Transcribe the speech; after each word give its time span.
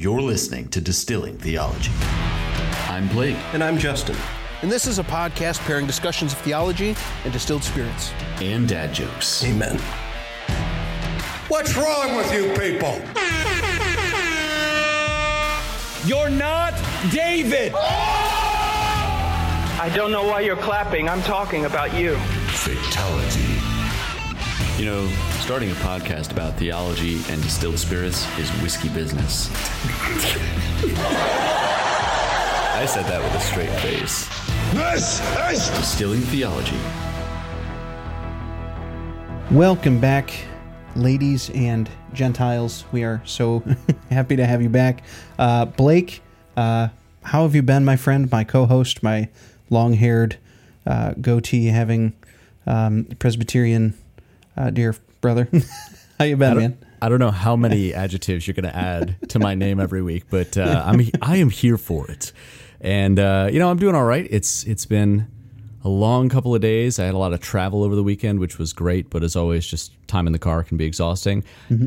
You're 0.00 0.22
listening 0.22 0.68
to 0.68 0.80
Distilling 0.80 1.38
Theology. 1.38 1.90
I'm 2.88 3.08
Blake. 3.08 3.36
And 3.52 3.64
I'm 3.64 3.76
Justin. 3.76 4.14
And 4.62 4.70
this 4.70 4.86
is 4.86 5.00
a 5.00 5.02
podcast 5.02 5.58
pairing 5.66 5.88
discussions 5.88 6.32
of 6.32 6.38
theology 6.38 6.94
and 7.24 7.32
distilled 7.32 7.64
spirits. 7.64 8.12
And 8.40 8.68
dad 8.68 8.94
jokes. 8.94 9.44
Amen. 9.44 9.76
What's 11.48 11.76
wrong 11.76 12.14
with 12.14 12.32
you 12.32 12.44
people? 12.50 12.94
You're 16.06 16.30
not 16.30 16.74
David! 17.10 17.72
I 19.80 19.90
don't 19.96 20.12
know 20.12 20.22
why 20.22 20.42
you're 20.42 20.54
clapping. 20.54 21.08
I'm 21.08 21.22
talking 21.22 21.64
about 21.64 21.92
you. 21.92 22.14
Fatality. 22.50 23.42
You 24.80 24.84
know, 24.84 25.08
starting 25.48 25.70
a 25.70 25.74
podcast 25.76 26.30
about 26.30 26.52
theology 26.58 27.22
and 27.30 27.42
distilled 27.42 27.78
spirits 27.78 28.26
is 28.38 28.50
whiskey 28.60 28.90
business. 28.90 29.48
I 32.74 32.84
said 32.86 33.06
that 33.06 33.22
with 33.22 33.32
a 33.32 33.40
straight 33.40 33.70
face. 33.80 34.28
This 34.74 35.22
is 35.50 35.70
Distilling 35.70 36.20
Theology. 36.20 36.76
Welcome 39.50 39.98
back, 39.98 40.30
ladies 40.94 41.48
and 41.54 41.88
Gentiles. 42.12 42.84
We 42.92 43.04
are 43.04 43.22
so 43.24 43.64
happy 44.10 44.36
to 44.36 44.44
have 44.44 44.60
you 44.60 44.68
back. 44.68 45.02
Uh, 45.38 45.64
Blake, 45.64 46.20
uh, 46.58 46.88
how 47.22 47.44
have 47.44 47.54
you 47.54 47.62
been, 47.62 47.86
my 47.86 47.96
friend, 47.96 48.30
my 48.30 48.44
co 48.44 48.66
host, 48.66 49.02
my 49.02 49.30
long 49.70 49.94
haired, 49.94 50.36
uh, 50.86 51.14
goatee 51.18 51.68
having 51.68 52.12
um, 52.66 53.06
Presbyterian 53.18 53.94
uh, 54.54 54.68
dear 54.68 54.94
brother? 55.20 55.48
how 56.18 56.24
you 56.24 56.36
been, 56.36 56.56
man? 56.56 56.78
I 57.00 57.08
don't 57.08 57.20
know 57.20 57.30
how 57.30 57.56
many 57.56 57.94
adjectives 58.04 58.46
you're 58.46 58.54
going 58.54 58.64
to 58.64 58.76
add 58.76 59.16
to 59.30 59.38
my 59.38 59.54
name 59.54 59.80
every 59.80 60.02
week, 60.02 60.24
but 60.30 60.56
uh, 60.56 60.82
I'm 60.84 61.00
I 61.22 61.36
am 61.36 61.50
here 61.50 61.78
for 61.78 62.10
it, 62.10 62.32
and 62.80 63.18
uh, 63.18 63.48
you 63.52 63.58
know 63.58 63.70
I'm 63.70 63.78
doing 63.78 63.94
all 63.94 64.04
right. 64.04 64.26
It's 64.30 64.64
it's 64.64 64.86
been 64.86 65.28
a 65.84 65.88
long 65.88 66.28
couple 66.28 66.54
of 66.54 66.60
days. 66.60 66.98
I 66.98 67.04
had 67.04 67.14
a 67.14 67.18
lot 67.18 67.32
of 67.32 67.40
travel 67.40 67.84
over 67.84 67.94
the 67.94 68.02
weekend, 68.02 68.40
which 68.40 68.58
was 68.58 68.72
great, 68.72 69.10
but 69.10 69.22
as 69.22 69.36
always, 69.36 69.66
just 69.66 69.92
time 70.08 70.26
in 70.26 70.32
the 70.32 70.38
car 70.38 70.64
can 70.64 70.76
be 70.76 70.84
exhausting. 70.86 71.44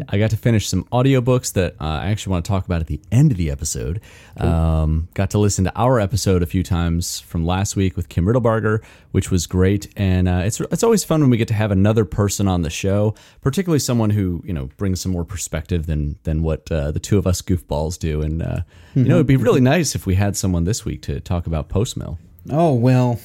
I 0.09 0.17
got 0.17 0.29
to 0.29 0.37
finish 0.37 0.67
some 0.67 0.83
audiobooks 0.85 1.53
that 1.53 1.73
uh, 1.81 1.85
I 1.85 2.07
actually 2.11 2.31
want 2.31 2.45
to 2.45 2.49
talk 2.49 2.65
about 2.65 2.79
at 2.79 2.87
the 2.87 3.01
end 3.11 3.31
of 3.31 3.37
the 3.37 3.49
episode. 3.51 3.99
Um, 4.37 5.09
got 5.13 5.31
to 5.31 5.39
listen 5.39 5.65
to 5.65 5.75
our 5.75 5.99
episode 5.99 6.41
a 6.41 6.45
few 6.45 6.63
times 6.63 7.19
from 7.19 7.45
last 7.45 7.75
week 7.75 7.97
with 7.97 8.09
Kim 8.09 8.25
Riddlebarger, 8.25 8.83
which 9.11 9.29
was 9.31 9.47
great. 9.47 9.91
And 9.97 10.27
uh, 10.29 10.43
it's 10.45 10.61
it's 10.61 10.83
always 10.83 11.03
fun 11.03 11.21
when 11.21 11.29
we 11.29 11.37
get 11.37 11.47
to 11.49 11.53
have 11.53 11.71
another 11.71 12.05
person 12.05 12.47
on 12.47 12.61
the 12.61 12.69
show, 12.69 13.15
particularly 13.41 13.79
someone 13.79 14.11
who 14.11 14.41
you 14.45 14.53
know 14.53 14.69
brings 14.77 15.01
some 15.01 15.11
more 15.11 15.25
perspective 15.25 15.85
than 15.87 16.17
than 16.23 16.43
what 16.43 16.71
uh, 16.71 16.91
the 16.91 16.99
two 16.99 17.17
of 17.17 17.27
us 17.27 17.41
goofballs 17.41 17.99
do. 17.99 18.21
And 18.21 18.41
uh, 18.41 18.61
you 18.95 19.03
know, 19.03 19.15
it'd 19.15 19.27
be 19.27 19.37
really 19.37 19.61
nice 19.61 19.95
if 19.95 20.05
we 20.05 20.15
had 20.15 20.37
someone 20.37 20.63
this 20.63 20.85
week 20.85 21.01
to 21.03 21.19
talk 21.19 21.47
about 21.47 21.69
Postmill. 21.69 22.17
Oh, 22.49 22.73
well, 22.73 23.19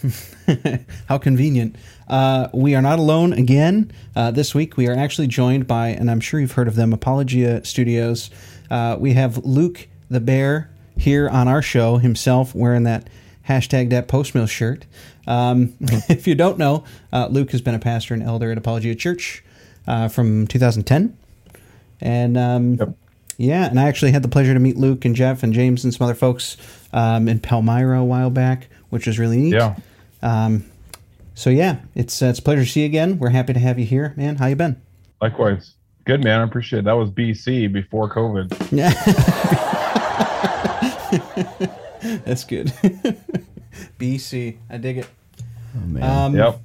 how 1.09 1.19
convenient. 1.19 1.77
Uh, 2.07 2.49
we 2.53 2.75
are 2.75 2.83
not 2.83 2.99
alone 2.99 3.33
again. 3.33 3.91
Uh, 4.15 4.31
this 4.31 4.55
week, 4.55 4.77
we 4.77 4.89
are 4.89 4.95
actually 4.95 5.27
joined 5.27 5.67
by, 5.67 5.89
and 5.89 6.11
I'm 6.11 6.21
sure 6.21 6.39
you've 6.39 6.53
heard 6.53 6.69
of 6.69 6.77
them, 6.77 6.93
Apologia 6.93 7.65
Studios. 7.65 8.31
Uh, 8.71 8.97
we 8.99 9.15
have 9.15 9.39
Luke 9.39 9.89
the 10.11 10.21
Bear 10.21 10.71
here 10.99 11.29
on 11.29 11.49
our 11.49 11.63
show 11.63 11.97
himself 11.97 12.55
wearing 12.55 12.83
that 12.85 13.09
hashtag 13.49 13.91
that 13.91 14.07
postmill 14.07 14.49
shirt. 14.49 14.85
Um, 15.27 15.75
if 15.81 16.27
you 16.27 16.35
don't 16.35 16.59
know, 16.59 16.85
uh, 17.13 17.29
Luke 17.31 17.53
has 17.53 17.63
been 17.63 17.75
a 17.75 17.79
pastor 17.79 18.13
and 18.13 18.23
elder 18.23 18.53
at 18.53 18.59
Apologia 18.59 18.95
Church 18.95 19.43
uh, 19.87 20.09
from 20.09 20.47
2010. 20.47 21.17
And 22.01 22.37
um, 22.37 22.95
yeah, 23.39 23.69
and 23.69 23.81
I 23.81 23.85
actually 23.85 24.13
had 24.13 24.23
the 24.23 24.29
pleasure 24.29 24.55
to 24.55 24.61
meet 24.61 24.77
Luke 24.77 25.05
and 25.05 25.15
Jeff 25.15 25.43
and 25.43 25.53
James 25.53 25.85
and 25.85 25.93
some 25.93 26.05
other 26.05 26.15
folks 26.15 26.57
um, 26.93 27.29
in 27.29 27.41
Palmyra 27.41 28.01
a 28.01 28.05
while 28.05 28.31
back, 28.31 28.69
which 28.97 29.07
was 29.07 29.19
really 29.19 29.37
neat. 29.37 29.53
Yeah. 29.53 29.77
Um, 30.23 30.65
so 31.35 31.51
yeah, 31.51 31.81
it's 31.95 32.23
uh, 32.23 32.27
it's 32.27 32.39
a 32.39 32.43
pleasure 32.43 32.65
to 32.65 32.71
see 32.71 32.81
you 32.81 32.87
again. 32.87 33.19
We're 33.19 33.29
happy 33.29 33.53
to 33.53 33.61
have 33.61 33.79
you 33.79 33.85
here, 33.85 34.15
man. 34.17 34.37
How 34.37 34.47
you 34.47 34.57
been? 34.57 34.81
Likewise. 35.21 35.75
Good 36.07 36.25
man. 36.25 36.41
I 36.41 36.45
appreciate 36.45 36.79
it. 36.81 36.85
That 36.87 36.95
was 36.95 37.11
BC 37.11 37.71
before 37.71 38.09
COVID. 38.09 38.73
Yeah, 38.73 38.91
that's 42.25 42.45
good. 42.45 42.69
BC, 43.99 44.57
I 44.71 44.79
dig 44.79 44.99
it. 44.99 45.09
Oh 45.77 45.87
man. 45.87 46.03
Um, 46.03 46.35
Yep. 46.35 46.61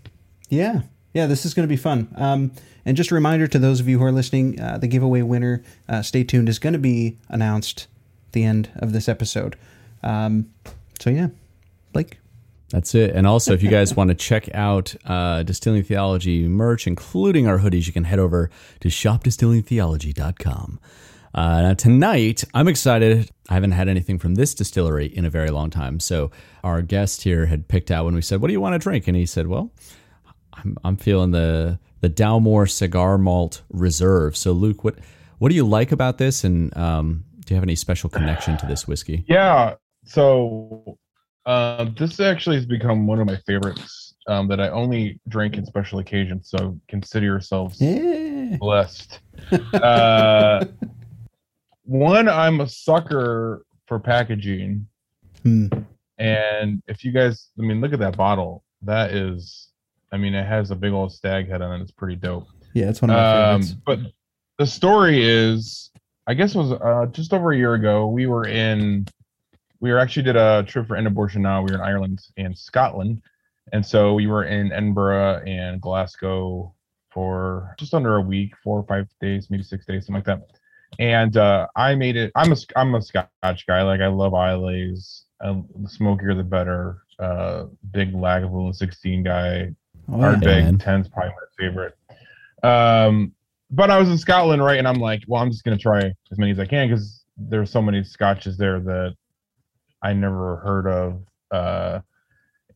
Yeah, 0.50 0.82
yeah, 1.14 1.28
this 1.28 1.46
is 1.46 1.54
going 1.54 1.68
to 1.68 1.70
be 1.70 1.78
fun. 1.78 2.08
Um, 2.16 2.52
and 2.86 2.96
just 2.98 3.12
a 3.12 3.16
reminder 3.16 3.48
to 3.48 3.60
those 3.60 3.80
of 3.80 3.88
you 3.88 4.00
who 4.00 4.06
are 4.06 4.12
listening, 4.12 4.60
uh, 4.60 4.78
the 4.78 4.88
giveaway 4.88 5.22
winner, 5.22 5.64
uh, 5.88 6.02
stay 6.02 6.24
tuned, 6.24 6.50
is 6.50 6.60
going 6.60 6.74
to 6.74 6.80
be 6.80 7.18
announced 7.30 7.88
at 8.28 8.34
the 8.34 8.44
end 8.44 8.70
of 8.76 8.94
this 8.94 9.08
episode. 9.10 9.56
Um, 10.02 10.50
so 11.00 11.10
yeah, 11.10 11.28
Blake. 11.94 12.18
That's 12.72 12.96
it. 12.96 13.12
And 13.12 13.28
also, 13.28 13.54
if 13.54 13.62
you 13.62 13.70
guys 13.70 13.96
want 13.96 14.10
to 14.10 14.16
check 14.16 14.54
out 14.54 14.96
uh, 15.06 15.44
Distilling 15.44 15.84
Theology 15.84 16.48
merch, 16.48 16.88
including 16.88 17.48
our 17.48 17.60
hoodies, 17.60 17.86
you 17.86 17.94
can 17.94 18.06
head 18.06 18.20
over 18.20 18.50
to 18.80 18.88
shopdistillingtheology.com. 18.88 20.80
Uh, 21.34 21.62
now, 21.62 21.74
tonight, 21.74 22.44
I'm 22.54 22.68
excited. 22.68 23.30
I 23.50 23.54
haven't 23.54 23.72
had 23.72 23.88
anything 23.88 24.20
from 24.20 24.36
this 24.36 24.54
distillery 24.54 25.06
in 25.06 25.26
a 25.26 25.30
very 25.30 25.50
long 25.50 25.70
time. 25.70 26.00
So, 26.00 26.32
our 26.64 26.82
guest 26.82 27.24
here 27.24 27.46
had 27.46 27.68
picked 27.68 27.92
out 27.92 28.06
when 28.06 28.16
we 28.16 28.22
said, 28.22 28.42
What 28.42 28.48
do 28.48 28.54
you 28.54 28.62
want 28.62 28.74
to 28.74 28.80
drink? 28.80 29.08
And 29.08 29.16
he 29.16 29.26
said, 29.26 29.48
Well, 29.48 29.72
I'm, 30.54 30.78
I'm 30.84 30.98
feeling 30.98 31.32
the, 31.32 31.80
the 32.02 32.10
Dalmore 32.10 32.70
Cigar 32.70 33.18
Malt 33.18 33.62
Reserve. 33.70 34.36
So, 34.36 34.52
Luke, 34.52 34.84
what, 34.84 34.96
what 35.40 35.50
do 35.50 35.56
you 35.56 35.66
like 35.66 35.92
about 35.92 36.18
this? 36.18 36.44
And 36.44 36.76
um, 36.76 37.24
do 37.46 37.54
you 37.54 37.56
have 37.56 37.64
any 37.64 37.76
special 37.76 38.10
connection 38.10 38.58
to 38.58 38.66
this 38.66 38.88
whiskey? 38.88 39.24
Yeah. 39.28 39.76
So 40.06 40.98
uh, 41.46 41.86
this 41.98 42.20
actually 42.20 42.56
has 42.58 42.66
become 42.66 43.08
one 43.08 43.20
of 43.20 43.28
my 43.28 43.38
favorites 43.48 44.16
um, 44.28 44.48
that 44.48 44.60
I 44.62 44.70
only 44.70 45.20
drink 45.28 45.58
in 45.58 45.66
special 45.66 46.00
occasions. 46.00 46.50
So 46.50 46.80
consider 46.88 47.26
yourselves 47.26 47.80
Yeah. 47.82 48.58
blessed. 48.60 49.20
Uh, 49.74 50.64
one, 51.84 52.30
I'm 52.30 52.62
a 52.62 52.68
sucker 52.68 53.66
for 53.88 54.00
packaging. 54.00 54.88
Hmm. 55.44 55.68
And 56.20 56.82
if 56.88 57.04
you 57.04 57.12
guys, 57.12 57.50
I 57.58 57.64
mean, 57.64 57.82
look 57.82 57.94
at 57.94 58.00
that 58.00 58.16
bottle. 58.16 58.64
That 58.84 59.12
is, 59.12 59.70
I 60.12 60.18
mean, 60.18 60.36
it 60.36 60.46
has 60.46 60.70
a 60.72 60.76
big 60.76 60.94
old 60.94 61.12
stag 61.12 61.50
head 61.50 61.62
on 61.62 61.80
it. 61.80 61.82
It's 61.84 61.92
pretty 61.92 62.16
dope. 62.16 62.48
Yeah, 62.74 62.90
it's 62.90 63.02
one 63.02 63.10
of 63.10 63.16
my 63.16 63.52
Um, 63.54 63.62
favorites. 63.64 63.82
but 63.86 64.00
the 64.60 64.68
story 64.68 65.24
is, 65.24 65.90
I 66.28 66.36
guess 66.36 66.54
it 66.54 66.60
was 66.60 66.72
uh, 66.74 67.08
just 67.12 67.34
over 67.34 67.52
a 67.52 67.58
year 67.58 67.74
ago. 67.74 68.08
We 68.08 68.28
were 68.28 68.46
in, 68.46 69.08
we 69.82 69.92
were 69.92 70.00
actually 70.00 70.24
did 70.24 70.38
a 70.38 70.64
trip 70.64 70.88
for 70.88 70.96
End 70.96 71.08
Abortion 71.08 71.42
Now. 71.42 71.62
We 71.64 71.72
were 71.72 71.78
in 71.78 71.82
Ireland 71.82 72.22
and 72.38 72.58
Scotland, 72.58 73.22
and 73.74 73.86
so 73.86 74.14
we 74.14 74.28
were 74.28 74.46
in 74.46 74.72
Edinburgh 74.72 75.44
and 75.46 75.82
Glasgow 75.82 76.74
for 77.10 77.76
just 77.78 77.94
under 77.94 78.16
a 78.16 78.22
week, 78.22 78.54
four 78.64 78.80
or 78.80 78.84
five 78.84 79.08
days, 79.20 79.50
maybe 79.50 79.64
six 79.64 79.86
days, 79.86 80.06
something 80.06 80.16
like 80.16 80.26
that. 80.26 80.42
And 81.00 81.36
uh, 81.36 81.68
I 81.76 81.96
made 81.96 82.16
it. 82.16 82.32
I'm 82.36 82.52
a 82.52 82.56
I'm 82.76 82.96
a 82.96 83.02
Scotch 83.02 83.66
guy. 83.68 83.82
Like 83.82 84.02
I 84.02 84.08
love 84.08 84.34
Islays. 84.34 85.26
Um, 85.42 85.66
the 85.76 85.90
smokier 85.90 86.36
the 86.36 86.44
better. 86.44 87.02
Uh, 87.18 87.66
big 87.92 88.14
Lagavulin 88.14 88.76
16 88.76 89.24
guy. 89.24 89.74
Oh. 90.10 90.18
Ardbeg 90.18 90.64
man. 90.64 90.78
10's 90.78 91.08
probably 91.08 91.32
my 91.32 91.66
favorite. 91.66 91.98
Um, 92.64 93.34
but 93.72 93.90
I 93.90 94.00
was 94.00 94.10
in 94.10 94.18
Scotland, 94.18 94.64
right? 94.64 94.78
And 94.78 94.88
I'm 94.88 95.00
like, 95.00 95.24
well, 95.28 95.42
I'm 95.42 95.50
just 95.50 95.64
gonna 95.64 95.78
try 95.78 96.14
as 96.32 96.38
many 96.38 96.52
as 96.52 96.60
I 96.60 96.66
can 96.66 96.88
because 96.88 97.24
there's 97.38 97.72
so 97.72 97.82
many 97.82 98.04
scotches 98.04 98.58
there 98.58 98.80
that 98.80 99.16
I 100.02 100.14
never 100.14 100.58
heard 100.58 100.88
of. 100.88 101.22
Uh, 101.52 102.00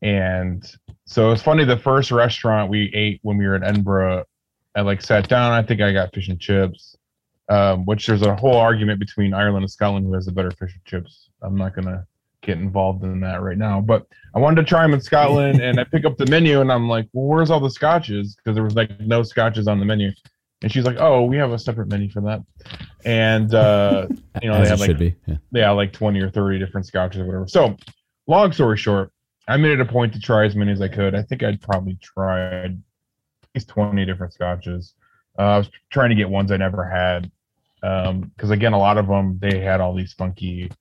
and 0.02 0.64
so 1.06 1.32
it's 1.32 1.42
funny. 1.42 1.64
The 1.64 1.78
first 1.78 2.10
restaurant 2.10 2.70
we 2.70 2.92
ate 2.94 3.20
when 3.22 3.38
we 3.38 3.46
were 3.46 3.56
in 3.56 3.64
Edinburgh, 3.64 4.24
I 4.74 4.82
like 4.82 5.02
sat 5.02 5.28
down. 5.28 5.52
I 5.52 5.62
think 5.62 5.80
I 5.80 5.92
got 5.92 6.14
fish 6.14 6.28
and 6.28 6.38
chips, 6.38 6.96
um, 7.48 7.86
which 7.86 8.06
there's 8.06 8.22
a 8.22 8.36
whole 8.36 8.56
argument 8.56 9.00
between 9.00 9.32
Ireland 9.32 9.64
and 9.64 9.70
Scotland 9.70 10.06
who 10.06 10.12
has 10.14 10.26
the 10.26 10.32
better 10.32 10.50
fish 10.50 10.74
and 10.74 10.84
chips. 10.84 11.30
I'm 11.42 11.56
not 11.56 11.74
gonna 11.74 12.06
get 12.42 12.58
involved 12.58 13.02
in 13.02 13.20
that 13.20 13.42
right 13.42 13.58
now, 13.58 13.80
but 13.80 14.06
I 14.34 14.38
wanted 14.38 14.62
to 14.62 14.68
try 14.68 14.82
them 14.82 14.94
in 14.94 15.00
Scotland, 15.00 15.60
and 15.60 15.80
I 15.80 15.84
pick 15.84 16.04
up 16.04 16.16
the 16.18 16.26
menu, 16.26 16.60
and 16.60 16.70
I'm 16.70 16.88
like, 16.88 17.08
well, 17.12 17.26
"Where's 17.26 17.50
all 17.50 17.60
the 17.60 17.70
scotches?" 17.70 18.36
Because 18.36 18.54
there 18.54 18.64
was 18.64 18.74
like 18.74 19.00
no 19.00 19.22
scotches 19.22 19.66
on 19.66 19.78
the 19.80 19.86
menu, 19.86 20.12
and 20.62 20.72
she's 20.72 20.84
like, 20.84 20.96
"Oh, 20.98 21.24
we 21.24 21.36
have 21.36 21.52
a 21.52 21.58
separate 21.58 21.88
menu 21.88 22.10
for 22.10 22.22
that." 22.22 22.42
And 23.04 23.54
uh, 23.54 24.06
you 24.42 24.50
know, 24.50 24.62
they 24.62 24.68
had 24.68 24.80
like. 24.80 25.14
Yeah. 25.52 25.70
like 25.70 25.92
20 25.92 26.20
or 26.20 26.30
30 26.30 26.58
different 26.58 26.86
scotches 26.86 27.20
or 27.20 27.26
whatever. 27.26 27.48
So, 27.48 27.76
long 28.26 28.52
story 28.52 28.76
short, 28.76 29.12
I 29.48 29.56
made 29.56 29.72
it 29.72 29.80
a 29.80 29.84
point 29.84 30.12
to 30.14 30.20
try 30.20 30.44
as 30.44 30.56
many 30.56 30.72
as 30.72 30.80
I 30.80 30.88
could. 30.88 31.14
I 31.14 31.22
think 31.22 31.42
I'd 31.42 31.60
probably 31.60 31.98
tried 32.02 32.72
at 32.72 33.48
least 33.54 33.68
20 33.68 34.04
different 34.04 34.32
scotches. 34.32 34.94
Uh, 35.38 35.42
I 35.42 35.58
was 35.58 35.70
trying 35.90 36.10
to 36.10 36.16
get 36.16 36.28
ones 36.28 36.50
I 36.50 36.56
never 36.56 36.84
had. 36.84 37.30
Because, 37.80 38.50
again, 38.50 38.72
a 38.72 38.78
lot 38.78 38.98
of 38.98 39.06
them, 39.06 39.38
they 39.40 39.60
had 39.60 39.80
all 39.80 39.94
these 39.94 40.12
funky, 40.14 40.72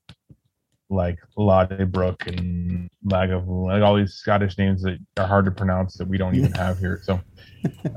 like 0.90 1.20
Ladybrook 1.38 2.26
and 2.26 2.90
Lagavulin, 3.06 3.74
like 3.74 3.84
all 3.84 3.96
these 3.96 4.14
Scottish 4.14 4.58
names 4.58 4.82
that 4.82 4.98
are 5.18 5.28
hard 5.28 5.46
to 5.46 5.52
pronounce 5.52 5.98
that 5.98 6.08
we 6.08 6.18
don't 6.18 6.36
even 6.36 6.52
have 6.54 6.80
here. 6.80 7.02
So, 7.04 7.22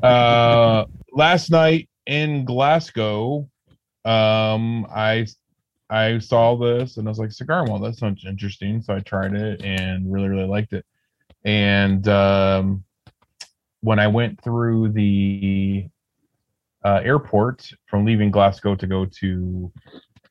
uh, 0.03 0.85
last 1.12 1.50
night 1.50 1.88
in 2.06 2.44
Glasgow, 2.44 3.49
um, 4.05 4.87
I 4.94 5.26
I 5.91 6.19
saw 6.19 6.56
this 6.56 6.97
and 6.97 7.09
I 7.09 7.11
was 7.11 7.19
like, 7.19 7.32
cigar 7.32 7.65
malt, 7.65 7.82
that 7.82 7.97
sounds 7.97 8.25
interesting. 8.26 8.82
So 8.82 8.94
I 8.94 9.00
tried 9.00 9.35
it 9.35 9.62
and 9.62 10.12
really, 10.12 10.29
really 10.29 10.47
liked 10.47 10.73
it. 10.73 10.85
And 11.44 12.06
um, 12.09 12.85
when 13.81 13.99
I 13.99 14.06
went 14.06 14.43
through 14.43 14.91
the 14.91 15.88
uh, 16.85 17.00
airport 17.03 17.71
from 17.87 18.05
leaving 18.05 18.31
Glasgow 18.31 18.75
to 18.75 18.87
go 18.87 19.06
to, 19.06 19.73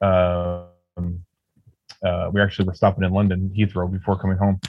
um, 0.02 1.24
uh, 2.06 2.30
we 2.32 2.40
actually 2.40 2.68
were 2.68 2.76
stopping 2.76 3.04
in 3.04 3.12
London, 3.12 3.52
Heathrow, 3.58 3.92
before 3.92 4.20
coming 4.20 4.38
home. 4.38 4.60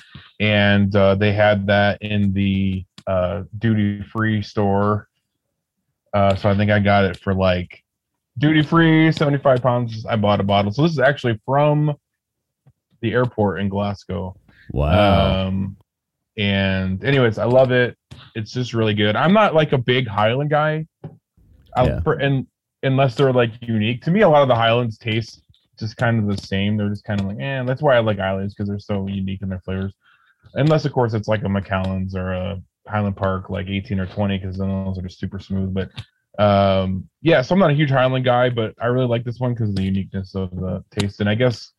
And 0.41 0.95
uh, 0.97 1.17
they 1.17 1.33
had 1.33 1.67
that 1.67 2.01
in 2.01 2.33
the 2.33 2.85
uh, 3.09 3.43
duty 3.59 4.03
free 4.03 4.43
store. 4.43 5.09
Uh, 6.13 6.37
so 6.37 6.49
I 6.49 6.57
think 6.57 6.71
I 6.71 6.79
got 6.79 7.05
it 7.05 7.19
for 7.19 7.35
like 7.35 7.83
duty 8.39 8.63
free, 8.63 9.11
75 9.11 9.63
pounds. 9.63 10.07
I 10.07 10.17
bought 10.17 10.41
a 10.41 10.45
bottle. 10.45 10.73
So 10.73 10.83
this 10.83 10.93
is 10.93 10.99
actually 10.99 11.41
from 11.45 11.97
the 13.01 13.13
airport 13.13 13.61
in 13.61 13.69
Glasgow. 13.69 14.37
Wow. 14.73 15.47
Um, 15.47 15.77
and 16.37 17.03
anyways, 17.05 17.39
I 17.39 17.45
love 17.45 17.73
it. 17.73 17.97
It's 18.35 18.53
just 18.53 18.75
really 18.75 18.95
good. 18.95 19.17
I'm 19.17 19.33
not 19.33 19.55
like 19.55 19.73
a 19.73 19.79
big 19.79 20.07
Highland 20.07 20.51
guy. 20.51 20.87
Yeah. 21.77 22.01
for, 22.01 22.15
and 22.15 22.47
unless 22.83 23.15
they're 23.15 23.33
like 23.33 23.53
unique 23.61 24.03
to 24.03 24.11
me, 24.11 24.23
a 24.23 24.29
lot 24.29 24.43
of 24.43 24.49
the 24.49 24.55
Highlands 24.55 24.99
taste 24.99 25.43
just 25.79 25.97
kind 25.97 26.19
of 26.19 26.37
the 26.37 26.43
same. 26.43 26.77
They're 26.77 26.89
just 26.89 27.05
kind 27.05 27.21
of 27.21 27.27
like, 27.27 27.39
eh. 27.41 27.63
That's 27.63 27.83
why 27.83 27.97
I 27.97 28.01
like 28.01 28.19
Islands 28.19 28.55
because 28.55 28.69
they're 28.69 28.79
so 28.81 29.07
unique 29.07 29.43
in 29.43 29.49
their 29.49 29.61
flavors. 29.61 29.95
Unless 30.55 30.85
of 30.85 30.93
course 30.93 31.15
it's 31.15 31.29
like 31.29 31.45
a 31.45 31.49
Macallan's 31.49 32.17
or 32.17 32.33
a 32.33 32.61
Highland 32.89 33.17
Park, 33.17 33.51
like 33.51 33.67
18 33.69 34.01
or 34.01 34.07
20, 34.07 34.39
because 34.39 34.59
then 34.59 34.69
those 34.69 34.99
are 34.99 35.03
just 35.03 35.21
super 35.21 35.39
smooth. 35.39 35.75
But 35.75 35.91
um, 36.39 37.09
yeah, 37.23 37.43
so 37.43 37.55
I'm 37.55 37.59
not 37.59 37.71
a 37.71 37.75
huge 37.75 37.91
Highland 37.91 38.25
guy, 38.25 38.51
but 38.51 38.75
I 38.81 38.87
really 38.87 39.07
like 39.07 39.25
this 39.25 39.41
one 39.41 39.55
because 39.55 39.71
of 39.71 39.77
the 39.77 39.83
uniqueness 39.83 40.35
of 40.35 40.51
the 40.51 40.85
taste. 40.99 41.21
And 41.21 41.29
I 41.29 41.35
guess, 41.35 41.73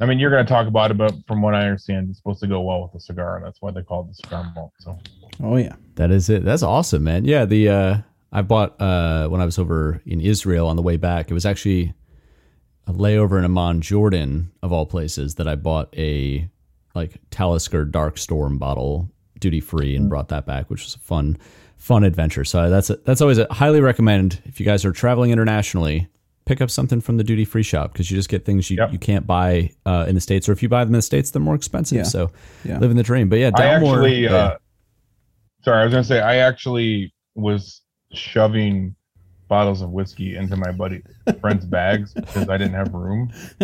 I 0.00 0.06
mean, 0.06 0.18
you're 0.18 0.30
going 0.30 0.44
to 0.44 0.52
talk 0.52 0.66
about 0.66 0.90
it, 0.90 0.98
but 0.98 1.14
from 1.26 1.42
what 1.42 1.54
I 1.54 1.62
understand, 1.62 2.08
it's 2.10 2.18
supposed 2.18 2.40
to 2.40 2.46
go 2.46 2.60
well 2.60 2.82
with 2.82 2.92
the 2.92 3.00
cigar. 3.00 3.36
and 3.36 3.46
That's 3.46 3.62
why 3.62 3.70
they 3.70 3.82
call 3.82 4.02
it 4.02 4.08
the 4.08 4.14
cigar 4.14 4.52
malt. 4.54 4.72
So 4.80 4.98
Oh 5.42 5.56
yeah. 5.56 5.76
That 5.96 6.10
is 6.10 6.28
it. 6.28 6.44
That's 6.44 6.62
awesome, 6.62 7.04
man. 7.04 7.24
Yeah, 7.24 7.44
the 7.44 7.68
uh 7.68 7.96
I 8.32 8.42
bought 8.42 8.80
uh 8.80 9.28
when 9.28 9.40
I 9.40 9.44
was 9.44 9.58
over 9.58 10.00
in 10.06 10.20
Israel 10.20 10.66
on 10.68 10.76
the 10.76 10.82
way 10.82 10.96
back. 10.96 11.30
It 11.30 11.34
was 11.34 11.46
actually 11.46 11.94
a 12.86 12.92
layover 12.92 13.38
in 13.38 13.44
Amman, 13.44 13.80
Jordan, 13.80 14.52
of 14.62 14.72
all 14.72 14.86
places, 14.86 15.36
that 15.36 15.46
I 15.46 15.54
bought 15.54 15.94
a 15.96 16.48
like 16.94 17.20
Talisker 17.30 17.84
Dark 17.84 18.18
Storm 18.18 18.58
bottle 18.58 19.10
duty 19.42 19.60
free 19.60 19.94
and 19.94 20.08
brought 20.08 20.28
that 20.28 20.46
back, 20.46 20.70
which 20.70 20.82
was 20.84 20.94
a 20.94 20.98
fun 21.00 21.36
fun 21.76 22.04
adventure. 22.04 22.44
So 22.44 22.70
that's 22.70 22.88
a, 22.90 22.96
that's 23.04 23.20
always 23.20 23.38
a 23.38 23.46
highly 23.52 23.80
recommend 23.80 24.40
if 24.46 24.58
you 24.60 24.64
guys 24.64 24.84
are 24.86 24.92
traveling 24.92 25.32
internationally. 25.32 26.08
Pick 26.44 26.60
up 26.60 26.70
something 26.70 27.00
from 27.00 27.18
the 27.18 27.24
duty 27.24 27.44
free 27.44 27.62
shop 27.62 27.92
because 27.92 28.10
you 28.10 28.16
just 28.16 28.28
get 28.28 28.44
things 28.44 28.68
you, 28.70 28.76
Yep. 28.78 28.92
you 28.92 28.98
can't 28.98 29.26
buy 29.26 29.70
uh, 29.86 30.06
in 30.08 30.14
the 30.14 30.20
states, 30.20 30.48
or 30.48 30.52
if 30.52 30.62
you 30.62 30.68
buy 30.68 30.84
them 30.84 30.94
in 30.94 30.98
the 30.98 31.02
states, 31.02 31.30
they're 31.30 31.42
more 31.42 31.54
expensive. 31.54 31.96
Yeah. 31.98 32.02
So 32.04 32.30
Yeah. 32.64 32.78
living 32.78 32.96
the 32.96 33.02
dream. 33.02 33.28
But 33.28 33.38
yeah, 33.40 33.50
I 33.56 33.64
actually, 33.66 34.24
yeah. 34.24 34.34
uh, 34.34 34.56
sorry, 35.64 35.80
I 35.82 35.84
was 35.84 35.92
going 35.92 36.02
to 36.02 36.08
say, 36.08 36.20
I 36.20 36.36
actually 36.36 37.12
was 37.34 37.82
shoving 38.12 38.94
bottles 39.48 39.82
of 39.82 39.90
whiskey 39.90 40.34
into 40.36 40.56
my 40.56 40.72
buddy 40.72 41.02
friend's 41.40 41.64
bags 41.66 42.12
because 42.14 42.48
I 42.48 42.56
didn't 42.56 42.74
have 42.74 42.92
room. 42.94 43.30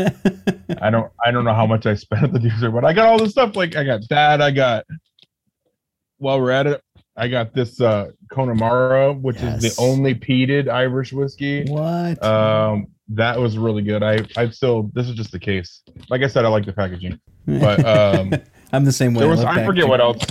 I 0.81 0.90
don't, 0.90 1.10
I 1.24 1.31
don't 1.31 1.44
know 1.44 1.54
how 1.54 1.66
much 1.66 1.86
I 1.86 1.94
spent 1.94 2.24
at 2.24 2.32
the 2.32 2.38
juicer, 2.38 2.72
but 2.72 2.84
I 2.84 2.92
got 2.92 3.06
all 3.06 3.19
this 3.19 3.31
stuff. 3.32 3.56
Like 3.56 3.74
I 3.76 3.84
got 3.84 4.00
that. 4.10 4.40
I 4.42 4.50
got, 4.50 4.84
while 6.19 6.41
we're 6.41 6.50
at 6.50 6.67
it, 6.67 6.82
I 7.17 7.29
got 7.29 7.53
this 7.53 7.81
uh 7.81 8.11
Connemara, 8.31 9.12
which 9.12 9.38
is 9.43 9.61
the 9.62 9.82
only 9.82 10.15
peated 10.15 10.69
Irish 10.69 11.12
whiskey. 11.12 11.65
What? 11.65 12.23
Um, 12.23 12.88
that 13.11 13.38
was 13.38 13.56
really 13.56 13.82
good. 13.82 14.03
I, 14.03 14.19
I 14.37 14.50
still, 14.50 14.91
this 14.93 15.09
is 15.09 15.15
just 15.15 15.32
the 15.32 15.38
case. 15.38 15.82
Like 16.11 16.23
I 16.23 16.26
said, 16.26 16.44
I 16.44 16.49
like 16.49 16.67
the 16.67 16.73
packaging, 16.73 17.19
but 17.47 17.85
um, 17.85 18.35
I'm 18.73 18.85
the 18.85 18.93
same 18.93 19.15
way. 19.15 19.20
there 19.20 19.31
was, 19.31 19.43
love 19.43 19.56
I 19.56 19.65
forget 19.65 19.88
what 19.88 20.00
else. 20.00 20.23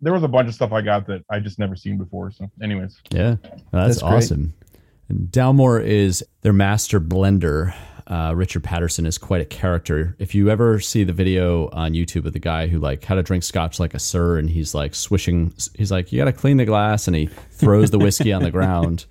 There 0.00 0.12
was 0.12 0.24
a 0.24 0.28
bunch 0.28 0.48
of 0.48 0.54
stuff 0.54 0.72
I 0.72 0.80
got 0.80 1.06
that 1.06 1.24
I 1.30 1.38
just 1.38 1.60
never 1.60 1.76
seen 1.76 1.96
before. 1.96 2.32
So, 2.32 2.50
anyways, 2.60 3.00
Yeah, 3.10 3.36
that's, 3.42 3.62
That's 3.70 4.02
great. 4.02 4.12
awesome. 4.12 4.54
And 5.08 5.28
Dalmore 5.28 5.82
is 5.82 6.24
their 6.40 6.52
master 6.52 7.00
blender. 7.00 7.72
Uh, 8.06 8.32
Richard 8.34 8.64
Paterson 8.64 9.06
is 9.06 9.16
quite 9.18 9.40
a 9.40 9.44
character. 9.44 10.16
If 10.18 10.34
you 10.34 10.50
ever 10.50 10.80
see 10.80 11.04
the 11.04 11.12
video 11.12 11.68
on 11.70 11.92
YouTube 11.92 12.26
of 12.26 12.32
the 12.32 12.38
guy 12.38 12.66
who 12.66 12.78
like 12.78 13.04
how 13.04 13.14
to 13.14 13.22
drink 13.22 13.44
scotch 13.44 13.78
like 13.80 13.94
a 13.94 13.98
sir, 13.98 14.38
and 14.38 14.50
he's 14.50 14.74
like 14.74 14.94
swishing, 14.94 15.52
he's 15.76 15.90
like 15.92 16.12
you 16.12 16.18
got 16.18 16.24
to 16.26 16.32
clean 16.32 16.56
the 16.56 16.64
glass, 16.64 17.06
and 17.06 17.16
he 17.16 17.26
throws 17.50 17.90
the 17.90 17.98
whiskey 17.98 18.32
on 18.32 18.42
the 18.42 18.50
ground 18.58 19.06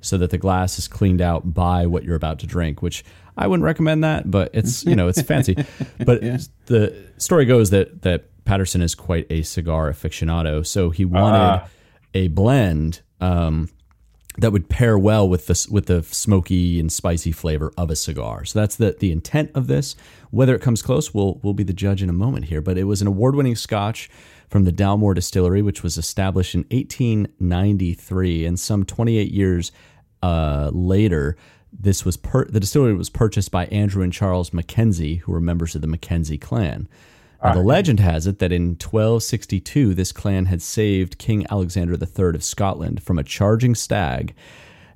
so 0.00 0.18
that 0.18 0.30
the 0.30 0.38
glass 0.38 0.78
is 0.78 0.88
cleaned 0.88 1.20
out 1.20 1.54
by 1.54 1.86
what 1.86 2.02
you're 2.04 2.16
about 2.16 2.40
to 2.40 2.46
drink. 2.46 2.82
Which 2.82 3.04
I 3.36 3.46
wouldn't 3.46 3.64
recommend 3.64 4.02
that, 4.04 4.30
but 4.30 4.50
it's 4.52 4.84
you 4.84 4.96
know 4.96 5.08
it's 5.08 5.22
fancy. 5.32 5.54
But 6.04 6.20
the 6.66 6.94
story 7.18 7.44
goes 7.44 7.70
that 7.70 8.02
that 8.02 8.24
Patterson 8.44 8.82
is 8.82 8.94
quite 8.96 9.26
a 9.30 9.42
cigar 9.42 9.90
aficionado, 9.90 10.66
so 10.66 10.90
he 10.90 11.04
wanted 11.04 11.38
Ah. 11.38 11.68
a 12.12 12.26
blend. 12.28 13.02
Um, 13.20 13.68
that 14.38 14.52
would 14.52 14.68
pair 14.68 14.98
well 14.98 15.28
with 15.28 15.46
the 15.46 15.66
with 15.70 15.86
the 15.86 16.02
smoky 16.02 16.80
and 16.80 16.90
spicy 16.90 17.32
flavor 17.32 17.72
of 17.76 17.90
a 17.90 17.96
cigar. 17.96 18.44
So 18.44 18.58
that's 18.58 18.76
the 18.76 18.96
the 18.98 19.12
intent 19.12 19.50
of 19.54 19.66
this. 19.66 19.94
Whether 20.30 20.54
it 20.54 20.62
comes 20.62 20.82
close, 20.82 21.12
we'll 21.12 21.38
we'll 21.42 21.54
be 21.54 21.64
the 21.64 21.72
judge 21.72 22.02
in 22.02 22.08
a 22.08 22.14
moment 22.14 22.46
here. 22.46 22.60
But 22.60 22.78
it 22.78 22.84
was 22.84 23.02
an 23.02 23.08
award 23.08 23.34
winning 23.34 23.56
Scotch 23.56 24.08
from 24.48 24.64
the 24.64 24.72
Dalmore 24.72 25.14
Distillery, 25.14 25.62
which 25.62 25.82
was 25.82 25.96
established 25.96 26.54
in 26.54 26.64
1893, 26.70 28.44
and 28.44 28.60
some 28.60 28.84
28 28.84 29.30
years 29.30 29.72
uh, 30.22 30.70
later. 30.72 31.36
This 31.74 32.04
was 32.04 32.18
per- 32.18 32.44
the 32.44 32.60
distillery 32.60 32.92
was 32.92 33.08
purchased 33.08 33.50
by 33.50 33.64
Andrew 33.66 34.02
and 34.02 34.12
Charles 34.12 34.52
Mackenzie, 34.52 35.16
who 35.16 35.32
were 35.32 35.40
members 35.40 35.74
of 35.74 35.80
the 35.80 35.86
Mackenzie 35.86 36.36
clan. 36.36 36.86
Now, 37.42 37.54
the 37.54 37.60
legend 37.60 38.00
has 38.00 38.26
it 38.26 38.38
that 38.38 38.52
in 38.52 38.76
1262, 38.76 39.94
this 39.94 40.12
clan 40.12 40.46
had 40.46 40.62
saved 40.62 41.18
King 41.18 41.44
Alexander 41.50 41.94
III 41.94 42.36
of 42.36 42.44
Scotland 42.44 43.02
from 43.02 43.18
a 43.18 43.24
charging 43.24 43.74
stag, 43.74 44.34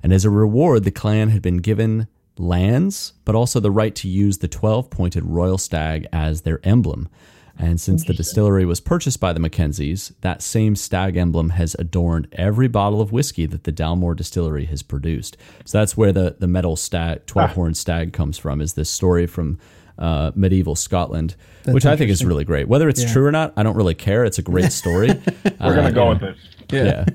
and 0.01 0.13
as 0.13 0.23
a 0.23 0.29
reward, 0.29 0.83
the 0.83 0.91
clan 0.91 1.29
had 1.29 1.41
been 1.41 1.57
given 1.57 2.07
lands, 2.37 3.13
but 3.25 3.35
also 3.35 3.59
the 3.59 3.71
right 3.71 3.95
to 3.95 4.07
use 4.07 4.37
the 4.37 4.47
12 4.47 4.89
pointed 4.89 5.25
royal 5.25 5.57
stag 5.57 6.07
as 6.13 6.41
their 6.41 6.59
emblem. 6.63 7.09
And 7.59 7.81
since 7.81 8.03
the 8.03 8.13
distillery 8.13 8.65
was 8.65 8.79
purchased 8.79 9.19
by 9.19 9.33
the 9.33 9.39
Mackenzies, 9.39 10.13
that 10.21 10.43
same 10.43 10.75
stag 10.75 11.17
emblem 11.17 11.49
has 11.49 11.75
adorned 11.79 12.27
every 12.33 12.67
bottle 12.67 13.01
of 13.01 13.11
whiskey 13.11 13.47
that 13.47 13.63
the 13.63 13.71
Dalmore 13.71 14.15
distillery 14.15 14.65
has 14.65 14.83
produced. 14.83 15.37
So 15.65 15.79
that's 15.79 15.97
where 15.97 16.13
the, 16.13 16.35
the 16.37 16.47
metal 16.47 16.75
stag, 16.75 17.25
12 17.25 17.51
horn 17.53 17.73
stag 17.73 18.13
comes 18.13 18.37
from, 18.37 18.61
is 18.61 18.73
this 18.73 18.91
story 18.91 19.25
from 19.25 19.57
uh, 19.97 20.31
medieval 20.35 20.75
Scotland, 20.75 21.35
which 21.67 21.85
I 21.85 21.95
think 21.95 22.09
is 22.11 22.23
really 22.23 22.43
great. 22.43 22.67
Whether 22.67 22.89
it's 22.89 23.09
true 23.11 23.25
or 23.25 23.31
not, 23.31 23.53
I 23.57 23.63
don't 23.63 23.75
really 23.75 23.95
care. 23.95 24.25
It's 24.25 24.39
a 24.39 24.41
great 24.41 24.71
story. 24.81 25.09
we're 25.09 25.75
gonna 25.75 25.91
go 25.91 26.09
with 26.09 26.23
it. 26.23 26.35
Yeah. 26.71 27.05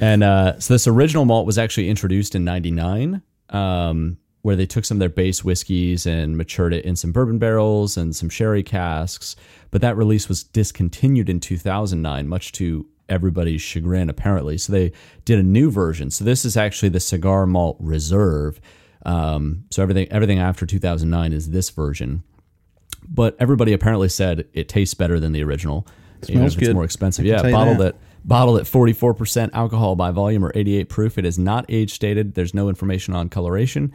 and 0.00 0.24
uh, 0.24 0.58
so 0.58 0.74
this 0.74 0.86
original 0.86 1.24
malt 1.24 1.46
was 1.46 1.58
actually 1.58 1.88
introduced 1.88 2.34
in 2.34 2.44
99, 2.44 3.22
um, 3.50 4.18
where 4.42 4.56
they 4.56 4.66
took 4.66 4.84
some 4.84 4.96
of 4.96 5.00
their 5.00 5.08
base 5.08 5.44
whiskeys 5.44 6.06
and 6.06 6.36
matured 6.36 6.72
it 6.74 6.84
in 6.84 6.96
some 6.96 7.12
bourbon 7.12 7.38
barrels 7.38 7.96
and 7.96 8.14
some 8.16 8.28
sherry 8.28 8.62
casks. 8.62 9.36
But 9.70 9.82
that 9.82 9.96
release 9.96 10.28
was 10.28 10.42
discontinued 10.42 11.28
in 11.28 11.40
2009, 11.40 12.28
much 12.28 12.52
to 12.52 12.86
everybody's 13.08 13.62
chagrin, 13.62 14.10
apparently. 14.10 14.58
So 14.58 14.72
they 14.72 14.92
did 15.24 15.38
a 15.38 15.42
new 15.42 15.70
version. 15.70 16.10
So 16.10 16.24
this 16.24 16.44
is 16.44 16.56
actually 16.56 16.90
the 16.90 17.00
Cigar 17.00 17.46
Malt 17.46 17.76
Reserve. 17.80 18.60
Um, 19.06 19.64
so 19.70 19.82
everything 19.82 20.08
everything 20.10 20.38
after 20.38 20.66
2009 20.66 21.32
is 21.32 21.50
this 21.50 21.70
version. 21.70 22.22
But 23.10 23.36
everybody 23.38 23.72
apparently 23.72 24.08
said 24.08 24.46
it 24.52 24.68
tastes 24.68 24.94
better 24.94 25.18
than 25.18 25.32
the 25.32 25.42
original. 25.42 25.86
Even 26.24 26.36
Smells 26.36 26.54
if 26.54 26.58
it's 26.58 26.68
good. 26.68 26.74
more 26.74 26.84
expensive. 26.84 27.24
Yeah, 27.24 27.42
bottled 27.42 27.78
that. 27.78 27.94
at 27.94 28.00
bottled 28.24 28.58
at 28.58 28.66
44% 28.66 29.50
alcohol 29.52 29.96
by 29.96 30.10
volume 30.10 30.44
or 30.44 30.52
88 30.54 30.88
proof. 30.88 31.18
It 31.18 31.24
is 31.24 31.38
not 31.38 31.64
age 31.68 31.92
stated. 31.92 32.34
There's 32.34 32.52
no 32.52 32.68
information 32.68 33.14
on 33.14 33.28
coloration. 33.28 33.92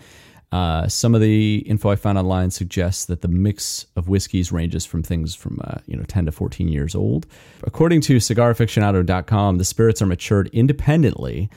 Uh, 0.51 0.87
some 0.87 1.15
of 1.15 1.21
the 1.21 1.57
info 1.67 1.89
I 1.89 1.95
found 1.95 2.17
online 2.17 2.51
suggests 2.51 3.05
that 3.05 3.21
the 3.21 3.27
mix 3.27 3.87
of 3.95 4.07
whiskeys 4.07 4.51
ranges 4.51 4.85
from 4.85 5.01
things 5.01 5.33
from 5.33 5.59
uh, 5.63 5.79
you 5.87 5.97
know 5.97 6.03
10 6.03 6.25
to 6.27 6.31
14 6.31 6.67
years 6.67 6.93
old. 6.95 7.25
According 7.63 8.01
to 8.01 8.17
CigarAficionado.com, 8.17 9.57
the 9.57 9.65
spirits 9.65 10.01
are 10.01 10.05
matured 10.05 10.49
independently 10.53 11.49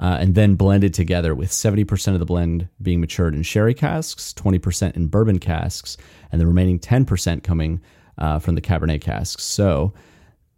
uh, 0.00 0.18
and 0.20 0.34
then 0.34 0.54
blended 0.54 0.94
together, 0.94 1.34
with 1.34 1.50
70% 1.50 2.14
of 2.14 2.18
the 2.18 2.26
blend 2.26 2.68
being 2.80 3.00
matured 3.00 3.34
in 3.34 3.42
sherry 3.42 3.74
casks, 3.74 4.32
20% 4.34 4.96
in 4.96 5.06
bourbon 5.06 5.38
casks, 5.38 5.96
and 6.30 6.40
the 6.40 6.46
remaining 6.46 6.78
10% 6.78 7.42
coming 7.42 7.80
uh, 8.18 8.38
from 8.38 8.54
the 8.54 8.60
Cabernet 8.60 9.00
casks. 9.00 9.44
So 9.44 9.92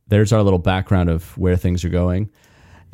there's 0.09 0.33
our 0.33 0.43
little 0.43 0.59
background 0.59 1.09
of 1.11 1.37
where 1.39 1.57
things 1.57 1.85
are 1.85 1.89
going. 1.91 2.31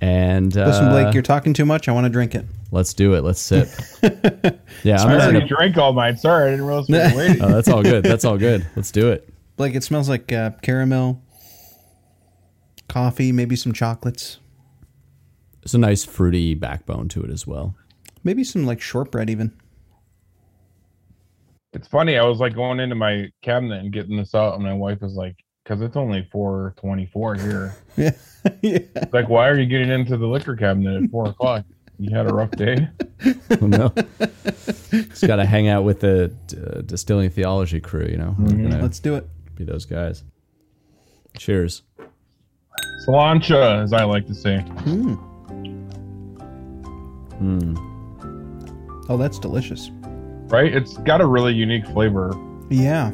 And 0.02 0.56
uh, 0.56 0.66
Listen, 0.66 0.88
Blake, 0.88 1.12
you're 1.12 1.22
talking 1.22 1.52
too 1.52 1.66
much. 1.66 1.86
I 1.88 1.92
want 1.92 2.04
to 2.06 2.10
drink 2.10 2.34
it. 2.34 2.46
let's 2.70 2.94
do 2.94 3.12
it. 3.14 3.22
Let's 3.22 3.40
sip. 3.40 3.68
yeah, 4.82 4.96
I'm 5.02 5.08
I 5.08 5.14
already 5.14 5.32
gonna, 5.34 5.46
drank 5.46 5.76
all 5.76 5.92
mine. 5.92 6.16
Sorry, 6.16 6.48
I 6.48 6.50
didn't 6.52 6.64
realize 6.64 6.88
we 6.88 6.96
were 6.96 7.12
waiting. 7.16 7.42
oh, 7.42 7.48
that's 7.48 7.68
all 7.68 7.82
good. 7.82 8.02
That's 8.04 8.24
all 8.24 8.38
good. 8.38 8.66
Let's 8.74 8.90
do 8.90 9.10
it. 9.10 9.28
Blake, 9.56 9.74
it 9.74 9.84
smells 9.84 10.08
like 10.08 10.32
uh, 10.32 10.52
caramel, 10.62 11.22
coffee, 12.88 13.30
maybe 13.30 13.56
some 13.56 13.74
chocolates, 13.74 14.38
There's 15.62 15.74
a 15.74 15.78
nice 15.78 16.04
fruity 16.04 16.54
backbone 16.54 17.08
to 17.10 17.22
it 17.22 17.30
as 17.30 17.46
well. 17.46 17.74
maybe 18.24 18.44
some 18.44 18.64
like 18.66 18.80
shortbread 18.80 19.28
even. 19.30 19.52
It's 21.72 21.86
funny. 21.86 22.16
I 22.18 22.24
was 22.24 22.38
like 22.40 22.54
going 22.54 22.80
into 22.80 22.96
my 22.96 23.30
cabinet 23.42 23.80
and 23.80 23.92
getting 23.92 24.16
this 24.16 24.34
out, 24.34 24.54
and 24.54 24.64
my 24.64 24.72
wife 24.74 25.00
was 25.00 25.14
like, 25.14 25.36
"Because 25.62 25.80
it's 25.82 25.96
only 25.96 26.28
four 26.32 26.74
twenty-four 26.78 27.34
here." 27.36 27.76
Yeah. 27.96 28.10
yeah. 28.62 28.78
Like, 29.12 29.28
why 29.28 29.48
are 29.48 29.58
you 29.58 29.66
getting 29.66 29.90
into 29.90 30.16
the 30.16 30.26
liquor 30.26 30.56
cabinet 30.56 31.02
at 31.04 31.10
four 31.10 31.26
o'clock? 31.28 31.64
You 31.98 32.16
had 32.16 32.26
a 32.26 32.32
rough 32.34 32.50
day. 32.52 32.88
Oh, 33.60 33.66
no. 33.66 33.92
Just 34.90 35.26
got 35.26 35.36
to 35.36 35.44
hang 35.44 35.68
out 35.68 35.84
with 35.84 36.00
the 36.00 36.32
uh, 36.56 36.80
distilling 36.80 37.28
theology 37.28 37.80
crew, 37.80 38.06
you 38.06 38.16
know. 38.16 38.34
We're 38.38 38.52
gonna 38.52 38.80
Let's 38.80 38.98
do 39.00 39.16
it. 39.16 39.26
be 39.56 39.64
those 39.64 39.84
guys. 39.84 40.24
Cheers. 41.36 41.82
Sláinte, 43.06 43.82
as 43.82 43.92
I 43.92 44.04
like 44.04 44.26
to 44.28 44.34
say. 44.34 44.64
Oh, 49.08 49.16
that's 49.16 49.38
delicious. 49.38 49.90
Right? 50.48 50.72
It's 50.74 50.96
got 50.98 51.20
a 51.20 51.26
really 51.26 51.52
unique 51.54 51.86
flavor. 51.86 52.32
Yeah. 52.70 53.12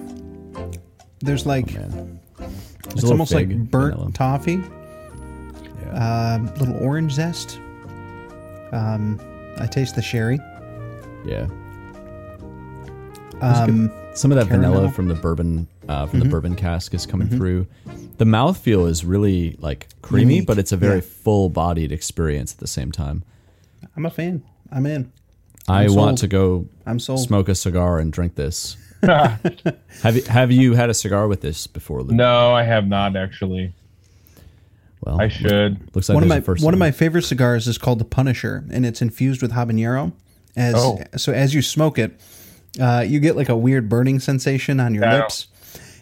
There's 1.20 1.46
like 1.46 1.72
Man. 1.74 2.20
it's 2.38 2.94
little 2.96 3.12
almost 3.12 3.32
like 3.32 3.48
burnt 3.70 3.94
vanilla. 3.94 4.12
toffee, 4.12 4.60
um, 5.92 6.46
little 6.56 6.76
orange 6.82 7.12
zest. 7.12 7.58
Um, 8.72 9.18
I 9.58 9.66
taste 9.66 9.94
the 9.96 10.02
sherry. 10.02 10.38
Yeah. 11.24 11.46
Um, 13.40 13.90
Some 14.14 14.32
of 14.32 14.36
that 14.38 14.48
Caramel. 14.48 14.72
vanilla 14.72 14.92
from 14.92 15.08
the 15.08 15.14
bourbon 15.14 15.66
uh, 15.88 16.06
from 16.06 16.20
the 16.20 16.26
bourbon 16.26 16.54
cask 16.54 16.94
is 16.94 17.06
coming 17.06 17.28
through. 17.28 17.66
The 18.18 18.24
mouthfeel 18.24 18.88
is 18.88 19.04
really 19.04 19.56
like 19.60 19.88
creamy, 20.02 20.34
Unique. 20.36 20.46
but 20.46 20.58
it's 20.58 20.72
a 20.72 20.76
very 20.76 20.96
Yeah. 20.96 21.00
full-bodied 21.22 21.92
experience 21.92 22.52
at 22.52 22.58
the 22.58 22.66
same 22.66 22.92
time. 22.92 23.24
I'm 23.96 24.06
a 24.06 24.10
fan. 24.10 24.42
I'm 24.70 24.86
in. 24.86 25.12
I 25.68 25.84
I'm 25.84 25.94
want 25.94 26.18
to 26.18 26.28
go 26.28 26.66
I'm 26.86 26.98
sold. 27.00 27.20
smoke 27.20 27.48
a 27.48 27.54
cigar 27.54 27.98
and 27.98 28.12
drink 28.12 28.34
this. 28.36 28.76
have 29.02 30.14
you 30.16 30.22
have 30.24 30.50
you 30.52 30.74
had 30.74 30.90
a 30.90 30.94
cigar 30.94 31.28
with 31.28 31.40
this 31.40 31.66
before, 31.66 32.02
Luke? 32.02 32.12
No, 32.16 32.54
I 32.54 32.62
have 32.62 32.86
not 32.86 33.16
actually. 33.16 33.74
Well, 35.00 35.20
I 35.20 35.28
should. 35.28 35.94
Looks 35.94 36.08
like 36.08 36.14
one 36.14 36.22
of 36.22 36.28
my 36.28 36.40
first 36.40 36.64
one 36.64 36.72
of 36.74 36.80
my 36.80 36.90
favorite 36.90 37.22
cigars 37.22 37.66
is 37.68 37.78
called 37.78 37.98
the 37.98 38.04
Punisher, 38.04 38.64
and 38.70 38.86
it's 38.86 39.02
infused 39.02 39.42
with 39.42 39.52
habanero. 39.52 40.12
As 40.56 40.74
Oh. 40.76 40.98
so, 41.16 41.32
as 41.32 41.54
you 41.54 41.60
smoke 41.62 41.98
it, 41.98 42.18
uh, 42.80 43.04
you 43.06 43.20
get 43.20 43.36
like 43.36 43.48
a 43.50 43.56
weird 43.56 43.88
burning 43.88 44.18
sensation 44.20 44.80
on 44.80 44.94
your 44.94 45.04
Yeah. 45.04 45.18
lips, 45.18 45.46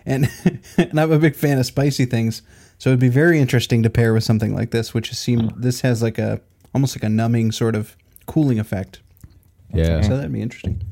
and 0.07 0.31
and 0.79 0.99
I'm 1.01 1.11
a 1.11 1.19
big 1.19 1.35
fan 1.35 1.59
of 1.59 1.67
spicy 1.67 2.05
things, 2.05 2.43
so 2.79 2.91
it'd 2.91 3.01
be 3.01 3.09
very 3.09 3.41
interesting 3.41 3.83
to 3.83 3.91
pair 3.91 4.15
with 4.15 4.23
something 4.25 4.55
like 4.55 4.71
this, 4.71 4.95
which 4.95 5.13
seem 5.13 5.51
this 5.57 5.81
has 5.81 6.03
like 6.03 6.19
a 6.19 6.41
almost 6.75 6.97
like 6.97 7.05
a 7.05 7.09
numbing 7.09 7.53
sort 7.53 7.75
of 7.75 7.97
cooling 8.27 8.59
effect. 8.59 9.01
Yeah. 9.73 10.01
So 10.03 10.17
that'd 10.17 10.33
be 10.33 10.43
interesting. 10.43 10.83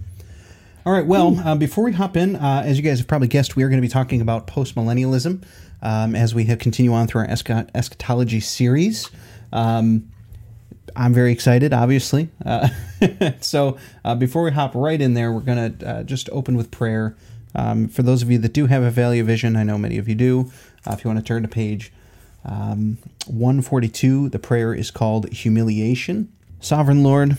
All 0.85 0.93
right. 0.93 1.07
Well, 1.07 1.39
uh, 1.39 1.55
before 1.55 1.85
we 1.85 1.93
hop 1.93 2.17
in, 2.17 2.37
uh, 2.37 2.63
as 2.65 2.77
you 2.77 2.83
guys 2.83 2.99
have 2.99 3.07
probably 3.07 3.29
guessed, 3.29 3.55
we 3.55 3.63
are 3.63 3.69
going 3.69 3.81
to 3.81 3.87
be 3.87 3.93
talking 3.93 4.21
about 4.21 4.49
postmillennialism 4.49 5.45
um, 5.81 6.17
as 6.17 6.35
we 6.35 6.45
have 6.47 6.59
continue 6.59 6.93
on 6.93 7.07
through 7.07 7.23
our 7.23 7.29
escha- 7.29 7.69
eschatology 7.75 8.41
series. 8.41 9.09
Um, 9.53 10.11
I'm 10.97 11.15
very 11.15 11.33
excited, 11.33 11.73
obviously. 11.73 12.31
Uh, 12.45 12.69
so 13.41 13.79
uh, 14.05 14.15
before 14.15 14.43
we 14.43 14.51
hop 14.51 14.75
right 14.75 15.01
in 15.01 15.15
there, 15.15 15.33
we're 15.33 15.41
going 15.41 15.79
to 15.79 15.89
uh, 15.89 16.03
just 16.03 16.29
open 16.31 16.57
with 16.57 16.71
prayer. 16.71 17.17
Um, 17.55 17.89
for 17.89 18.03
those 18.03 18.23
of 18.23 18.31
you 18.31 18.39
that 18.39 18.53
do 18.53 18.67
have 18.67 18.83
a 18.83 18.91
Valley 18.91 19.21
of 19.21 19.27
Vision, 19.27 19.57
I 19.57 19.63
know 19.63 19.79
many 19.79 19.99
of 19.99 20.09
you 20.09 20.15
do. 20.15 20.51
Uh, 20.87 20.95
if 20.95 21.05
you 21.05 21.09
want 21.09 21.21
to 21.21 21.25
turn 21.25 21.43
to 21.43 21.49
page 21.49 21.93
um, 22.45 22.99
142, 23.27 24.29
the 24.29 24.39
prayer 24.39 24.75
is 24.75 24.91
called 24.91 25.29
Humiliation. 25.31 26.33
Sovereign 26.61 27.03
Lord, 27.03 27.37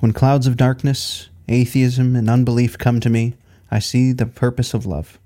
when 0.00 0.12
clouds 0.12 0.46
of 0.46 0.56
darkness, 0.56 1.28
atheism, 1.48 2.16
and 2.16 2.28
unbelief 2.28 2.76
come 2.78 3.00
to 3.00 3.10
me, 3.10 3.34
I 3.70 3.78
see 3.78 4.12
the 4.12 4.26
purpose 4.26 4.74
of 4.74 4.86
love 4.86 5.18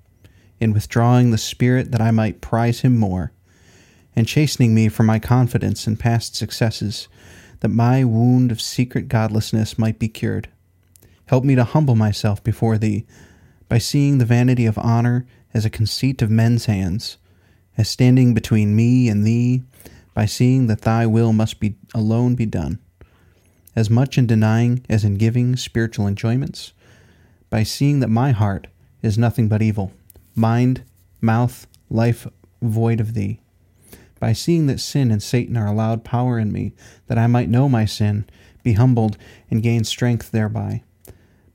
in 0.60 0.72
withdrawing 0.72 1.30
the 1.30 1.38
Spirit 1.38 1.92
that 1.92 2.00
I 2.00 2.10
might 2.10 2.40
prize 2.40 2.80
Him 2.80 2.96
more, 2.96 3.32
and 4.14 4.26
chastening 4.26 4.74
me 4.74 4.88
for 4.88 5.02
my 5.02 5.18
confidence 5.18 5.86
in 5.86 5.96
past 5.96 6.34
successes, 6.34 7.08
that 7.60 7.68
my 7.68 8.04
wound 8.04 8.50
of 8.50 8.60
secret 8.60 9.08
godlessness 9.08 9.78
might 9.78 9.98
be 9.98 10.08
cured. 10.08 10.48
Help 11.26 11.44
me 11.44 11.54
to 11.54 11.64
humble 11.64 11.96
myself 11.96 12.42
before 12.42 12.78
Thee 12.78 13.06
by 13.68 13.78
seeing 13.78 14.18
the 14.18 14.24
vanity 14.24 14.66
of 14.66 14.78
honor 14.78 15.26
as 15.52 15.64
a 15.64 15.70
conceit 15.70 16.22
of 16.22 16.30
men's 16.30 16.66
hands, 16.66 17.18
as 17.76 17.88
standing 17.88 18.34
between 18.34 18.76
me 18.76 19.08
and 19.08 19.24
Thee, 19.24 19.62
by 20.14 20.26
seeing 20.26 20.66
that 20.66 20.82
Thy 20.82 21.06
will 21.06 21.32
must 21.32 21.60
be 21.60 21.76
alone 21.94 22.34
be 22.34 22.46
done 22.46 22.78
as 23.76 23.90
much 23.90 24.16
in 24.16 24.26
denying 24.26 24.84
as 24.88 25.04
in 25.04 25.16
giving 25.16 25.54
spiritual 25.54 26.06
enjoyments, 26.06 26.72
by 27.50 27.62
seeing 27.62 28.00
that 28.00 28.08
my 28.08 28.32
heart 28.32 28.66
is 29.02 29.18
nothing 29.18 29.48
but 29.48 29.62
evil, 29.62 29.92
mind, 30.34 30.82
mouth, 31.20 31.66
life 31.90 32.26
void 32.62 32.98
of 32.98 33.12
thee, 33.12 33.38
by 34.18 34.32
seeing 34.32 34.66
that 34.66 34.80
sin 34.80 35.10
and 35.10 35.22
Satan 35.22 35.56
are 35.56 35.66
allowed 35.66 36.02
power 36.02 36.38
in 36.38 36.50
me, 36.50 36.72
that 37.06 37.18
I 37.18 37.26
might 37.26 37.50
know 37.50 37.68
my 37.68 37.84
sin, 37.84 38.24
be 38.62 38.72
humbled, 38.72 39.18
and 39.50 39.62
gain 39.62 39.84
strength 39.84 40.30
thereby, 40.30 40.82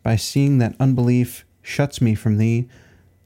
by 0.04 0.16
seeing 0.16 0.60
that 0.60 0.76
unbelief 0.80 1.44
shuts 1.64 2.00
me 2.00 2.14
from 2.14 2.38
thee, 2.38 2.70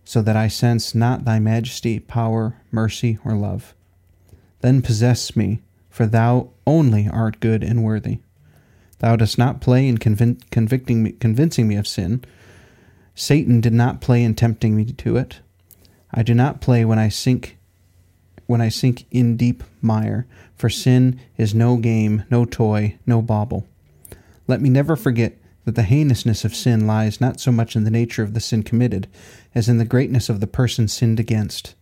so 0.06 0.22
that 0.22 0.38
I 0.38 0.48
sense 0.48 0.96
not 0.96 1.26
thy 1.26 1.40
majesty, 1.40 2.00
power, 2.00 2.56
mercy, 2.72 3.18
or 3.26 3.34
love. 3.34 3.74
Then 4.62 4.82
possess 4.82 5.36
me, 5.36 5.62
for 5.90 6.06
thou 6.06 6.52
only 6.66 7.10
art 7.10 7.40
good 7.40 7.64
and 7.64 7.84
worthy. 7.84 8.20
Thou 9.00 9.16
dost 9.16 9.38
not 9.38 9.62
play 9.62 9.88
in 9.88 9.98
convicting 9.98 11.04
me, 11.04 11.12
convincing 11.14 11.68
me 11.68 11.76
of 11.76 11.88
sin. 11.88 12.24
Satan 13.16 13.60
did 13.60 13.74
not 13.74 14.00
play 14.00 14.24
in 14.24 14.36
tempting 14.36 14.76
me 14.76 14.86
to 14.86 15.18
it. 15.18 15.40
I 16.14 16.24
do 16.24 16.34
not 16.34 16.62
play 16.62 16.86
when 16.86 17.00
I 17.00 17.10
sink 17.10 17.58
when 18.48 18.62
I 18.62 18.70
sink 18.70 19.06
in 19.10 19.38
deep 19.38 19.64
mire, 19.82 20.28
for 20.56 20.70
sin 20.70 21.20
is 21.36 21.56
no 21.56 21.78
game, 21.78 22.26
no 22.30 22.46
toy, 22.46 22.96
no 23.08 23.22
bauble. 23.22 23.68
Let 24.48 24.62
me 24.62 24.70
never 24.70 24.96
forget 24.96 25.36
that 25.66 25.76
the 25.76 25.84
heinousness 25.84 26.46
of 26.46 26.56
sin 26.56 26.88
lies 26.88 27.20
not 27.20 27.40
so 27.40 27.52
much 27.52 27.76
in 27.76 27.84
the 27.84 27.92
nature 27.92 28.24
of 28.24 28.34
the 28.34 28.40
sin 28.40 28.64
committed 28.64 29.08
as 29.54 29.68
in 29.68 29.78
the 29.78 29.86
greatness 29.86 30.30
of 30.30 30.40
the 30.40 30.48
person 30.48 30.88
sinned 30.88 31.20
against. 31.20 31.74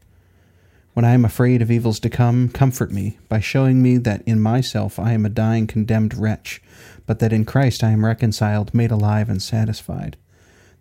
When 0.93 1.05
I 1.05 1.11
am 1.11 1.25
afraid 1.25 1.61
of 1.61 1.71
evils 1.71 1.99
to 2.01 2.09
come, 2.09 2.49
comfort 2.49 2.91
me 2.91 3.17
by 3.27 3.39
showing 3.39 3.81
me 3.81 3.97
that 3.97 4.21
in 4.25 4.39
myself 4.39 4.99
I 4.99 5.13
am 5.13 5.25
a 5.25 5.29
dying, 5.29 5.67
condemned 5.67 6.13
wretch, 6.13 6.61
but 7.05 7.19
that 7.19 7.33
in 7.33 7.45
Christ 7.45 7.83
I 7.83 7.89
am 7.91 8.05
reconciled, 8.05 8.73
made 8.73 8.91
alive, 8.91 9.27
and 9.27 9.41
satisfied. 9.41 10.17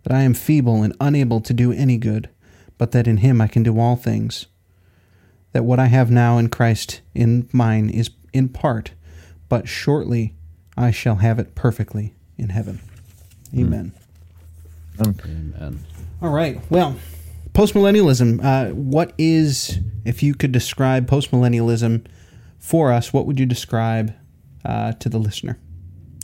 That 0.03 0.13
I 0.13 0.21
am 0.21 0.33
feeble 0.33 0.83
and 0.83 0.95
unable 0.99 1.41
to 1.41 1.53
do 1.53 1.71
any 1.71 1.97
good, 1.97 2.29
but 2.77 2.91
that 2.91 3.07
in 3.07 3.17
Him 3.17 3.41
I 3.41 3.47
can 3.47 3.63
do 3.63 3.79
all 3.79 3.95
things. 3.95 4.45
That 5.51 5.65
what 5.65 5.79
I 5.79 5.87
have 5.87 6.11
now 6.11 6.37
in 6.37 6.49
Christ 6.49 7.01
in 7.15 7.49
mine 7.51 7.89
is 7.89 8.11
in 8.33 8.49
part, 8.49 8.91
but 9.49 9.67
shortly 9.67 10.35
I 10.77 10.91
shall 10.91 11.15
have 11.15 11.39
it 11.39 11.55
perfectly 11.55 12.13
in 12.37 12.49
heaven. 12.49 12.79
Amen. 13.55 13.93
Amen. 14.99 15.79
All 16.21 16.29
right. 16.29 16.59
Well, 16.69 16.95
postmillennialism. 17.53 18.43
Uh, 18.43 18.73
what 18.73 19.13
is, 19.17 19.79
if 20.05 20.23
you 20.23 20.33
could 20.33 20.51
describe 20.51 21.07
postmillennialism 21.07 22.05
for 22.59 22.91
us, 22.91 23.13
what 23.13 23.25
would 23.25 23.39
you 23.39 23.45
describe 23.45 24.13
uh, 24.65 24.93
to 24.93 25.09
the 25.09 25.17
listener 25.17 25.59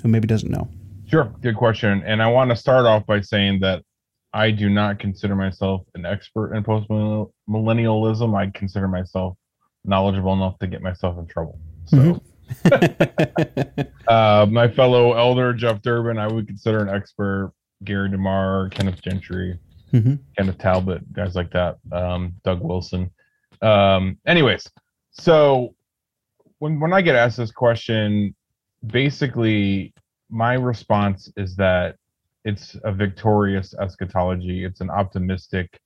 who 0.01 0.07
maybe 0.07 0.27
doesn't 0.27 0.49
know? 0.49 0.69
Sure, 1.07 1.33
good 1.41 1.55
question. 1.55 2.03
And 2.05 2.21
I 2.21 2.27
want 2.27 2.51
to 2.51 2.55
start 2.55 2.85
off 2.85 3.05
by 3.05 3.21
saying 3.21 3.59
that 3.61 3.83
I 4.33 4.51
do 4.51 4.69
not 4.69 4.99
consider 4.99 5.35
myself 5.35 5.81
an 5.95 6.05
expert 6.05 6.55
in 6.55 6.63
post 6.63 6.87
millennialism. 6.89 8.37
I 8.37 8.51
consider 8.57 8.87
myself 8.87 9.35
knowledgeable 9.85 10.33
enough 10.33 10.59
to 10.59 10.67
get 10.67 10.81
myself 10.81 11.17
in 11.17 11.25
trouble. 11.25 11.59
So, 11.85 12.21
uh, 14.09 14.45
my 14.49 14.67
fellow 14.67 15.13
elder 15.13 15.53
Jeff 15.53 15.81
Durbin, 15.81 16.17
I 16.17 16.27
would 16.27 16.47
consider 16.47 16.81
an 16.81 16.89
expert. 16.89 17.53
Gary 17.85 18.09
DeMar, 18.09 18.67
Kenneth 18.71 19.01
Gentry, 19.01 19.57
Mhm. 19.93 20.19
Kenneth 20.37 20.57
Talbot, 20.57 21.13
guys 21.13 21.33
like 21.35 21.49
that. 21.51 21.77
Um, 21.93 22.33
Doug 22.43 22.59
Wilson. 22.61 23.09
Um, 23.61 24.17
anyways, 24.25 24.69
so 25.11 25.73
when 26.57 26.79
when 26.81 26.91
I 26.91 27.01
get 27.01 27.15
asked 27.15 27.37
this 27.37 27.51
question, 27.51 28.35
basically 28.85 29.93
my 30.29 30.53
response 30.55 31.31
is 31.37 31.55
that 31.55 31.95
it's 32.43 32.75
a 32.83 32.91
victorious 32.91 33.73
eschatology. 33.73 34.63
It's 34.65 34.81
an 34.81 34.89
optimistic, 34.89 35.79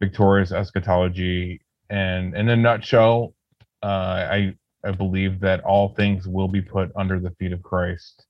victorious 0.00 0.52
eschatology. 0.52 1.60
And 1.90 2.34
in 2.34 2.48
a 2.50 2.56
nutshell, 2.56 3.34
uh, 3.82 3.86
I 4.30 4.54
I 4.84 4.92
believe 4.92 5.40
that 5.40 5.60
all 5.64 5.90
things 5.94 6.26
will 6.28 6.48
be 6.48 6.62
put 6.62 6.90
under 6.96 7.18
the 7.18 7.30
feet 7.32 7.52
of 7.52 7.62
Christ. 7.62 8.24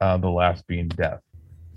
Uh, 0.00 0.16
the 0.16 0.28
last 0.28 0.66
being 0.66 0.88
death. 0.88 1.20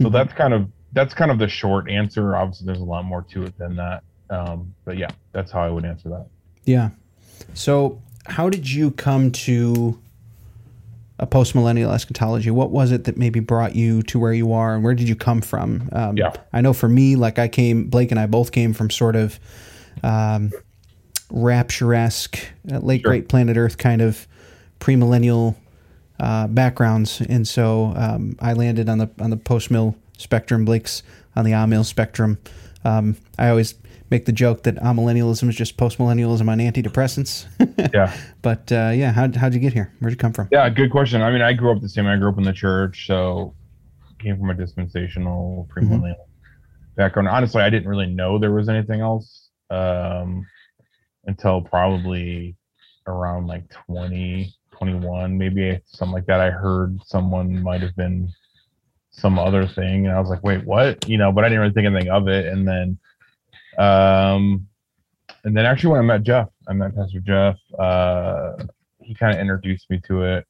So 0.02 0.08
Mhm. 0.08 0.12
that's 0.12 0.34
kind 0.34 0.54
of 0.54 0.68
that's 0.94 1.14
kind 1.14 1.30
of 1.30 1.38
the 1.38 1.48
short 1.48 1.90
answer. 1.90 2.36
Obviously, 2.36 2.66
there's 2.66 2.80
a 2.80 2.84
lot 2.84 3.06
more 3.06 3.22
to 3.22 3.44
it 3.44 3.58
than 3.58 3.76
that. 3.76 4.02
Um, 4.30 4.74
but 4.86 4.98
yeah, 4.98 5.10
that's 5.34 5.52
how 5.52 5.62
I 5.62 5.70
would 5.70 5.86
answer 5.86 6.10
that. 6.10 6.26
Yeah. 6.64 6.90
So, 7.54 8.02
how 8.26 8.50
did 8.50 8.72
you 8.72 8.92
come 8.92 9.30
to 9.32 10.00
a 11.20 11.26
postmillennial 11.26 11.94
eschatology. 11.94 12.52
What 12.52 12.72
was 12.72 12.92
it 12.92 13.06
that 13.06 13.16
maybe 13.18 13.40
brought 13.40 13.76
you 13.76 14.02
to 14.04 14.20
where 14.20 14.34
you 14.34 14.52
are, 14.52 14.76
and 14.76 14.84
where 14.84 14.94
did 14.94 15.08
you 15.08 15.16
come 15.16 15.42
from? 15.42 15.88
Um, 15.94 16.18
Yeah. 16.18 16.34
I 16.52 16.62
know 16.62 16.74
for 16.74 16.90
me, 16.90 17.16
like 17.16 17.40
I 17.40 17.48
came, 17.48 17.86
Blake 17.90 18.12
and 18.12 18.20
I 18.20 18.26
both 18.26 18.52
came 18.52 18.74
from 18.74 18.90
sort 18.90 19.16
of 19.16 19.40
um, 20.04 20.52
rapture-esque, 21.32 22.40
uh, 22.72 22.80
late 22.80 23.02
Sure. 23.02 23.12
great 23.12 23.28
planet 23.30 23.58
Earth 23.58 23.78
kind 23.78 24.02
of 24.02 24.28
premillennial 24.80 25.56
uh, 26.20 26.48
backgrounds, 26.48 27.22
and 27.22 27.48
so 27.48 27.94
um, 27.96 28.36
I 28.40 28.54
landed 28.54 28.88
on 28.90 29.00
the 29.00 29.10
on 29.20 29.30
the 29.32 29.38
post 29.38 29.70
mill 29.70 29.96
spectrum. 30.18 30.64
Blake's 30.66 31.04
on 31.36 31.44
the 31.46 31.52
amill 31.54 31.84
spectrum. 31.84 32.38
Um, 32.86 33.18
I 33.38 33.50
always 33.50 33.76
make 34.12 34.26
the 34.26 34.32
joke 34.32 34.64
that 34.64 34.76
amillennialism 34.78 35.50
is 35.50 35.56
just 35.56 35.76
postmillennialism 35.78 36.48
on 36.50 36.60
antidepressants. 36.60 37.46
Yeah. 37.94 38.16
but 38.42 38.72
uh, 38.72 38.92
yeah, 38.94 39.12
how 39.12 39.30
how'd 39.38 39.54
you 39.54 39.60
get 39.60 39.74
here? 39.74 39.92
Where'd 40.00 40.12
you 40.14 40.18
come 40.18 40.34
from? 40.34 40.48
Yeah, 40.52 40.70
good 40.70 40.92
question. 40.92 41.22
I 41.22 41.32
mean, 41.32 41.42
I 41.42 41.54
grew 41.54 41.72
up 41.72 41.82
the 41.82 41.90
same. 41.90 42.08
I 42.08 42.16
grew 42.18 42.30
up 42.30 42.38
in 42.38 42.44
the 42.44 42.54
church, 42.54 43.08
so 43.08 43.54
came 44.20 44.38
from 44.38 44.50
a 44.50 44.54
dispensational 44.54 45.68
premillennial 45.76 46.16
background. 46.96 47.28
Honestly, 47.28 47.62
I 47.62 47.70
didn't 47.70 47.88
really 47.90 48.08
know 48.08 48.40
there 48.40 48.52
was 48.54 48.70
anything 48.70 49.02
else 49.02 49.50
um, 49.70 50.46
until 51.28 51.62
probably 51.62 52.56
around 53.08 53.48
like 53.48 53.70
20, 53.88 54.54
21, 54.72 55.38
maybe 55.38 55.80
something 55.86 56.14
like 56.14 56.26
that. 56.26 56.40
I 56.40 56.50
heard 56.50 57.00
someone 57.06 57.62
might 57.62 57.82
have 57.82 57.96
been 57.96 58.32
some 59.12 59.40
other 59.40 59.68
thing, 59.68 60.08
and 60.08 60.16
I 60.16 60.20
was 60.20 60.30
like, 60.30 60.44
"Wait, 60.44 60.66
what?" 60.66 61.08
You 61.08 61.18
know, 61.18 61.32
but 61.32 61.44
I 61.44 61.50
didn't 61.50 61.62
really 61.62 61.74
think 61.74 61.88
anything 61.88 62.10
of 62.10 62.28
it. 62.28 62.48
And 62.48 62.68
then, 62.68 62.98
um, 63.78 64.68
and 65.44 65.56
then 65.56 65.66
actually 65.66 65.92
when 65.92 66.00
I 66.00 66.04
met 66.04 66.24
Jeff, 66.24 66.50
I 66.68 66.74
met 66.74 66.96
Pastor 66.96 67.20
Jeff. 67.22 67.56
Uh, 67.78 68.54
he 69.02 69.16
kind 69.16 69.34
of 69.34 69.40
introduced 69.40 69.90
me 69.90 70.02
to 70.08 70.24
it. 70.24 70.46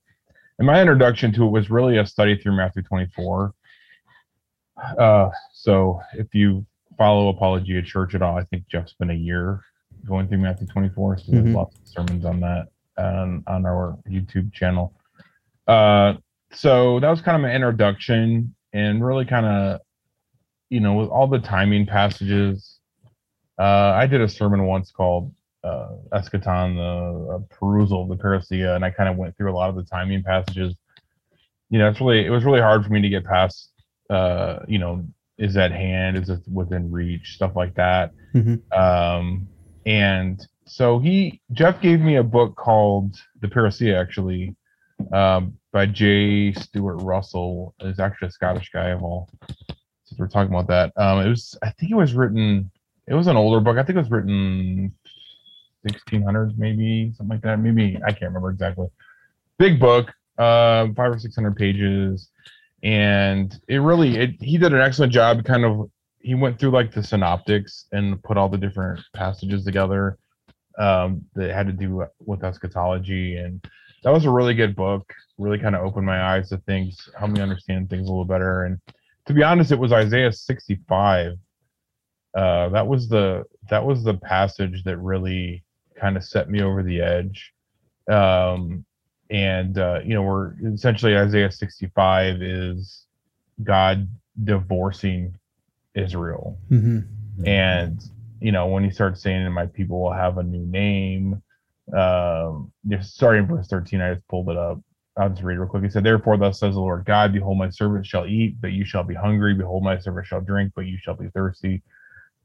And 0.58 0.66
my 0.66 0.80
introduction 0.80 1.34
to 1.34 1.46
it 1.46 1.52
was 1.52 1.70
really 1.70 1.98
a 1.98 2.06
study 2.06 2.38
through 2.38 2.56
Matthew 2.56 2.82
24. 2.84 3.54
Uh, 4.98 5.30
so 5.54 6.00
if 6.14 6.34
you 6.34 6.66
follow 6.98 7.30
Apologia 7.30 7.82
Church 7.82 8.16
at 8.16 8.22
all, 8.22 8.38
I 8.38 8.44
think 8.46 8.68
Jeff's 8.68 8.94
been 8.94 9.10
a 9.10 9.16
year 9.16 9.62
going 10.06 10.28
through 10.28 10.40
Matthew 10.40 10.68
24. 10.68 11.18
So 11.18 11.32
there's 11.32 11.46
Mhm. 11.46 11.54
lots 11.56 11.76
of 11.78 11.88
sermons 11.88 12.26
on 12.26 12.40
that 12.42 12.68
um, 12.98 13.44
on 13.48 13.66
our 13.66 13.98
YouTube 14.10 14.54
channel. 14.54 14.94
Uh, 15.68 16.14
so 16.52 17.00
that 17.02 17.10
was 17.10 17.22
kind 17.22 17.36
of 17.36 17.42
my 17.42 17.54
introduction 17.54 18.56
and 18.74 19.06
really 19.06 19.26
kind 19.26 19.46
of, 19.46 19.82
you 20.70 20.80
know, 20.80 20.94
with 20.94 21.10
all 21.10 21.28
the 21.28 21.40
timing 21.40 21.86
passages. 21.86 22.80
Uh, 23.60 23.92
I 23.96 24.06
did 24.08 24.22
a 24.22 24.30
sermon 24.30 24.66
once 24.66 24.92
called 24.92 25.34
uh, 25.64 25.96
Eschaton, 26.14 26.76
the 26.76 27.34
uh, 27.36 27.40
perusal 27.60 28.04
of 28.04 28.10
the 28.10 28.24
parousia, 28.24 28.76
and 28.76 28.86
I 28.86 28.92
kind 28.92 29.10
of 29.10 29.18
went 29.18 29.36
through 29.36 29.52
a 29.52 29.56
lot 29.56 29.70
of 29.70 29.76
the 29.76 29.84
timing 29.84 30.22
passages. 30.24 30.76
You 31.70 31.80
know, 31.80 31.90
it's 31.90 32.00
really 32.00 32.26
it 32.26 32.30
was 32.30 32.44
really 32.46 32.62
hard 32.62 32.84
for 32.86 32.92
me 32.92 33.02
to 33.02 33.10
get 33.10 33.26
past. 33.26 33.72
Uh, 34.10 34.60
you 34.68 34.78
know, 34.78 35.04
is 35.38 35.58
at 35.58 35.72
hand, 35.72 36.16
is 36.18 36.30
it 36.30 36.40
within 36.52 36.92
reach, 36.92 37.34
stuff 37.36 37.56
like 37.56 37.74
that. 37.76 38.12
Mhm. 38.36 38.62
Um, 38.72 39.48
and 39.86 40.46
so 40.66 41.00
he 41.00 41.42
Jeff 41.52 41.82
gave 41.82 42.02
me 42.02 42.16
a 42.16 42.24
book 42.24 42.56
called 42.56 43.16
The 43.42 43.48
Parousia, 43.48 44.00
actually, 44.00 44.56
um, 45.14 45.58
by 45.72 45.86
J. 45.86 46.54
Stuart 46.54 46.98
Russell. 46.98 47.76
Is 47.82 48.00
actually 48.00 48.30
a 48.30 48.32
Scottish 48.32 48.70
guy 48.72 48.90
of 48.90 49.04
all. 49.04 49.30
Since 50.06 50.20
we're 50.20 50.28
talking 50.28 50.54
about 50.54 50.68
that, 50.68 50.94
um, 51.02 51.26
it 51.26 51.30
was 51.30 51.58
I 51.62 51.72
think 51.72 51.92
it 51.92 51.96
was 51.96 52.14
written. 52.14 52.72
It 53.08 53.14
was 53.14 53.28
an 53.28 53.38
older 53.38 53.60
book. 53.60 53.78
I 53.78 53.84
think 53.84 53.98
it 53.98 54.02
was 54.02 54.12
written 54.12 54.92
1600s, 55.88 56.58
maybe 56.58 57.14
something 57.16 57.36
like 57.36 57.42
that. 57.44 57.60
Maybe 57.60 58.00
I 58.06 58.12
can't 58.12 58.30
remember 58.30 58.50
exactly. 58.50 58.88
Big 59.58 59.80
book, 59.80 60.12
uh, 60.38 60.88
five 60.96 61.14
or 61.14 61.20
six 61.20 61.36
hundred 61.36 61.56
pages, 61.56 62.30
and 62.84 63.58
it 63.68 63.78
really 63.78 64.18
it, 64.18 64.42
he 64.42 64.58
did 64.58 64.74
an 64.74 64.82
excellent 64.82 65.14
job. 65.14 65.44
Kind 65.46 65.64
of 65.64 65.90
he 66.26 66.36
went 66.36 66.60
through 66.60 66.72
like 66.72 66.92
the 66.92 67.04
synoptics 67.04 67.86
and 67.92 68.22
put 68.24 68.38
all 68.38 68.50
the 68.50 68.58
different 68.58 69.00
passages 69.14 69.64
together 69.64 70.18
um, 70.78 71.24
that 71.36 71.54
had 71.54 71.68
to 71.68 71.74
do 71.74 72.06
with 72.20 72.44
eschatology, 72.44 73.38
and 73.38 73.64
that 74.04 74.12
was 74.12 74.26
a 74.26 74.32
really 74.32 74.54
good 74.54 74.76
book. 74.76 75.14
Really 75.38 75.60
kind 75.60 75.76
of 75.76 75.86
opened 75.86 76.06
my 76.06 76.36
eyes 76.36 76.50
to 76.50 76.58
things, 76.60 77.10
helped 77.18 77.34
me 77.34 77.42
understand 77.42 77.90
things 77.90 78.08
a 78.08 78.12
little 78.12 78.26
better. 78.26 78.64
And 78.64 78.80
to 79.28 79.34
be 79.34 79.44
honest, 79.44 79.72
it 79.72 79.80
was 79.80 79.92
Isaiah 79.92 80.32
65 80.32 81.38
uh, 82.36 82.68
that 82.70 82.86
was 82.86 83.08
the 83.08 83.46
that 83.70 83.84
was 83.84 84.04
the 84.04 84.14
passage 84.14 84.84
that 84.84 84.98
really 84.98 85.64
kind 86.00 86.18
of 86.18 86.24
set 86.24 86.50
me 86.50 86.62
over 86.62 86.84
the 86.84 87.02
edge. 87.02 87.54
Um, 88.12 88.86
and 89.30 89.78
uh, 89.80 90.02
you 90.04 90.14
know, 90.14 90.22
we're 90.22 90.54
essentially 90.74 91.16
Isaiah 91.16 91.52
65 91.52 92.42
is 92.42 93.06
God 93.64 94.08
divorcing 94.44 95.34
Israel, 95.96 96.60
hmm 96.70 97.00
and 97.46 98.02
you 98.42 98.52
know 98.52 98.68
when 98.68 98.84
he 98.84 98.92
starts 98.92 99.22
saying, 99.22 99.52
"My 99.52 99.66
people 99.68 100.02
will 100.02 100.14
have 100.14 100.38
a 100.38 100.44
new 100.44 100.66
name," 100.66 101.42
um, 101.94 102.72
just 102.88 103.16
starting 103.16 103.44
in 103.44 103.48
verse 103.50 103.68
13, 103.68 104.02
I 104.02 104.14
just 104.14 104.28
pulled 104.28 104.50
it 104.50 104.58
up. 104.58 104.80
I'll 105.18 105.30
just 105.30 105.44
read 105.44 105.56
it 105.56 105.60
real 105.60 105.70
quick. 105.70 105.84
He 105.84 105.90
said, 105.90 106.04
Therefore, 106.04 106.38
thus 106.38 106.60
says 106.60 106.74
the 106.76 106.82
Lord 106.82 107.06
God, 107.06 107.32
Behold, 107.34 107.58
my 107.58 107.70
servant 107.70 108.06
shall 108.06 108.26
eat, 108.26 108.60
but 108.60 108.74
you 108.74 108.84
shall 108.84 109.04
be 109.04 109.14
hungry. 109.14 109.54
Behold, 109.54 109.84
my 109.84 109.98
servant 110.00 110.28
shall 110.28 110.42
drink, 110.42 110.74
but 110.76 110.88
you 110.88 110.98
shall 110.98 111.16
be 111.16 111.30
thirsty. 111.30 111.84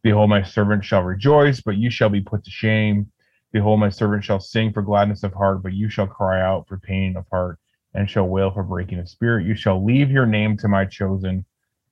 Behold, 0.02 0.30
my 0.30 0.42
servant 0.42 0.84
shall 0.84 1.02
rejoice, 1.02 1.60
but 1.60 1.76
you 1.78 1.90
shall 1.90 2.10
be 2.10 2.20
put 2.20 2.44
to 2.44 2.50
shame. 2.50 3.10
Behold, 3.52 3.80
my 3.80 3.88
servant 3.88 4.24
shall 4.24 4.40
sing 4.40 4.72
for 4.72 4.82
gladness 4.82 5.24
of 5.24 5.32
heart, 5.32 5.62
but 5.62 5.72
you 5.72 5.88
shall 5.88 6.06
cry 6.06 6.40
out 6.42 6.68
for 6.68 6.78
pain 6.78 7.16
of 7.16 7.26
heart, 7.30 7.58
and 7.94 8.08
shall 8.08 8.28
wail 8.28 8.52
for 8.52 8.62
breaking 8.62 9.00
of 9.00 9.08
spirit. 9.08 9.46
You 9.46 9.56
shall 9.56 9.84
leave 9.84 10.10
your 10.10 10.26
name 10.26 10.56
to 10.58 10.68
my 10.68 10.84
chosen 10.84 11.46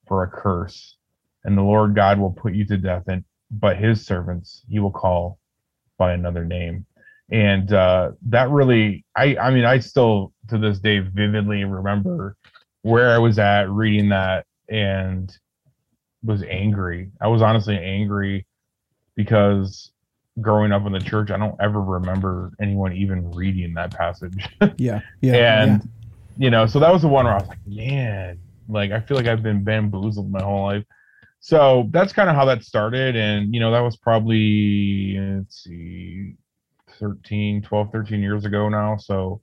for 0.06 0.22
a 0.22 0.28
curse, 0.28 0.97
and 1.48 1.56
the 1.56 1.62
Lord 1.62 1.94
God 1.94 2.18
will 2.18 2.30
put 2.30 2.52
you 2.52 2.66
to 2.66 2.76
death, 2.76 3.04
and 3.08 3.24
but 3.50 3.78
his 3.78 4.04
servants 4.04 4.62
he 4.68 4.78
will 4.80 4.92
call 4.92 5.38
by 5.96 6.12
another 6.12 6.44
name. 6.44 6.84
And 7.30 7.72
uh, 7.72 8.12
that 8.26 8.50
really, 8.50 9.06
I, 9.16 9.34
I 9.36 9.50
mean, 9.50 9.64
I 9.64 9.78
still 9.78 10.34
to 10.48 10.58
this 10.58 10.78
day 10.78 10.98
vividly 10.98 11.64
remember 11.64 12.36
where 12.82 13.10
I 13.10 13.18
was 13.18 13.38
at 13.38 13.70
reading 13.70 14.10
that 14.10 14.44
and 14.68 15.34
was 16.22 16.42
angry. 16.42 17.10
I 17.18 17.28
was 17.28 17.40
honestly 17.40 17.78
angry 17.78 18.46
because 19.16 19.90
growing 20.42 20.70
up 20.70 20.86
in 20.86 20.92
the 20.92 21.00
church, 21.00 21.30
I 21.30 21.38
don't 21.38 21.56
ever 21.60 21.80
remember 21.80 22.52
anyone 22.60 22.92
even 22.92 23.30
reading 23.30 23.72
that 23.74 23.94
passage. 23.94 24.46
Yeah, 24.76 25.00
yeah, 25.22 25.62
and 25.62 25.88
you 26.36 26.50
know, 26.50 26.66
so 26.66 26.78
that 26.78 26.92
was 26.92 27.00
the 27.00 27.08
one 27.08 27.24
where 27.24 27.34
I 27.34 27.38
was 27.38 27.48
like, 27.48 27.66
man, 27.66 28.38
like 28.68 28.90
I 28.90 29.00
feel 29.00 29.16
like 29.16 29.26
I've 29.26 29.42
been 29.42 29.64
bamboozled 29.64 30.30
my 30.30 30.42
whole 30.42 30.66
life. 30.66 30.84
So 31.40 31.88
that's 31.90 32.12
kind 32.12 32.28
of 32.28 32.36
how 32.36 32.44
that 32.46 32.64
started. 32.64 33.16
And 33.16 33.54
you 33.54 33.60
know, 33.60 33.70
that 33.70 33.80
was 33.80 33.96
probably 33.96 35.16
let's 35.18 35.62
see 35.64 36.34
13, 36.98 37.62
12, 37.62 37.92
13 37.92 38.20
years 38.20 38.44
ago 38.44 38.68
now. 38.68 38.96
So 38.96 39.40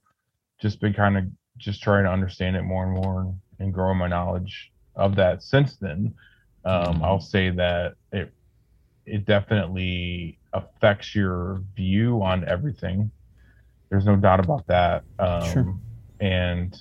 just 0.60 0.80
been 0.80 0.94
kind 0.94 1.16
of 1.16 1.24
just 1.58 1.82
trying 1.82 2.04
to 2.04 2.10
understand 2.10 2.56
it 2.56 2.62
more 2.62 2.84
and 2.84 2.92
more 2.94 3.34
and 3.58 3.72
growing 3.72 3.98
my 3.98 4.08
knowledge 4.08 4.72
of 4.94 5.16
that 5.16 5.42
since 5.42 5.76
then. 5.76 6.14
Um, 6.64 7.02
I'll 7.02 7.20
say 7.20 7.50
that 7.50 7.94
it 8.12 8.32
it 9.06 9.24
definitely 9.24 10.38
affects 10.52 11.14
your 11.14 11.62
view 11.76 12.22
on 12.22 12.46
everything. 12.48 13.10
There's 13.88 14.04
no 14.04 14.16
doubt 14.16 14.40
about 14.40 14.66
that. 14.66 15.04
Um, 15.18 15.52
Sure. 15.52 15.74
And 16.20 16.76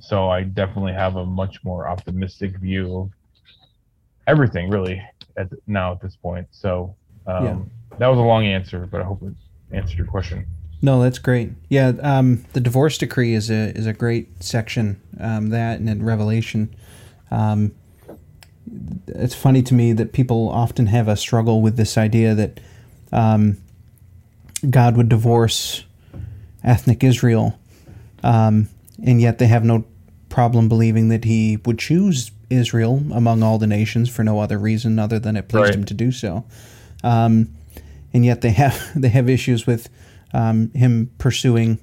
so 0.00 0.28
I 0.28 0.42
definitely 0.42 0.92
have 0.92 1.16
a 1.16 1.24
much 1.24 1.64
more 1.64 1.88
optimistic 1.88 2.58
view 2.58 2.98
of 2.98 3.10
everything, 4.26 4.70
really, 4.70 5.02
at 5.36 5.48
now 5.66 5.92
at 5.92 6.00
this 6.00 6.16
point. 6.16 6.46
So 6.50 6.94
um, 7.26 7.70
that 7.98 8.06
was 8.06 8.18
a 8.18 8.22
long 8.22 8.46
answer, 8.46 8.86
but 8.90 9.00
I 9.00 9.04
hope 9.04 9.22
it 9.22 9.34
answered 9.74 9.98
your 9.98 10.06
question. 10.06 10.46
No, 10.80 11.00
that's 11.00 11.20
great. 11.20 11.52
Yeah, 11.68 11.92
um, 12.02 12.44
the 12.54 12.60
divorce 12.60 12.98
decree 12.98 13.34
is 13.34 13.50
a 13.50 13.76
is 13.76 13.86
a 13.86 13.92
great 13.92 14.42
section. 14.42 15.00
Um, 15.20 15.50
that 15.50 15.78
and 15.78 15.88
in 15.88 16.04
Revelation, 16.04 16.74
um, 17.30 17.72
it's 19.06 19.34
funny 19.34 19.62
to 19.62 19.74
me 19.74 19.92
that 19.92 20.12
people 20.12 20.48
often 20.48 20.86
have 20.86 21.06
a 21.06 21.16
struggle 21.16 21.62
with 21.62 21.76
this 21.76 21.96
idea 21.96 22.34
that 22.34 22.60
um, 23.12 23.58
God 24.68 24.96
would 24.96 25.08
divorce 25.08 25.84
ethnic 26.64 27.04
Israel, 27.04 27.58
um, 28.24 28.68
and 29.04 29.20
yet 29.20 29.38
they 29.38 29.46
have 29.46 29.64
no 29.64 29.84
problem 30.28 30.68
believing 30.68 31.10
that 31.10 31.24
He 31.24 31.58
would 31.64 31.78
choose 31.78 32.32
Israel 32.52 33.02
among 33.12 33.42
all 33.42 33.58
the 33.58 33.66
nations 33.66 34.08
for 34.08 34.22
no 34.24 34.38
other 34.40 34.58
reason 34.58 34.98
other 34.98 35.18
than 35.18 35.36
it 35.36 35.48
pleased 35.48 35.64
Right. 35.66 35.74
Him 35.74 35.84
to 35.84 35.94
do 35.94 36.12
so. 36.12 36.44
Um, 37.02 37.48
and 38.14 38.24
yet 38.24 38.40
they 38.42 38.50
have 38.50 38.90
they 39.00 39.08
have 39.08 39.28
issues 39.28 39.66
with 39.66 39.88
um, 40.32 40.70
him 40.74 41.10
pursuing 41.18 41.78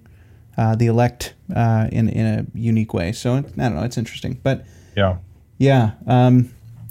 uh, 0.58 0.76
the 0.76 0.88
elect 0.88 1.34
uh, 1.56 1.88
in 1.92 2.10
in 2.10 2.26
a 2.26 2.46
unique 2.58 2.94
way. 2.94 3.12
So 3.12 3.36
I 3.36 3.42
don't 3.42 3.76
know. 3.76 3.84
It's 3.84 3.98
interesting, 3.98 4.40
but 4.44 4.66
Yeah. 4.96 5.18
yeah. 5.58 5.92
Um, 6.08 6.50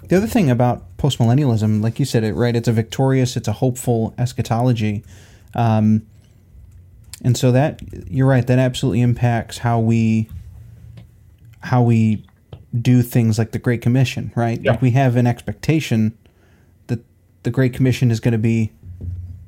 the 0.08 0.16
other 0.16 0.26
thing 0.26 0.50
about 0.50 0.96
postmillennialism, 0.96 1.82
like 1.82 1.98
you 1.98 2.06
said, 2.06 2.24
it 2.24 2.32
right. 2.34 2.56
It's 2.56 2.68
a 2.68 2.72
victorious, 2.72 3.36
it's 3.36 3.48
a 3.48 3.52
hopeful 3.52 4.14
eschatology, 4.16 5.04
um, 5.54 6.06
and 7.22 7.36
so 7.36 7.52
that 7.52 7.80
you're 8.10 8.26
right. 8.26 8.46
That 8.46 8.58
absolutely 8.58 9.02
impacts 9.02 9.58
how 9.58 9.80
we 9.80 10.28
how 11.60 11.82
we 11.82 12.24
do 12.82 13.02
things 13.02 13.38
like 13.38 13.52
the 13.52 13.58
Great 13.58 13.82
Commission, 13.82 14.32
right? 14.36 14.60
Yeah. 14.62 14.72
Like 14.72 14.82
we 14.82 14.90
have 14.92 15.16
an 15.16 15.26
expectation 15.26 16.16
that 16.88 17.00
the 17.42 17.50
Great 17.50 17.72
Commission 17.74 18.10
is 18.10 18.20
going 18.20 18.32
to 18.32 18.38
be 18.38 18.72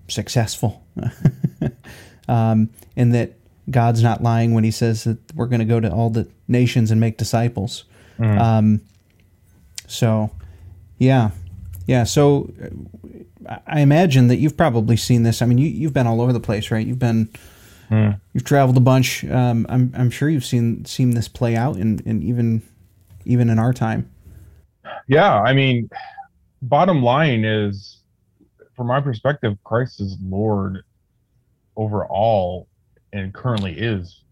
successful, 0.08 0.82
um, 2.28 2.70
and 2.96 3.14
that 3.14 3.32
God's 3.70 4.02
not 4.02 4.22
lying 4.22 4.54
when 4.54 4.64
He 4.64 4.70
says 4.70 5.04
that 5.04 5.18
we're 5.34 5.46
going 5.46 5.60
to 5.60 5.64
go 5.64 5.80
to 5.80 5.90
all 5.90 6.10
the 6.10 6.28
nations 6.48 6.90
and 6.90 7.00
make 7.00 7.16
disciples. 7.16 7.84
Um, 8.38 8.80
so, 9.86 10.30
yeah, 10.98 11.30
yeah. 11.86 12.04
So 12.04 12.52
uh, 12.62 12.66
I- 13.48 13.60
I 13.66 13.80
imagine 13.80 14.28
that 14.28 14.36
you've 14.36 14.56
probably 14.56 14.96
seen 14.96 15.22
this. 15.22 15.40
I 15.42 15.46
mean, 15.46 15.56
you, 15.58 15.66
you've 15.68 15.94
been 15.94 16.06
all 16.06 16.20
over 16.20 16.32
the 16.32 16.40
place, 16.40 16.70
right? 16.70 16.86
You've 16.86 16.98
been 16.98 17.28
you've 18.34 18.44
traveled 18.44 18.76
a 18.76 18.80
bunch. 18.80 19.24
Um, 19.24 19.66
I'm 19.68 19.92
I'm 19.96 20.10
sure 20.10 20.28
you've 20.28 20.44
seen 20.44 20.84
seen 20.84 21.10
this 21.12 21.26
play 21.26 21.56
out, 21.56 21.76
in, 21.76 21.98
in 22.04 22.22
even 22.22 22.62
even 23.24 23.50
in 23.50 23.58
our 23.58 23.72
time. 23.72 24.10
Yeah, 25.06 25.40
I 25.40 25.52
mean, 25.52 25.90
bottom 26.62 27.02
line 27.02 27.44
is, 27.44 28.02
from 28.76 28.86
my 28.88 29.00
perspective, 29.00 29.56
Christ 29.64 30.00
is 30.00 30.16
Lord 30.22 30.82
over 31.76 32.04
all 32.04 32.68
and 33.12 33.32
currently 33.34 33.72
is. 33.72 34.22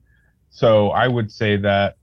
So 0.50 0.90
I 0.90 1.08
would 1.08 1.30
say 1.30 1.56
that 1.58 1.96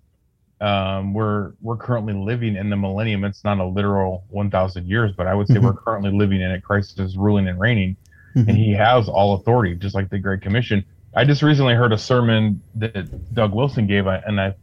um, 0.61 1.13
we're 1.13 1.53
we're 1.61 1.77
currently 1.77 2.13
living 2.13 2.55
in 2.55 2.69
the 2.69 2.77
millennium. 2.77 3.23
It's 3.25 3.43
not 3.43 3.59
a 3.59 3.65
literal 3.65 4.23
1,000 4.29 4.87
years, 4.87 5.11
but 5.15 5.27
I 5.27 5.33
would 5.33 5.47
say 5.47 5.55
mm-hmm. 5.55 5.65
we're 5.65 5.73
currently 5.73 6.11
living 6.11 6.41
in 6.41 6.51
it. 6.51 6.63
Christ 6.63 6.99
is 6.99 7.17
ruling 7.17 7.47
and 7.47 7.59
reigning, 7.59 7.97
mm-hmm. 8.35 8.49
and 8.49 8.57
He 8.57 8.71
has 8.71 9.09
all 9.09 9.35
authority, 9.35 9.75
just 9.75 9.95
like 9.95 10.09
the 10.09 10.19
Great 10.19 10.41
Commission. 10.41 10.85
I 11.13 11.25
just 11.25 11.41
recently 11.41 11.73
heard 11.73 11.93
a 11.93 11.97
sermon 11.97 12.61
that 12.75 13.33
Doug 13.33 13.53
Wilson 13.53 13.87
gave, 13.87 14.07
uh, 14.07 14.21
and 14.25 14.39
I 14.39 14.55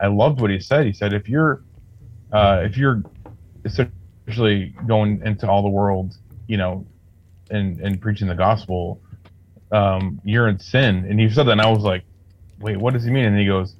I 0.00 0.06
loved 0.08 0.40
what 0.40 0.50
he 0.50 0.60
said. 0.60 0.86
He 0.86 0.92
said, 0.92 1.12
if 1.12 1.28
you're 1.28 1.62
uh, 2.32 2.62
if 2.64 2.76
you're 2.76 3.02
essentially 3.64 4.74
going 4.86 5.20
into 5.24 5.48
all 5.48 5.62
the 5.62 5.68
world, 5.68 6.14
you 6.46 6.56
know, 6.56 6.86
and 7.50 7.80
and 7.80 8.00
preaching 8.00 8.28
the 8.28 8.34
gospel, 8.34 9.00
um, 9.72 10.20
you're 10.24 10.48
in 10.48 10.58
sin. 10.58 11.06
And 11.08 11.18
he 11.20 11.28
said 11.28 11.46
that, 11.46 11.52
and 11.52 11.60
I 11.60 11.70
was 11.70 11.82
like, 11.82 12.04
wait, 12.60 12.76
what 12.76 12.94
does 12.94 13.04
he 13.04 13.10
mean? 13.10 13.24
And 13.24 13.38
he 13.38 13.46
goes, 13.46 13.74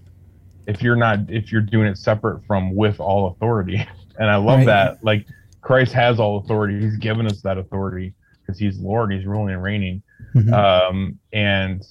if 0.66 0.82
you're 0.82 0.96
not, 0.96 1.18
if 1.28 1.50
you're 1.52 1.62
doing 1.62 1.86
it 1.86 1.98
separate 1.98 2.44
from 2.46 2.74
with 2.74 3.00
all 3.00 3.28
authority, 3.28 3.76
and 4.18 4.30
I 4.30 4.36
love 4.36 4.58
Right. 4.58 4.66
that. 4.66 5.04
Like 5.04 5.26
Christ 5.62 5.92
has 5.92 6.18
all 6.20 6.38
authority. 6.38 6.80
He's 6.80 6.96
given 6.96 7.26
us 7.26 7.40
that 7.42 7.58
authority 7.58 8.14
because 8.42 8.58
He's 8.58 8.78
Lord. 8.78 9.12
He's 9.12 9.24
ruling 9.26 9.54
and 9.54 9.62
reigning. 9.62 10.02
Mhm. 10.34 10.52
Um, 10.52 11.18
and 11.32 11.82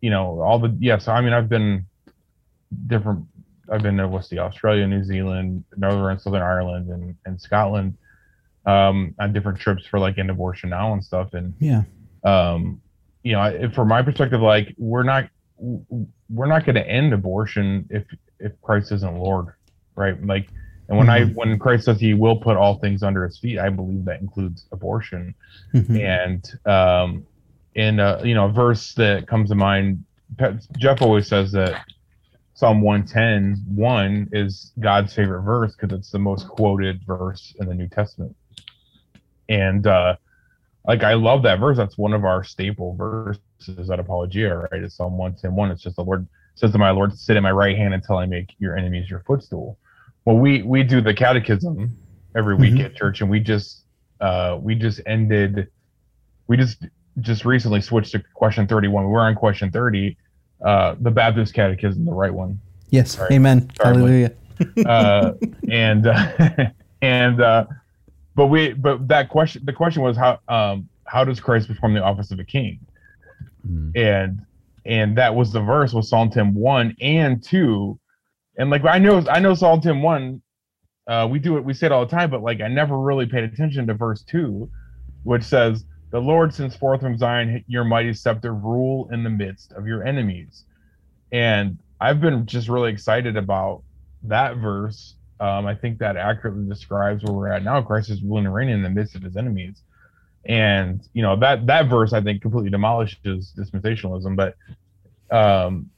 you 0.00 0.10
know, 0.10 0.40
all 0.40 0.58
the 0.58 0.76
yeah. 0.78 0.98
So 0.98 1.12
I 1.12 1.20
mean, 1.20 1.32
I've 1.32 1.48
been 1.48 1.86
different. 2.86 3.24
I've 3.70 3.82
been 3.82 3.96
to 3.98 4.08
what's 4.08 4.28
the 4.28 4.38
Australia, 4.38 4.86
New 4.86 5.04
Zealand, 5.04 5.64
Northern 5.76 6.12
and 6.12 6.20
Southern 6.20 6.42
Ireland, 6.42 6.90
and 6.90 7.16
and 7.24 7.40
Scotland 7.40 7.96
um, 8.66 9.14
on 9.18 9.32
different 9.32 9.58
trips 9.58 9.86
for 9.86 9.98
like 9.98 10.18
in 10.18 10.30
abortion 10.30 10.70
now 10.70 10.92
and 10.92 11.04
stuff. 11.04 11.34
And 11.34 11.54
yeah. 11.58 11.82
um, 12.24 12.80
you 13.22 13.32
know, 13.32 13.40
I- 13.40 13.68
from 13.68 13.88
my 13.88 14.02
perspective, 14.02 14.40
like 14.40 14.74
we're 14.78 15.02
not 15.02 15.28
we're 16.28 16.46
not 16.46 16.64
going 16.66 16.74
to 16.74 16.86
end 16.88 17.12
abortion 17.12 17.86
if 17.90 18.04
if 18.38 18.52
Christ 18.62 18.92
isn't 18.92 19.16
Lord, 19.16 19.54
right? 19.94 20.22
Like, 20.24 20.48
and 20.88 20.98
when 20.98 21.08
I 21.08 21.24
when 21.24 21.58
Christ 21.58 21.84
says 21.86 21.98
He 22.00 22.14
will 22.14 22.36
put 22.36 22.56
all 22.56 22.78
things 22.78 23.02
under 23.02 23.24
His 23.24 23.38
feet, 23.38 23.58
I 23.58 23.70
believe 23.70 24.04
that 24.04 24.20
includes 24.20 24.66
abortion. 24.72 25.34
Mhm. 25.74 26.00
And 26.00 26.70
um, 26.70 27.26
in 27.74 28.00
uh, 28.00 28.20
you 28.24 28.34
know, 28.34 28.46
a 28.46 28.52
verse 28.52 28.94
that 28.94 29.26
comes 29.26 29.48
to 29.50 29.54
mind, 29.54 30.04
Jeff 30.78 31.02
always 31.02 31.26
says 31.28 31.52
that 31.52 31.84
Psalm 32.56 32.80
110, 32.80 33.64
1 33.74 34.28
is 34.32 34.72
God's 34.80 35.12
favorite 35.14 35.42
verse 35.42 35.76
because 35.78 35.96
it's 35.96 36.10
the 36.10 36.18
most 36.18 36.48
quoted 36.48 37.02
verse 37.06 37.54
in 37.60 37.68
the 37.68 37.74
New 37.74 37.86
Testament. 37.86 38.34
And 39.50 39.86
uh, 39.86 40.16
like 40.86 41.02
I 41.02 41.14
love 41.14 41.42
that 41.42 41.60
verse. 41.60 41.76
That's 41.76 41.98
one 41.98 42.14
of 42.14 42.24
our 42.24 42.42
staple 42.42 42.94
verses 42.94 43.90
at 43.90 44.00
Apologia, 44.00 44.56
right? 44.72 44.82
It's 44.82 44.96
Psalm 44.96 45.18
110, 45.18 45.54
1. 45.54 45.70
It's 45.70 45.82
just 45.82 45.96
the 45.96 46.02
Lord 46.04 46.26
says 46.54 46.72
to 46.72 46.78
my 46.78 46.90
Lord, 46.92 47.16
sit 47.16 47.36
at 47.36 47.42
my 47.42 47.50
right 47.52 47.76
hand 47.76 47.92
until 47.92 48.16
I 48.16 48.24
make 48.24 48.54
your 48.58 48.74
enemies 48.74 49.10
your 49.10 49.20
footstool. 49.26 49.78
Well, 50.24 50.38
we 50.38 50.62
we 50.62 50.82
do 50.82 51.02
the 51.02 51.12
catechism 51.12 51.94
every 52.34 52.54
week 52.56 52.74
Mhm. 52.76 52.84
at 52.86 52.96
church, 52.96 53.20
and 53.20 53.28
we 53.28 53.38
just 53.38 53.84
uh, 54.20 54.58
we 54.58 54.74
just 54.74 55.02
ended 55.04 55.68
we 56.46 56.56
just 56.56 56.86
just 57.20 57.44
recently 57.44 57.82
switched 57.82 58.12
to 58.12 58.22
question 58.32 58.66
31 58.66 59.04
We 59.04 59.10
were 59.12 59.20
on 59.20 59.34
question 59.34 59.70
30 59.70 60.16
uh 60.64 60.94
the 61.00 61.10
baptist 61.10 61.54
catechism 61.54 62.04
the 62.04 62.12
right 62.12 62.32
one 62.32 62.60
Yes. 62.90 63.12
Sorry. 63.12 63.34
Amen. 63.34 63.70
Sorry, 63.76 63.96
Hallelujah. 63.96 64.32
uh 64.86 65.32
and 65.70 66.06
uh, 66.06 66.70
and 67.02 67.42
uh 67.42 67.66
but 68.34 68.46
we 68.46 68.72
but 68.72 69.06
that 69.08 69.28
question 69.28 69.62
the 69.66 69.72
question 69.72 70.02
was 70.02 70.16
how 70.16 70.38
um 70.48 70.88
how 71.04 71.24
does 71.24 71.40
christ 71.40 71.68
perform 71.68 71.92
the 71.92 72.02
office 72.02 72.30
of 72.30 72.38
a 72.38 72.44
king 72.44 72.80
and 73.94 74.40
and 74.86 75.18
that 75.18 75.34
was 75.34 75.52
the 75.52 75.60
verse 75.60 75.92
was 75.92 76.08
psalm 76.08 76.30
10 76.30 76.54
1 76.54 76.96
and 77.02 77.42
2 77.44 77.98
and 78.56 78.70
like 78.70 78.82
i 78.86 78.96
know 78.96 79.22
i 79.28 79.38
know 79.38 79.52
psalm 79.52 79.78
10 79.78 80.00
1 80.00 80.42
uh 81.08 81.28
we 81.30 81.38
do 81.38 81.58
it 81.58 81.64
we 81.64 81.74
say 81.74 81.84
it 81.84 81.92
all 81.92 82.06
the 82.06 82.10
time 82.10 82.30
but 82.30 82.42
like 82.42 82.62
i 82.62 82.68
never 82.68 82.98
really 82.98 83.26
paid 83.26 83.44
attention 83.44 83.86
to 83.86 83.92
verse 83.92 84.22
2 84.22 84.70
which 85.24 85.42
says 85.42 85.84
the 86.16 86.22
lord 86.22 86.54
sends 86.54 86.74
forth 86.74 87.02
from 87.02 87.14
zion 87.18 87.62
your 87.68 87.84
mighty 87.84 88.14
scepter 88.14 88.54
rule 88.54 89.06
in 89.12 89.22
the 89.22 89.28
midst 89.28 89.72
of 89.72 89.86
your 89.86 90.02
enemies. 90.02 90.64
And 91.30 91.76
i've 92.00 92.22
been 92.22 92.46
just 92.46 92.70
really 92.70 92.90
excited 92.90 93.36
about 93.36 93.82
that 94.22 94.56
verse. 94.56 95.16
Um, 95.40 95.66
i 95.66 95.74
think 95.74 95.98
that 95.98 96.16
accurately 96.16 96.66
describes 96.66 97.22
where 97.22 97.34
we're 97.34 97.48
at 97.48 97.62
now. 97.62 97.82
Christ 97.82 98.08
is 98.08 98.22
ruling 98.22 98.46
and 98.46 98.54
reigning 98.54 98.76
in 98.76 98.82
the 98.82 98.88
midst 98.88 99.14
of 99.14 99.20
his 99.20 99.36
enemies. 99.36 99.82
And 100.46 101.06
you 101.12 101.20
know 101.20 101.36
that 101.36 101.66
that 101.66 101.90
verse 101.90 102.14
i 102.14 102.22
think 102.22 102.40
completely 102.40 102.70
demolishes 102.70 103.52
dispensationalism 103.54 104.36
but 104.36 104.54
um 105.30 105.90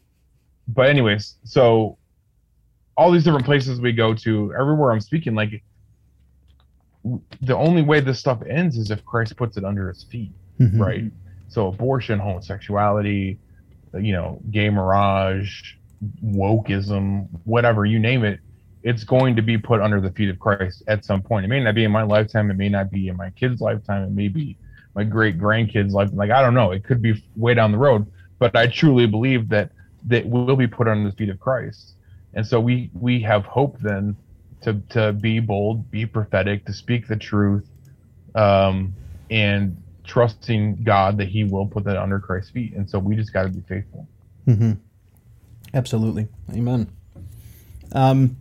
but 0.66 0.90
anyways 0.90 1.36
so 1.44 1.96
all 2.96 3.12
these 3.12 3.22
different 3.22 3.46
places 3.46 3.80
we 3.80 3.92
go 3.92 4.14
to 4.14 4.52
everywhere 4.58 4.90
i'm 4.90 5.00
speaking 5.00 5.36
like 5.36 5.62
the 7.42 7.56
only 7.56 7.82
way 7.82 8.00
this 8.00 8.18
stuff 8.18 8.42
ends 8.48 8.76
is 8.76 8.90
if 8.90 9.04
christ 9.04 9.36
puts 9.36 9.56
it 9.56 9.64
under 9.64 9.88
his 9.88 10.02
feet 10.04 10.32
Mhm. 10.60 10.80
right? 10.80 11.04
So 11.48 11.68
abortion 11.68 12.18
homosexuality 12.18 13.38
you 13.94 14.12
know 14.12 14.40
gay 14.50 14.68
mirage 14.70 15.74
wokeism 16.24 17.28
whatever 17.44 17.84
you 17.84 17.98
name 17.98 18.24
it 18.24 18.40
it's 18.82 19.04
going 19.04 19.34
to 19.36 19.42
be 19.42 19.58
put 19.58 19.80
under 19.80 20.00
the 20.00 20.10
feet 20.10 20.28
of 20.30 20.38
christ 20.38 20.82
at 20.86 21.04
some 21.04 21.20
point. 21.20 21.44
It 21.44 21.48
may 21.48 21.62
not 21.62 21.74
be 21.74 21.82
in 21.84 21.90
my 21.90 22.02
lifetime. 22.04 22.48
It 22.50 22.56
may 22.56 22.68
not 22.68 22.90
be 22.92 23.08
in 23.08 23.16
my 23.16 23.30
kids 23.30 23.60
lifetime. 23.60 24.04
It 24.04 24.10
may 24.12 24.28
be 24.28 24.56
my 24.94 25.02
great 25.04 25.36
grandkids 25.38 25.92
life. 25.92 26.10
like 26.12 26.30
i 26.30 26.40
don't 26.40 26.54
know. 26.54 26.70
It 26.72 26.84
could 26.84 27.02
be 27.02 27.22
way 27.36 27.54
down 27.54 27.72
the 27.72 27.78
road. 27.78 28.06
But 28.38 28.56
i 28.56 28.66
truly 28.68 29.06
believe 29.06 29.48
that 29.48 29.70
that 30.06 30.24
will 30.26 30.54
be 30.56 30.68
put 30.68 30.86
under 30.86 31.10
the 31.10 31.16
feet 31.16 31.28
of 31.28 31.40
christ. 31.40 31.94
And 32.34 32.46
so 32.46 32.60
we 32.60 32.90
we 32.94 33.20
have 33.22 33.44
hope 33.46 33.78
then 33.80 34.16
to 34.62 34.74
to 34.90 35.12
be 35.12 35.40
bold 35.40 35.90
be 35.90 36.06
prophetic 36.06 36.64
to 36.64 36.72
speak 36.72 37.06
the 37.06 37.16
truth 37.16 37.68
um 38.34 38.92
and 39.30 39.76
trusting 40.04 40.82
god 40.84 41.18
that 41.18 41.28
he 41.28 41.44
will 41.44 41.66
put 41.66 41.84
that 41.84 41.96
under 41.96 42.18
christ's 42.18 42.50
feet 42.50 42.72
and 42.74 42.88
so 42.88 42.98
we 42.98 43.14
just 43.14 43.32
got 43.32 43.42
to 43.42 43.48
be 43.48 43.60
faithful 43.68 44.06
hmm 44.44 44.72
Absolutely. 45.74 46.28
Amen. 46.52 46.88
Um, 47.92 48.36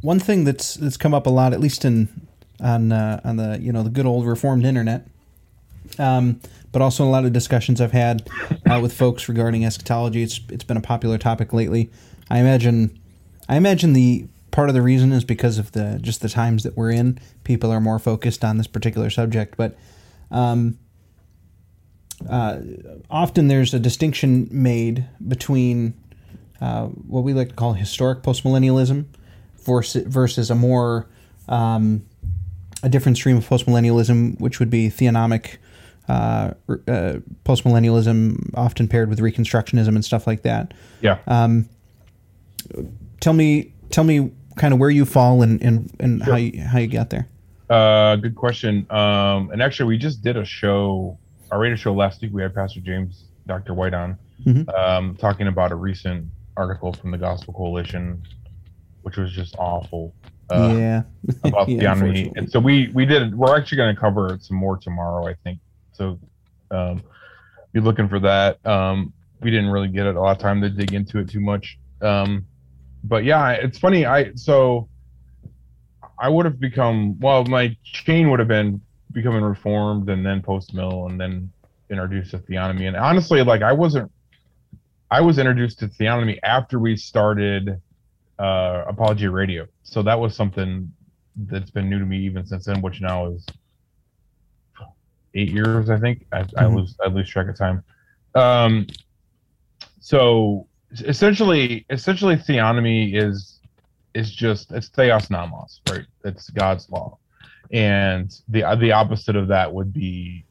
one 0.00 0.18
thing 0.20 0.44
that's 0.44 0.74
that's 0.74 0.96
come 0.96 1.14
up 1.14 1.26
a 1.26 1.30
lot, 1.30 1.52
at 1.52 1.60
least 1.60 1.84
in 1.84 2.08
on 2.60 2.92
uh, 2.92 3.20
on 3.24 3.36
the 3.36 3.58
you 3.60 3.72
know 3.72 3.82
the 3.82 3.90
good 3.90 4.06
old 4.06 4.26
reformed 4.26 4.64
internet, 4.64 5.06
um, 5.98 6.40
but 6.72 6.82
also 6.82 7.04
a 7.04 7.10
lot 7.10 7.24
of 7.24 7.32
discussions 7.32 7.80
I've 7.80 7.92
had 7.92 8.28
uh, 8.70 8.78
with 8.80 8.92
folks 8.92 9.28
regarding 9.28 9.64
eschatology. 9.64 10.22
It's 10.22 10.40
it's 10.50 10.64
been 10.64 10.76
a 10.76 10.82
popular 10.82 11.18
topic 11.18 11.52
lately. 11.52 11.90
I 12.30 12.38
imagine 12.38 12.98
I 13.48 13.56
imagine 13.56 13.92
the 13.94 14.26
part 14.56 14.70
of 14.70 14.74
the 14.74 14.80
reason 14.80 15.12
is 15.12 15.22
because 15.22 15.58
of 15.58 15.72
the 15.72 15.98
just 16.00 16.22
the 16.22 16.30
times 16.30 16.62
that 16.62 16.74
we're 16.78 16.90
in. 16.90 17.18
People 17.44 17.70
are 17.70 17.78
more 17.78 17.98
focused 17.98 18.42
on 18.42 18.56
this 18.56 18.66
particular 18.66 19.10
subject, 19.10 19.54
but 19.58 19.76
um, 20.30 20.78
uh, 22.26 22.60
often 23.10 23.48
there's 23.48 23.74
a 23.74 23.78
distinction 23.78 24.48
made 24.50 25.06
between 25.28 25.92
uh, 26.62 26.86
what 26.86 27.22
we 27.22 27.34
like 27.34 27.50
to 27.50 27.54
call 27.54 27.74
historic 27.74 28.22
postmillennialism 28.22 29.04
versus, 29.58 30.06
versus 30.06 30.50
a 30.50 30.54
more 30.54 31.06
um, 31.50 32.06
a 32.82 32.88
different 32.88 33.18
stream 33.18 33.36
of 33.36 33.46
postmillennialism, 33.46 34.40
which 34.40 34.58
would 34.58 34.70
be 34.70 34.88
theonomic 34.88 35.58
uh, 36.08 36.52
uh, 36.88 37.18
postmillennialism, 37.44 38.54
often 38.54 38.88
paired 38.88 39.10
with 39.10 39.18
reconstructionism 39.18 39.88
and 39.88 40.02
stuff 40.02 40.26
like 40.26 40.44
that. 40.44 40.72
yeah 41.02 41.18
Tell 43.20 43.32
me, 43.32 43.72
tell 43.90 44.04
me, 44.04 44.30
kind 44.56 44.74
of 44.74 44.80
where 44.80 44.90
you 44.90 45.04
fall 45.04 45.42
and 45.42 45.62
and, 45.62 45.90
and 46.00 46.22
how 46.22 46.36
you 46.36 46.60
how 46.60 46.78
you 46.78 46.88
got 46.88 47.10
there. 47.10 47.26
Uh, 47.70 48.16
good 48.16 48.34
question. 48.34 48.86
Um, 48.90 49.50
and 49.50 49.62
actually, 49.62 49.88
we 49.88 49.98
just 49.98 50.22
did 50.22 50.36
a 50.36 50.44
show, 50.44 51.18
our 51.50 51.58
radio 51.58 51.76
show 51.76 51.92
last 51.94 52.22
week. 52.22 52.32
We 52.32 52.42
had 52.42 52.54
Pastor 52.54 52.80
James, 52.80 53.24
Dr. 53.46 53.74
White 53.74 53.92
on, 53.94 54.16
Mhm. 54.44 54.68
um, 54.78 55.16
talking 55.16 55.48
about 55.48 55.72
a 55.72 55.74
recent 55.74 56.26
article 56.56 56.92
from 56.92 57.10
the 57.10 57.18
Gospel 57.18 57.52
Coalition 57.54 58.22
which 59.02 59.16
was 59.16 59.30
just 59.32 59.54
awful. 59.56 60.12
Uh, 60.50 60.74
yeah. 60.76 61.02
about 61.44 61.68
Yeah. 61.68 61.94
And 61.94 62.50
so 62.50 62.58
we 62.58 62.90
we 62.92 63.06
did. 63.06 63.36
We're 63.38 63.56
actually 63.56 63.76
going 63.76 63.94
to 63.94 64.00
cover 64.00 64.36
some 64.40 64.56
more 64.56 64.76
tomorrow, 64.76 65.28
I 65.28 65.34
think. 65.44 65.60
So 65.92 66.18
um, 66.72 67.02
be 67.72 67.78
looking 67.78 68.08
for 68.08 68.18
that. 68.18 68.64
Um, 68.66 69.12
we 69.40 69.52
didn't 69.52 69.70
really 69.70 69.86
get 69.86 70.06
a 70.06 70.12
lot 70.20 70.32
of 70.36 70.38
time 70.42 70.60
to 70.62 70.70
dig 70.70 70.92
into 70.92 71.18
it 71.20 71.28
too 71.28 71.38
much. 71.40 71.78
Um, 72.02 72.46
but 73.08 73.24
yeah, 73.24 73.50
it's 73.52 73.78
funny. 73.78 74.04
I 74.06 74.32
so 74.34 74.88
I 76.18 76.28
would 76.28 76.44
have 76.46 76.58
become 76.60 77.18
well. 77.20 77.44
My 77.44 77.76
chain 77.84 78.30
would 78.30 78.38
have 78.38 78.48
been 78.48 78.80
becoming 79.12 79.42
reformed 79.42 80.08
and 80.10 80.24
then 80.24 80.42
post 80.42 80.74
mill 80.74 81.06
and 81.06 81.20
then 81.20 81.52
introduced 81.90 82.32
to 82.32 82.38
theonomy. 82.38 82.86
And 82.88 82.96
honestly, 82.96 83.42
like 83.42 83.62
I 83.62 83.72
wasn't. 83.72 84.10
I 85.10 85.20
was 85.20 85.38
introduced 85.38 85.78
to 85.80 85.88
theonomy 85.88 86.38
after 86.42 86.80
we 86.80 86.96
started 86.96 87.80
uh, 88.38 88.84
Apology 88.88 89.28
Radio. 89.28 89.66
So 89.84 90.02
that 90.02 90.18
was 90.18 90.34
something 90.34 90.92
that's 91.36 91.70
been 91.70 91.88
new 91.88 91.98
to 92.00 92.04
me 92.04 92.18
even 92.20 92.44
since 92.46 92.64
then, 92.64 92.82
which 92.82 93.00
now 93.00 93.30
is 93.30 93.46
eight 95.34 95.50
years, 95.50 95.90
I 95.90 95.98
think. 96.00 96.26
I, 96.32 96.40
I 96.40 96.64
Mhm. 96.64 96.76
lose 96.76 96.96
I 97.04 97.08
lose 97.08 97.28
track 97.28 97.48
of 97.48 97.56
time. 97.56 97.84
Um, 98.34 98.86
so 100.00 100.68
essentially, 100.92 101.86
essentially, 101.90 102.36
theonomy 102.36 103.16
is 103.16 103.60
is 104.14 104.30
just 104.30 104.72
it's 104.72 104.88
theos 104.88 105.30
nomos, 105.30 105.80
right? 105.88 106.06
It's 106.24 106.50
God's 106.50 106.88
law, 106.90 107.18
and 107.70 108.34
the 108.48 108.62
the 108.80 108.92
opposite 108.92 109.36
of 109.36 109.48
that 109.48 109.72
would 109.72 109.92
be, 109.92 110.44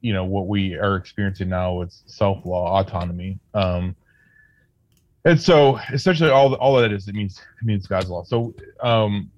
you 0.00 0.12
know, 0.12 0.24
what 0.24 0.46
we 0.46 0.74
are 0.74 0.96
experiencing 0.96 1.48
now 1.48 1.74
with 1.74 1.92
self 2.06 2.44
law, 2.44 2.80
autonomy. 2.80 3.38
Um, 3.54 3.96
and 5.26 5.40
so 5.40 5.78
essentially 5.92 6.30
all 6.30 6.54
all 6.54 6.78
of 6.78 6.82
that 6.82 6.94
is 6.94 7.08
it 7.08 7.14
means 7.14 7.42
it 7.60 7.66
means 7.66 7.86
God's 7.86 8.08
law. 8.08 8.22
So 8.22 8.54
um 8.80 9.30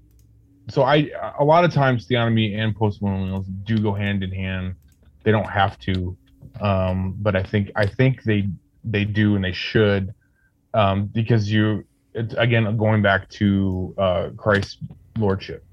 so 0.69 0.83
I 0.83 1.11
a 1.39 1.45
lot 1.45 1.65
of 1.65 1.73
times 1.73 2.07
theonomy 2.07 2.57
and 2.59 2.77
postmillennials 2.77 3.47
do 3.65 3.79
go 3.79 3.95
hand 3.95 4.23
in 4.23 4.31
hand. 4.31 4.75
They 5.25 5.33
don't 5.33 5.49
have 5.49 5.79
to. 5.81 6.17
Um 6.61 7.15
but 7.19 7.35
I 7.35 7.43
think 7.43 7.71
I 7.75 7.87
think 7.87 8.23
they 8.25 8.49
they 8.85 9.05
do 9.05 9.35
and 9.37 9.45
they 9.45 9.53
should 9.53 10.15
um 10.75 11.07
because 11.07 11.51
you 11.51 11.85
it's 12.15 12.35
again 12.35 12.77
going 12.77 13.03
back 13.03 13.29
to 13.29 13.95
uh 13.99 14.31
Christ's 14.37 14.79
lordship. 15.19 15.65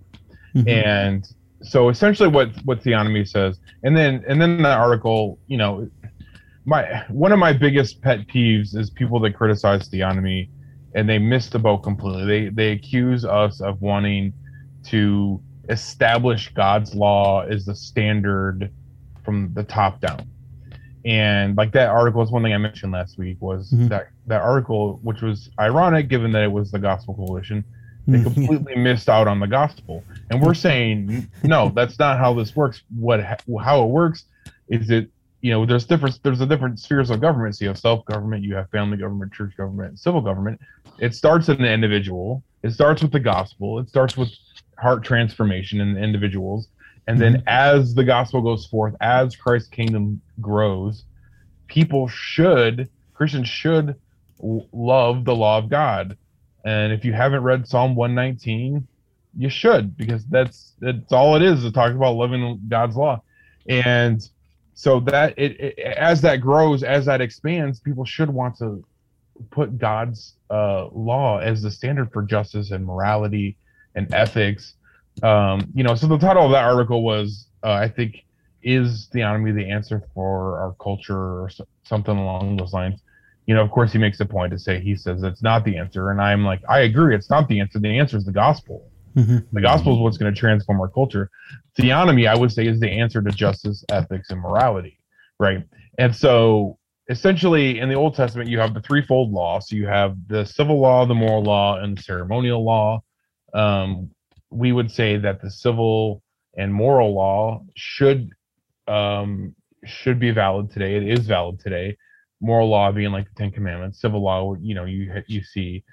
Mhm. 0.55 0.85
And 0.85 1.27
so 1.61 1.89
essentially 1.89 2.29
what 2.29 2.49
what 2.65 2.81
theonomy 2.81 3.27
says 3.27 3.59
and 3.83 3.95
then 3.95 4.23
and 4.27 4.41
then 4.41 4.61
the 4.61 4.73
article, 4.73 5.39
you 5.47 5.57
know, 5.57 5.89
my 6.65 7.03
one 7.09 7.31
of 7.31 7.39
my 7.39 7.53
biggest 7.53 8.01
pet 8.01 8.27
peeves 8.27 8.75
is 8.75 8.89
people 8.89 9.19
that 9.21 9.31
criticize 9.35 9.89
theonomy 9.89 10.49
and 10.95 11.07
they 11.07 11.19
miss 11.19 11.49
the 11.49 11.59
boat 11.59 11.79
completely. 11.79 12.25
They 12.25 12.49
they 12.49 12.71
accuse 12.71 13.25
us 13.25 13.61
of 13.61 13.81
wanting 13.81 14.33
to 14.85 15.41
establish 15.69 16.53
God's 16.53 16.95
law 16.95 17.41
as 17.41 17.65
the 17.65 17.75
standard 17.75 18.71
from 19.23 19.51
the 19.53 19.63
top 19.63 19.99
down. 19.99 20.29
And 21.05 21.55
like 21.55 21.71
that 21.73 21.89
article 21.89 22.21
is 22.23 22.31
one 22.31 22.41
thing 22.41 22.53
I 22.53 22.57
mentioned 22.57 22.91
last 22.91 23.17
week 23.17 23.37
was 23.39 23.71
Mhm. 23.71 23.89
that 23.89 24.07
that 24.27 24.41
article, 24.41 24.99
which 25.03 25.21
was 25.21 25.49
ironic 25.59 26.07
given 26.09 26.31
that 26.31 26.43
it 26.43 26.51
was 26.51 26.71
the 26.71 26.79
Gospel 26.79 27.13
Coalition, 27.13 27.63
they 28.07 28.17
Mhm. 28.19 28.23
completely 28.23 28.75
missed 28.89 29.07
out 29.07 29.27
on 29.27 29.39
the 29.39 29.47
gospel. 29.47 30.03
And 30.31 30.41
we're 30.41 30.55
saying 30.55 31.27
no, 31.43 31.69
that's 31.69 31.99
not 31.99 32.17
how 32.17 32.33
this 32.33 32.55
works. 32.55 32.81
What 32.95 33.21
how 33.63 33.83
it 33.83 33.87
works 33.89 34.25
is 34.67 34.89
it 34.89 35.09
you 35.41 35.51
know 35.51 35.63
there's 35.63 35.85
different 35.85 36.19
there's 36.23 36.41
a 36.41 36.45
different 36.47 36.79
spheres 36.79 37.11
of 37.11 37.21
government. 37.21 37.55
So 37.55 37.65
you 37.65 37.69
have 37.69 37.77
self 37.77 38.03
government, 38.05 38.43
you 38.43 38.55
have 38.55 38.69
family 38.71 38.97
government, 38.97 39.31
church 39.31 39.55
government, 39.55 39.99
civil 39.99 40.21
government. 40.21 40.59
It 40.97 41.13
starts 41.13 41.49
in 41.49 41.57
the 41.61 41.71
individual. 41.71 42.41
It 42.63 42.71
starts 42.71 43.03
with 43.03 43.11
the 43.11 43.19
gospel. 43.19 43.77
It 43.77 43.89
starts 43.89 44.17
with 44.17 44.29
heart 44.79 45.03
transformation 45.03 45.81
in 45.81 45.93
the 45.93 45.99
individuals. 46.01 46.67
And 47.07 47.19
then 47.19 47.43
as 47.45 47.93
the 47.93 48.03
gospel 48.03 48.41
goes 48.41 48.65
forth, 48.65 48.95
as 49.01 49.35
Christ's 49.35 49.69
kingdom 49.69 50.19
grows, 50.41 51.03
people 51.67 52.07
should 52.07 52.89
Christians 53.15 53.47
should 53.47 53.95
love 54.39 55.25
the 55.25 55.35
law 55.35 55.57
of 55.57 55.69
God. 55.69 56.17
And 56.65 56.91
if 56.91 57.05
you 57.05 57.13
haven't 57.13 57.43
read 57.43 57.67
Psalm 57.67 57.95
119, 57.95 58.87
you 59.37 59.49
should 59.49 59.97
because 59.97 60.25
that's 60.25 60.73
that's 60.79 61.11
all 61.11 61.35
it 61.35 61.41
is. 61.41 61.63
It 61.65 61.73
talks 61.73 61.95
about 61.95 62.15
loving 62.15 62.61
God's 62.67 62.95
law, 62.95 63.21
and 63.67 64.27
so 64.73 64.99
that 65.01 65.37
it, 65.37 65.59
it 65.59 65.79
as 65.79 66.21
that 66.21 66.37
grows, 66.37 66.83
as 66.83 67.05
that 67.05 67.21
expands, 67.21 67.79
people 67.79 68.05
should 68.05 68.29
want 68.29 68.57
to 68.59 68.83
put 69.51 69.77
God's 69.77 70.35
uh, 70.49 70.87
law 70.87 71.39
as 71.39 71.61
the 71.61 71.69
standard 71.69 72.11
for 72.13 72.23
justice 72.23 72.71
and 72.71 72.85
morality 72.85 73.57
and 73.93 74.13
ethics. 74.13 74.73
Um, 75.21 75.67
you 75.73 75.83
know, 75.83 75.95
so 75.95 76.07
the 76.07 76.17
title 76.17 76.45
of 76.45 76.51
that 76.51 76.63
article 76.63 77.03
was, 77.03 77.47
uh, 77.63 77.71
I 77.71 77.89
think, 77.89 78.25
is 78.65 79.07
theonomy 79.13 79.55
the 79.55 79.69
answer 79.69 80.03
for 80.13 80.59
our 80.59 80.75
culture 80.81 81.43
or 81.43 81.49
so- 81.49 81.67
something 81.83 82.17
along 82.17 82.57
those 82.57 82.73
lines? 82.73 83.01
You 83.45 83.53
know, 83.53 83.61
of 83.61 83.69
course, 83.69 83.93
he 83.93 83.99
makes 83.99 84.19
a 84.19 84.25
point 84.25 84.51
to 84.51 84.59
say 84.59 84.81
he 84.81 84.95
says 84.95 85.21
it's 85.23 85.43
not 85.43 85.63
the 85.63 85.77
answer, 85.77 86.09
and 86.09 86.19
I'm 86.19 86.43
like, 86.43 86.61
I 86.67 86.79
agree, 86.79 87.15
it's 87.15 87.29
not 87.29 87.47
the 87.47 87.59
answer. 87.59 87.79
The 87.79 87.99
answer 87.99 88.17
is 88.17 88.25
the 88.25 88.31
gospel. 88.31 88.89
Mhm. 89.15 89.45
The 89.53 89.61
gospel 89.61 89.93
is 89.93 89.99
what's 89.99 90.17
going 90.17 90.33
to 90.33 90.37
transform 90.37 90.81
our 90.81 90.89
culture. 90.89 91.29
Theonomy, 91.79 92.27
I 92.27 92.35
would 92.35 92.51
say, 92.51 92.67
is 92.67 92.79
the 92.79 92.89
answer 92.89 93.21
to 93.21 93.31
justice, 93.31 93.85
ethics, 93.89 94.31
and 94.31 94.41
morality, 94.41 94.99
right? 95.39 95.63
And 95.99 96.13
so, 96.13 96.79
essentially, 97.07 97.79
in 97.79 97.87
the 97.87 97.95
Old 97.95 98.15
Testament, 98.15 98.49
you 98.49 98.59
have 98.59 98.73
the 98.73 98.81
threefold 98.81 99.31
law. 99.31 99.59
So 99.59 99.75
you 99.75 99.85
have 99.87 100.17
the 100.27 100.43
civil 100.43 100.81
law, 100.81 101.05
the 101.05 101.13
moral 101.13 101.43
law, 101.43 101.77
and 101.77 101.97
the 101.97 102.01
ceremonial 102.01 102.65
law. 102.65 103.03
Um, 103.53 104.09
we 104.49 104.71
would 104.71 104.91
say 104.91 105.17
that 105.17 105.41
the 105.41 105.51
civil 105.51 106.23
and 106.57 106.73
moral 106.73 107.13
law 107.13 107.63
should 107.75 108.31
um, 108.87 109.55
should 109.85 110.19
be 110.19 110.31
valid 110.31 110.71
today. 110.71 110.95
It 110.95 111.03
is 111.03 111.27
valid 111.27 111.59
today. 111.59 111.97
Moral 112.41 112.69
law 112.69 112.91
being 112.91 113.11
like 113.11 113.25
the 113.25 113.35
Ten 113.35 113.51
Commandments. 113.51 114.01
Civil 114.01 114.23
law, 114.23 114.55
you 114.55 114.75
know, 114.75 114.85
you 114.85 115.11
you 115.27 115.43
see 115.43 115.83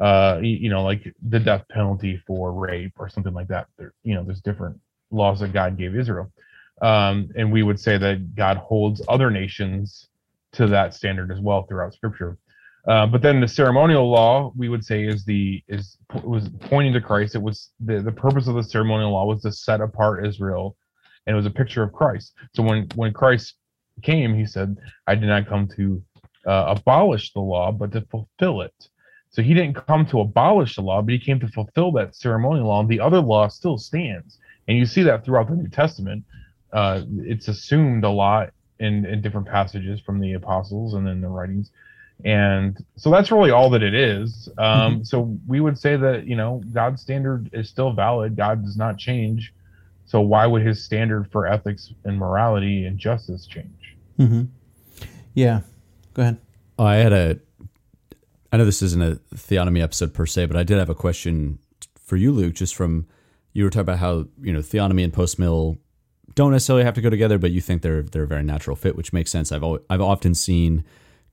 uh 0.00 0.38
you, 0.40 0.50
you 0.50 0.70
know 0.70 0.82
like 0.84 1.12
the 1.28 1.40
death 1.40 1.64
penalty 1.70 2.22
for 2.26 2.52
rape 2.52 2.92
or 2.98 3.08
something 3.08 3.34
like 3.34 3.48
that 3.48 3.66
there 3.78 3.92
you 4.04 4.14
know 4.14 4.22
there's 4.22 4.40
different 4.40 4.78
laws 5.10 5.40
that 5.40 5.52
god 5.52 5.76
gave 5.76 5.96
israel 5.96 6.30
um 6.82 7.28
and 7.36 7.50
we 7.50 7.62
would 7.62 7.80
say 7.80 7.98
that 7.98 8.34
god 8.36 8.56
holds 8.58 9.02
other 9.08 9.30
nations 9.30 10.08
to 10.52 10.66
that 10.66 10.94
standard 10.94 11.32
as 11.32 11.40
well 11.40 11.64
throughout 11.64 11.92
scripture 11.92 12.38
uh, 12.86 13.06
but 13.06 13.20
then 13.20 13.40
the 13.40 13.48
ceremonial 13.48 14.08
law 14.08 14.52
we 14.56 14.68
would 14.68 14.84
say 14.84 15.04
is 15.04 15.24
the 15.24 15.62
is 15.68 15.98
was 16.22 16.48
pointing 16.60 16.92
to 16.92 17.00
christ 17.00 17.34
it 17.34 17.42
was 17.42 17.70
the 17.80 18.00
the 18.00 18.12
purpose 18.12 18.46
of 18.46 18.54
the 18.54 18.62
ceremonial 18.62 19.10
law 19.10 19.26
was 19.26 19.42
to 19.42 19.50
set 19.50 19.80
apart 19.80 20.24
israel 20.24 20.76
and 21.28 21.34
it 21.34 21.36
was 21.36 21.46
a 21.46 21.50
picture 21.50 21.82
of 21.82 21.92
christ 21.92 22.32
so 22.54 22.62
when 22.62 22.88
when 22.96 23.12
christ 23.12 23.54
came 24.02 24.34
he 24.34 24.46
said 24.46 24.76
i 25.06 25.14
did 25.14 25.26
not 25.26 25.46
come 25.46 25.68
to 25.68 26.02
uh, 26.46 26.74
abolish 26.76 27.32
the 27.34 27.40
law 27.40 27.70
but 27.70 27.92
to 27.92 28.00
fulfill 28.10 28.62
it 28.62 28.88
so 29.30 29.42
he 29.42 29.54
didn't 29.54 29.74
come 29.86 30.06
to 30.06 30.20
abolish 30.20 30.76
the 30.76 30.82
law, 30.82 31.02
but 31.02 31.12
he 31.12 31.18
came 31.18 31.38
to 31.40 31.48
fulfill 31.48 31.92
that 31.92 32.16
ceremonial 32.16 32.68
law. 32.68 32.80
And 32.80 32.88
the 32.88 33.00
other 33.00 33.20
law 33.20 33.48
still 33.48 33.78
stands. 33.78 34.38
And 34.66 34.76
you 34.76 34.86
see 34.86 35.02
that 35.02 35.24
throughout 35.24 35.48
the 35.48 35.56
New 35.56 35.68
Testament. 35.68 36.24
Uh, 36.72 37.02
it's 37.18 37.48
assumed 37.48 38.04
a 38.04 38.10
lot 38.10 38.50
in, 38.78 39.06
in 39.06 39.22
different 39.22 39.46
passages 39.46 40.00
from 40.00 40.20
the 40.20 40.34
apostles 40.34 40.94
and 40.94 41.06
then 41.06 41.20
the 41.20 41.28
writings. 41.28 41.70
And 42.24 42.76
so 42.96 43.10
that's 43.10 43.30
really 43.30 43.50
all 43.50 43.70
that 43.70 43.82
it 43.82 43.94
is. 43.94 44.48
Um, 44.58 45.04
So 45.04 45.38
we 45.46 45.60
would 45.60 45.78
say 45.78 45.96
that, 45.96 46.26
you 46.26 46.36
know, 46.36 46.62
God's 46.72 47.00
standard 47.00 47.48
is 47.52 47.68
still 47.68 47.92
valid. 47.92 48.36
God 48.36 48.64
does 48.64 48.76
not 48.76 48.98
change. 48.98 49.54
So 50.08 50.20
why 50.22 50.46
would 50.46 50.62
his 50.66 50.82
standard 50.82 51.30
for 51.30 51.46
ethics 51.46 51.92
and 52.04 52.18
morality 52.18 52.86
and 52.86 52.98
justice 52.98 53.46
change? 53.46 53.94
Mhm. 54.18 54.48
Yeah. 55.34 55.60
Go 56.14 56.22
ahead. 56.22 56.38
I 56.78 56.94
had 56.96 57.12
a. 57.12 57.38
I 58.50 58.56
know 58.56 58.64
this 58.64 58.80
isn't 58.82 59.02
a 59.02 59.20
theonomy 59.34 59.82
episode 59.82 60.14
per 60.14 60.24
se, 60.24 60.46
but 60.46 60.56
I 60.56 60.62
did 60.64 60.78
have 60.78 60.88
a 60.88 60.94
question 60.94 61.58
for 62.02 62.16
you, 62.16 62.32
Luke. 62.32 62.54
Just 62.54 62.74
from 62.74 63.06
you 63.52 63.64
were 63.64 63.70
talking 63.70 63.82
about 63.82 63.98
how 63.98 64.26
you 64.40 64.52
know 64.52 64.60
theonomy 64.60 65.04
and 65.04 65.12
post 65.12 65.38
mill 65.38 65.76
don't 66.34 66.52
necessarily 66.52 66.84
have 66.84 66.94
to 66.94 67.00
go 67.02 67.10
together, 67.10 67.36
but 67.38 67.50
you 67.50 67.60
think 67.60 67.82
they're 67.82 68.02
they're 68.02 68.22
a 68.22 68.26
very 68.26 68.42
natural 68.42 68.76
fit, 68.76 68.96
which 68.96 69.12
makes 69.12 69.30
sense. 69.30 69.52
I've 69.52 69.62
al- 69.62 69.80
I've 69.90 70.00
often 70.00 70.34
seen 70.34 70.84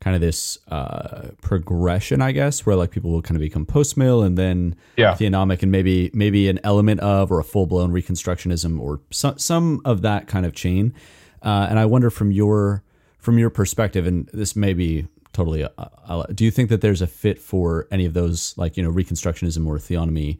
kind 0.02 0.16
of 0.16 0.22
this 0.22 0.58
uh, 0.68 1.30
progression, 1.42 2.22
I 2.22 2.32
guess, 2.32 2.66
where 2.66 2.76
like 2.76 2.92
people 2.92 3.12
will 3.12 3.22
kind 3.22 3.36
of 3.36 3.42
become 3.42 3.66
post 3.66 3.98
mill 3.98 4.24
and 4.24 4.38
then 4.38 4.76
Yeah. 4.98 5.14
theonomic, 5.16 5.64
and 5.64 5.72
maybe 5.72 6.12
maybe 6.14 6.48
an 6.50 6.60
element 6.64 7.00
of 7.00 7.32
or 7.32 7.40
a 7.40 7.44
full 7.44 7.66
blown 7.66 7.92
reconstructionism 7.92 8.80
or 8.80 9.02
some 9.12 9.38
some 9.38 9.82
of 9.86 10.02
that 10.02 10.28
kind 10.28 10.46
of 10.46 10.54
chain. 10.54 10.94
Uh, 11.42 11.68
and 11.70 11.80
I 11.80 11.86
wonder 11.86 12.10
from 12.10 12.32
your 12.32 12.84
from 13.18 13.38
your 13.40 13.50
perspective, 13.50 14.06
and 14.06 14.28
this 14.34 14.56
may 14.56 14.74
be 14.74 15.08
totally. 15.34 15.64
Uh, 15.64 15.70
uh, 15.78 16.24
do 16.34 16.46
you 16.46 16.52
think 16.52 16.70
that 16.70 16.82
there's 16.82 17.02
a 17.02 17.08
fit 17.08 17.40
for 17.40 17.88
any 17.92 18.06
of 18.06 18.14
those, 18.14 18.54
like 18.58 18.78
you 18.78 18.84
know, 18.84 18.92
reconstructionism 18.92 19.66
or 19.66 19.78
theonomy 19.78 20.38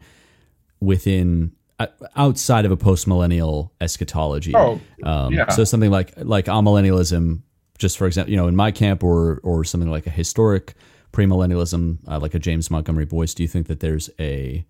within 0.80 1.52
uh, 1.78 1.86
outside 2.16 2.64
of 2.64 2.70
a 2.70 2.76
post 2.76 3.06
millennial 3.06 3.72
eschatology? 3.80 4.54
Oh, 4.54 4.80
um, 5.02 5.32
yeah. 5.32 5.48
So 5.48 5.64
something 5.64 5.90
like 5.90 6.12
like 6.16 6.46
amillennialism, 6.46 7.42
just 7.78 7.98
for 7.98 8.06
example, 8.06 8.30
you 8.30 8.36
know, 8.36 8.48
in 8.48 8.56
my 8.56 8.70
camp, 8.70 9.02
or 9.04 9.40
or 9.42 9.64
something 9.64 9.90
like 9.90 10.06
a 10.06 10.10
historic 10.10 10.74
premillennialism, 11.12 11.98
uh, 12.08 12.18
like 12.18 12.34
a 12.34 12.38
James 12.38 12.70
Montgomery 12.70 13.04
Boice, 13.06 13.34
do 13.34 13.42
you 13.42 13.48
think 13.48 13.66
that 13.68 13.80
there's 13.80 14.10
a 14.20 14.64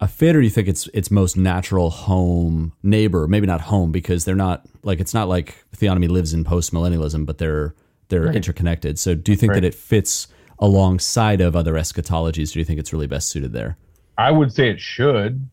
a 0.00 0.08
fit, 0.08 0.34
or 0.36 0.40
do 0.40 0.44
you 0.44 0.50
think 0.50 0.68
it's 0.68 0.86
its 0.94 1.10
most 1.10 1.36
natural 1.36 1.90
home 1.90 2.72
neighbor? 2.82 3.26
Maybe 3.26 3.46
not 3.46 3.60
home 3.62 3.92
because 3.92 4.24
they're 4.24 4.36
not 4.36 4.64
like 4.82 5.00
it's 5.00 5.14
not 5.14 5.28
like 5.28 5.64
theonomy 5.76 6.08
lives 6.08 6.32
in 6.32 6.44
post 6.44 6.72
millennialism, 6.72 7.26
but 7.26 7.38
they're 7.38 7.74
they're 8.08 8.22
Right. 8.26 8.36
interconnected. 8.36 8.98
So, 8.98 9.14
do 9.14 9.30
you 9.32 9.36
think 9.36 9.52
Right. 9.52 9.62
that 9.62 9.66
it 9.66 9.74
fits 9.74 10.26
alongside 10.58 11.40
of 11.40 11.54
other 11.56 11.74
eschatologies? 11.74 12.52
Do 12.52 12.58
you 12.58 12.64
think 12.64 12.78
it's 12.80 12.92
really 12.92 13.06
best 13.06 13.28
suited 13.28 13.52
there? 13.52 13.76
I 14.18 14.30
would 14.30 14.52
say 14.52 14.68
it 14.70 14.80
should. 14.80 15.48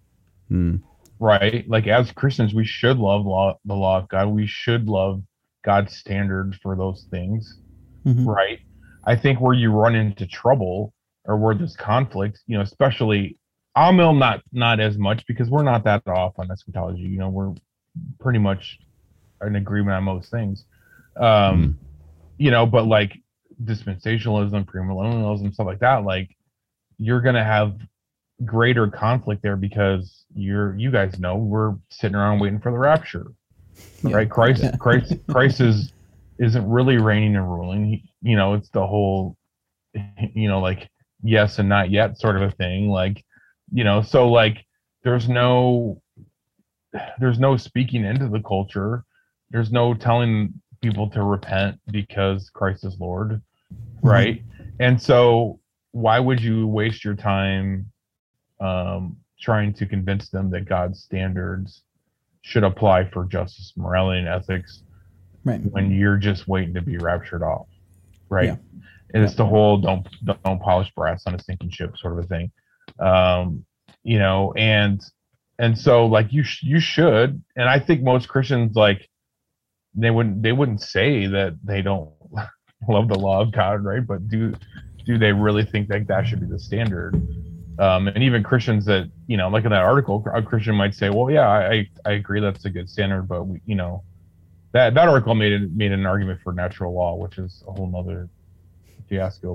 Hmm. 0.49 0.77
Right? 1.19 1.67
Like 1.67 1.87
as 1.87 2.11
Christians, 2.11 2.53
we 2.53 2.65
should 2.65 2.97
love 2.97 3.25
law, 3.25 3.57
the 3.65 3.75
law 3.75 3.97
of 3.99 4.07
God. 4.09 4.27
We 4.29 4.45
should 4.47 4.87
love 4.87 5.23
God's 5.67 5.93
standard 5.97 6.55
for 6.63 6.77
those 6.77 7.07
things. 7.11 7.61
Mhm. 8.05 8.25
Right? 8.25 8.59
I 9.03 9.17
think 9.17 9.41
where 9.41 9.53
you 9.53 9.69
run 9.71 9.95
into 9.95 10.25
trouble 10.25 10.93
or 11.25 11.35
where 11.35 11.53
there's 11.53 11.75
conflict, 11.75 12.39
you 12.47 12.55
know, 12.55 12.63
especially 12.63 13.37
Amil 13.75 14.17
not 14.17 14.41
not 14.53 14.79
as 14.79 14.97
much 14.97 15.27
because 15.27 15.49
we're 15.49 15.63
not 15.63 15.83
that 15.83 16.07
off 16.07 16.39
on 16.39 16.49
eschatology. 16.49 17.01
You 17.01 17.19
know, 17.19 17.29
we're 17.29 17.53
pretty 18.19 18.39
much 18.39 18.79
in 19.45 19.57
agreement 19.57 19.97
on 19.97 20.03
most 20.05 20.31
things. 20.31 20.63
Um, 21.17 21.77
you 22.37 22.49
know, 22.49 22.65
but 22.65 22.87
like 22.87 23.11
dispensationalism, 23.61 24.65
premillennialism, 24.65 25.53
stuff 25.53 25.67
like 25.67 25.79
that, 25.79 26.05
like 26.05 26.29
you're 26.97 27.21
gonna 27.21 27.43
have 27.43 27.77
greater 28.45 28.87
conflict 28.87 29.41
there 29.43 29.57
because 29.57 30.23
you're 30.33 30.75
you 30.77 30.91
guys 30.91 31.19
know 31.19 31.35
we're 31.35 31.75
sitting 31.89 32.15
around 32.15 32.39
waiting 32.39 32.59
for 32.59 32.71
the 32.71 32.77
rapture 32.77 33.27
right? 34.03 34.29
Christ 34.29 34.63
christ 34.79 35.13
christ 35.29 35.61
is 35.61 35.91
isn't 36.39 36.69
really 36.69 36.97
reigning 36.97 37.35
and 37.35 37.49
ruling. 37.49 37.85
He, 37.85 38.03
you 38.21 38.35
know 38.35 38.53
it's 38.53 38.69
the 38.69 38.85
whole 38.85 39.37
you 40.33 40.47
know 40.47 40.59
like 40.59 40.89
yes 41.23 41.59
and 41.59 41.69
not 41.69 41.91
yet 41.91 42.17
sort 42.17 42.35
of 42.35 42.41
a 42.41 42.51
thing. 42.51 42.89
Like 42.89 43.23
you 43.71 43.83
know 43.83 44.01
so 44.01 44.29
like 44.29 44.65
there's 45.03 45.29
no 45.29 46.01
there's 47.19 47.39
no 47.39 47.57
speaking 47.57 48.05
into 48.05 48.27
the 48.27 48.41
culture. 48.41 49.03
There's 49.51 49.71
no 49.71 49.93
telling 49.93 50.53
people 50.81 51.09
to 51.09 51.23
repent 51.23 51.79
because 51.91 52.49
christ 52.51 52.85
is 52.85 52.97
lord. 52.99 53.41
Right? 54.01 54.43
And 54.79 55.01
so 55.01 55.59
why 55.91 56.19
would 56.19 56.41
you 56.41 56.67
waste 56.67 57.03
your 57.03 57.15
time 57.15 57.91
um, 58.59 59.17
trying 59.39 59.73
to 59.73 59.85
convince 59.85 60.29
them 60.29 60.49
that 60.51 60.65
God's 60.65 61.01
standards 61.01 61.83
should 62.41 62.63
apply 62.63 63.09
for 63.09 63.25
justice, 63.25 63.73
morality, 63.75 64.19
and 64.19 64.27
ethics 64.27 64.83
Right. 65.43 65.61
when 65.71 65.91
you're 65.91 66.17
just 66.17 66.47
waiting 66.47 66.73
to 66.73 66.81
be 66.81 66.97
raptured 66.97 67.41
off, 67.43 67.67
right? 68.29 68.45
Yeah. 68.45 68.55
And 69.13 69.23
it's 69.23 69.35
the 69.35 69.45
whole 69.45 69.77
don't 69.77 70.05
don't 70.43 70.61
polish 70.61 70.91
brass 70.95 71.23
on 71.25 71.35
a 71.35 71.39
sinking 71.39 71.69
ship 71.69 71.97
sort 71.97 72.17
of 72.17 72.25
a 72.25 72.27
thing, 72.27 72.51
um, 72.99 73.65
you 74.03 74.19
know. 74.19 74.53
And 74.57 75.01
and 75.59 75.77
so 75.77 76.05
like 76.05 76.33
you 76.33 76.43
sh- 76.43 76.63
you 76.63 76.79
should, 76.81 77.41
and 77.55 77.69
I 77.69 77.79
think 77.79 78.03
most 78.03 78.27
Christians 78.27 78.75
like 78.75 79.07
they 79.95 80.11
wouldn't 80.11 80.43
they 80.43 80.51
wouldn't 80.51 80.81
say 80.81 81.25
that 81.27 81.57
they 81.63 81.81
don't 81.81 82.11
love 82.89 83.07
the 83.07 83.17
law 83.17 83.41
of 83.41 83.53
God, 83.53 83.83
right? 83.83 84.05
But 84.05 84.27
do 84.27 84.53
do 85.05 85.17
they 85.17 85.31
really 85.31 85.63
think 85.63 85.87
that 85.87 86.07
that 86.09 86.27
should 86.27 86.41
be 86.41 86.47
the 86.47 86.59
standard? 86.59 87.15
Um, 87.79 88.07
and 88.07 88.23
even 88.23 88.41
Christians 88.43 88.85
that 88.85 89.09
you 89.27 89.37
know, 89.37 89.49
like 89.49 89.63
in 89.65 89.69
that 89.71 89.83
article, 89.83 90.25
a 90.33 90.41
Christian 90.41 90.75
might 90.75 90.95
say, 90.95 91.09
"Well, 91.09 91.29
yeah, 91.29 91.47
I 91.47 91.87
I 92.05 92.11
agree 92.13 92.39
that's 92.41 92.65
a 92.65 92.69
good 92.69 92.89
standard, 92.89 93.23
but 93.27 93.43
we, 93.43 93.61
you 93.65 93.75
know, 93.75 94.03
that 94.71 94.93
that 94.95 95.07
article 95.07 95.35
made 95.35 95.51
it 95.53 95.71
made 95.71 95.91
an 95.91 96.05
argument 96.05 96.39
for 96.43 96.53
natural 96.53 96.93
law, 96.93 97.15
which 97.15 97.37
is 97.37 97.63
a 97.67 97.71
whole 97.71 97.87
nother 97.87 98.29
fiasco." 99.09 99.53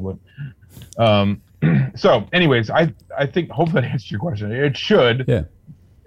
But 0.96 1.04
um, 1.04 1.42
so, 1.96 2.28
anyways, 2.32 2.70
I 2.70 2.94
I 3.18 3.26
think 3.26 3.50
hopefully 3.50 3.82
that 3.82 3.90
answers 3.90 4.10
your 4.10 4.20
question. 4.20 4.52
It 4.52 4.76
should, 4.76 5.24
Yeah. 5.26 5.42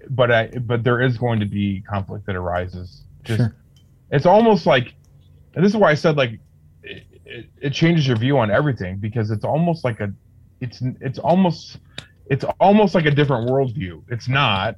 but 0.09 0.31
I 0.31 0.47
but 0.47 0.83
there 0.85 1.01
is 1.01 1.17
going 1.17 1.41
to 1.41 1.45
be 1.45 1.81
conflict 1.81 2.25
that 2.27 2.35
arises. 2.37 3.01
Just 3.23 3.39
Sure. 3.39 3.55
it's 4.11 4.25
almost 4.25 4.65
like, 4.65 4.93
and 5.55 5.65
this 5.65 5.71
is 5.71 5.77
why 5.77 5.91
I 5.91 5.95
said 5.95 6.15
like 6.15 6.39
it, 6.83 7.03
it, 7.25 7.45
it 7.59 7.69
changes 7.73 8.07
your 8.07 8.15
view 8.15 8.37
on 8.37 8.51
everything 8.51 8.97
because 8.99 9.31
it's 9.31 9.43
almost 9.43 9.83
like 9.83 9.99
a 9.99 10.13
it's 10.61 10.81
it's 11.01 11.19
almost 11.19 11.77
it's 12.27 12.45
almost 12.59 12.95
like 12.95 13.05
a 13.05 13.11
different 13.11 13.49
worldview. 13.49 14.01
It's 14.09 14.27
not, 14.27 14.75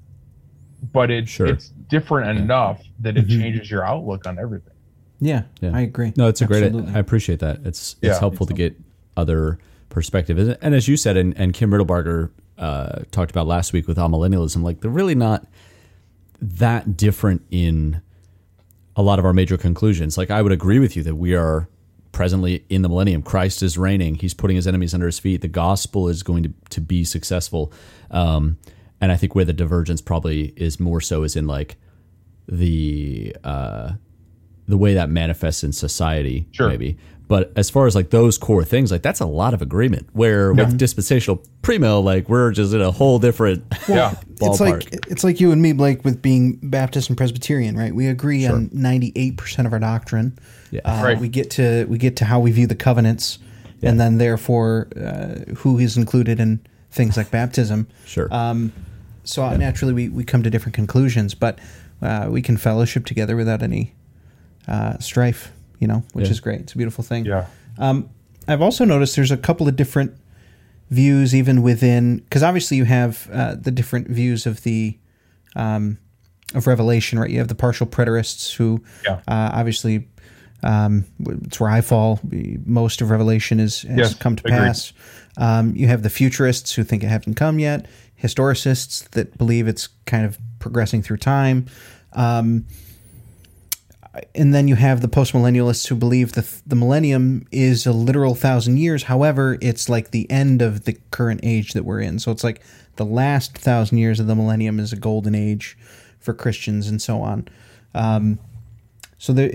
but 0.94 1.10
it's 1.12 1.30
Sure. 1.30 1.48
it's 1.48 1.70
different 1.90 2.38
enough 2.40 2.82
that 3.00 3.18
it 3.18 3.28
Mhm. 3.28 3.40
changes 3.42 3.72
your 3.72 3.86
outlook 3.86 4.28
on 4.28 4.38
everything. 4.40 4.74
Yeah, 5.20 5.44
Yeah. 5.62 5.72
I 5.74 5.82
agree. 5.82 6.14
No, 6.18 6.28
it's 6.28 6.42
a 6.42 6.46
great. 6.46 6.74
I 6.76 7.00
appreciate 7.00 7.40
that. 7.40 7.58
It's 7.66 7.94
it's 7.94 8.14
Yeah. 8.16 8.20
helpful 8.20 8.46
to 8.46 8.54
get 8.54 8.80
other 9.16 9.58
perspective. 9.90 10.38
And, 10.38 10.58
and 10.62 10.76
as 10.76 10.88
you 10.88 10.98
said, 10.98 11.18
and, 11.18 11.36
and 11.38 11.54
Kim 11.54 11.72
Riddlebarger 11.72 12.30
uh, 12.58 13.00
talked 13.12 13.32
about 13.32 13.48
last 13.48 13.72
week 13.74 13.88
with 13.88 13.98
millennialism, 13.98 14.64
like 14.64 14.82
they're 14.82 14.92
really 14.92 15.16
not 15.16 15.46
that 16.42 16.98
different 16.98 17.42
in 17.52 18.02
a 18.96 19.02
lot 19.02 19.20
of 19.20 19.26
our 19.26 19.34
major 19.34 19.58
conclusions. 19.58 20.18
Like 20.18 20.30
I 20.32 20.42
would 20.42 20.52
agree 20.52 20.80
with 20.80 20.96
you 20.96 21.04
that 21.04 21.16
we 21.16 21.36
are 21.36 21.68
presently 22.12 22.64
in 22.70 22.82
the 22.82 22.90
millennium. 22.90 23.22
Christ 23.22 23.62
is 23.64 23.78
reigning. 23.78 24.16
He's 24.16 24.34
putting 24.34 24.56
his 24.56 24.68
enemies 24.68 24.94
under 24.94 25.06
his 25.06 25.20
feet. 25.20 25.42
The 25.42 25.48
gospel 25.48 26.08
is 26.08 26.24
going 26.24 26.44
to, 26.44 26.54
to 26.72 26.82
be 26.82 27.04
successful. 27.04 27.72
Um, 28.12 28.58
and 29.00 29.12
I 29.12 29.16
think 29.18 29.36
where 29.36 29.46
the 29.46 29.54
divergence 29.54 30.02
probably 30.02 30.54
is 30.56 30.80
more 30.80 31.02
so 31.02 31.24
is 31.24 31.36
in 31.36 31.46
like 31.48 31.78
the 32.48 33.36
uh, 33.44 33.92
the 34.68 34.78
way 34.78 34.94
that 34.96 35.10
manifests 35.10 35.64
in 35.64 35.72
society, 35.72 36.48
Sure. 36.52 36.70
maybe. 36.70 36.98
But 37.30 37.52
as 37.58 37.70
far 37.70 37.88
as 37.88 37.94
like 37.96 38.10
those 38.12 38.38
core 38.38 38.64
things, 38.64 38.90
like 38.90 39.02
that's 39.02 39.20
a 39.20 39.26
lot 39.26 39.54
of 39.54 39.62
agreement. 39.62 40.08
Where 40.14 40.54
with 40.54 40.78
dispensational 40.78 41.44
premill, 41.62 42.02
like 42.02 42.30
we're 42.30 42.52
just 42.52 42.74
in 42.74 42.82
a 42.82 42.90
whole 42.92 43.20
different 43.20 43.66
Yeah. 43.88 44.16
It's 44.40 44.60
like 44.60 44.94
it's 45.08 45.24
like 45.24 45.42
you 45.42 45.52
and 45.52 45.62
me, 45.62 45.74
Blake, 45.74 46.06
with 46.06 46.22
being 46.22 46.58
Baptist 46.64 47.10
and 47.10 47.18
Presbyterian, 47.18 47.76
right? 47.76 47.94
We 47.94 48.08
agree 48.08 48.46
on 48.46 48.70
ninety 48.72 49.12
eight 49.16 49.36
percent 49.36 49.66
of 49.66 49.74
our 49.74 49.80
doctrine. 49.80 50.38
Yeah. 50.72 50.82
Uh, 50.86 51.04
Right. 51.04 51.20
We 51.20 51.28
get 51.30 51.50
to 51.52 51.86
we 51.90 51.98
get 51.98 52.16
to 52.18 52.26
how 52.26 52.40
we 52.40 52.52
view 52.52 52.68
the 52.68 52.76
covenants, 52.76 53.40
and 53.82 54.00
then 54.00 54.18
therefore 54.18 54.88
uh, 54.96 55.54
who 55.58 55.80
is 55.80 55.98
included 55.98 56.40
in 56.40 56.60
things 56.92 57.18
like 57.18 57.30
baptism. 57.32 57.88
Sure. 58.06 58.28
Um, 58.34 58.72
so 59.24 59.50
naturally, 59.58 59.94
we, 59.94 60.10
we 60.10 60.24
come 60.24 60.44
to 60.44 60.50
different 60.50 60.74
conclusions, 60.76 61.36
but 61.36 61.60
uh, 62.02 62.28
we 62.30 62.42
can 62.42 62.58
fellowship 62.58 63.06
together 63.06 63.36
without 63.36 63.62
any 63.62 63.94
uh, 64.68 64.98
strife. 65.00 65.52
You 65.80 65.88
know, 65.88 66.04
which 66.14 66.26
Yeah. 66.26 66.32
is 66.32 66.40
great. 66.40 66.62
It's 66.62 66.74
a 66.74 66.78
beautiful 66.78 67.04
thing. 67.04 67.26
Yeah. 67.26 67.46
Um, 67.78 68.10
I've 68.48 68.62
also 68.64 68.84
noticed 68.86 69.16
there's 69.16 69.32
a 69.32 69.38
couple 69.38 69.68
of 69.68 69.76
different 69.76 70.12
views 70.90 71.36
even 71.36 71.62
within 71.62 72.18
because 72.18 72.42
obviously 72.44 72.78
you 72.78 72.86
have 72.86 73.30
uh, 73.32 73.56
the 73.56 73.72
different 73.72 74.08
views 74.08 74.46
of 74.48 74.64
the 74.64 74.98
um, 75.56 75.98
of 76.56 76.66
Revelation, 76.66 77.20
right? 77.20 77.30
You 77.30 77.40
have 77.40 77.48
the 77.50 77.56
partial 77.56 77.86
preterists 77.86 78.56
who 78.56 78.82
Yeah. 79.06 79.16
uh, 79.28 79.52
obviously 79.54 80.08
um, 80.64 81.06
it's 81.44 81.60
where 81.60 81.70
I 81.70 81.82
fall. 81.82 82.20
Most 82.66 83.02
of 83.02 83.10
Revelation 83.10 83.60
is 83.60 83.82
has 83.84 83.98
Yes, 83.98 84.14
come 84.16 84.36
to 84.36 84.44
agreed. 84.48 84.58
pass. 84.58 84.94
Um, 85.38 85.76
you 85.76 85.88
have 85.88 86.02
the 86.04 86.10
futurists 86.10 86.74
who 86.74 86.84
think 86.84 87.04
it 87.04 87.08
hasn't 87.08 87.38
come 87.38 87.60
yet. 87.60 87.86
Historicists 88.22 89.08
that 89.12 89.38
believe 89.38 89.68
it's 89.68 89.90
kind 90.06 90.26
of 90.26 90.40
progressing 90.60 91.04
through 91.04 91.18
time. 91.18 91.68
Um, 92.14 92.66
and 94.34 94.52
then 94.54 94.68
you 94.68 94.76
have 94.76 95.02
the 95.02 95.08
postmillennialists 95.08 95.88
who 95.88 95.96
believe 95.96 96.32
the 96.34 96.48
the 96.66 96.76
millennium 96.76 97.46
is 97.52 97.86
a 97.86 97.92
literal 97.92 98.34
thousand 98.34 98.78
years. 98.78 99.04
However, 99.04 99.58
it's 99.62 99.90
like 99.90 100.10
the 100.12 100.30
end 100.32 100.62
of 100.64 100.86
the 100.86 100.98
current 101.12 101.42
age 101.44 101.74
that 101.74 101.86
we're 101.86 102.02
in. 102.02 102.18
So 102.18 102.32
it's 102.32 102.44
like 102.44 102.62
the 102.96 103.06
last 103.06 103.56
thousand 103.56 104.00
years 104.00 104.20
of 104.20 104.26
the 104.26 104.34
millennium 104.36 104.80
is 104.80 104.92
a 104.92 104.96
golden 104.96 105.36
age 105.36 105.78
for 106.20 106.34
Christians 106.34 106.88
and 106.88 107.00
so 107.00 107.22
on. 107.22 107.48
Um, 107.94 108.40
so 109.18 109.34
there, 109.34 109.50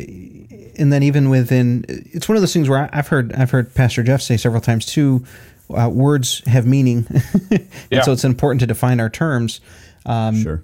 and 0.77 0.92
then 0.92 1.03
even 1.03 1.31
within, 1.31 1.85
it's 1.88 2.29
one 2.29 2.37
of 2.37 2.42
those 2.42 2.53
things 2.53 2.68
where 2.68 2.88
I've 2.92 3.09
heard 3.09 3.33
I've 3.35 3.51
heard 3.51 3.72
Pastor 3.75 4.03
Jeff 4.03 4.20
say 4.22 4.37
several 4.37 4.61
times 4.61 4.87
too. 4.87 5.25
Uh, 5.72 5.88
words 5.88 6.42
have 6.46 6.66
meaning, 6.66 7.07
and 7.50 7.69
Yeah. 7.90 8.02
so 8.02 8.13
it's 8.13 8.25
important 8.25 8.60
to 8.60 8.67
define 8.67 9.00
our 9.00 9.08
terms. 9.08 9.60
Um, 10.04 10.42
sure. 10.42 10.63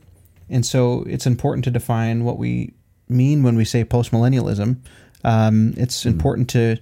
and 0.50 0.66
so 0.66 1.04
it's 1.06 1.26
important 1.26 1.64
to 1.64 1.70
define 1.70 2.24
what 2.24 2.36
we 2.38 2.72
mean 3.08 3.42
when 3.42 3.56
we 3.56 3.64
say 3.64 3.84
postmillennialism. 3.84 4.76
Um, 5.24 5.74
it's 5.76 6.04
important 6.04 6.50
to 6.50 6.76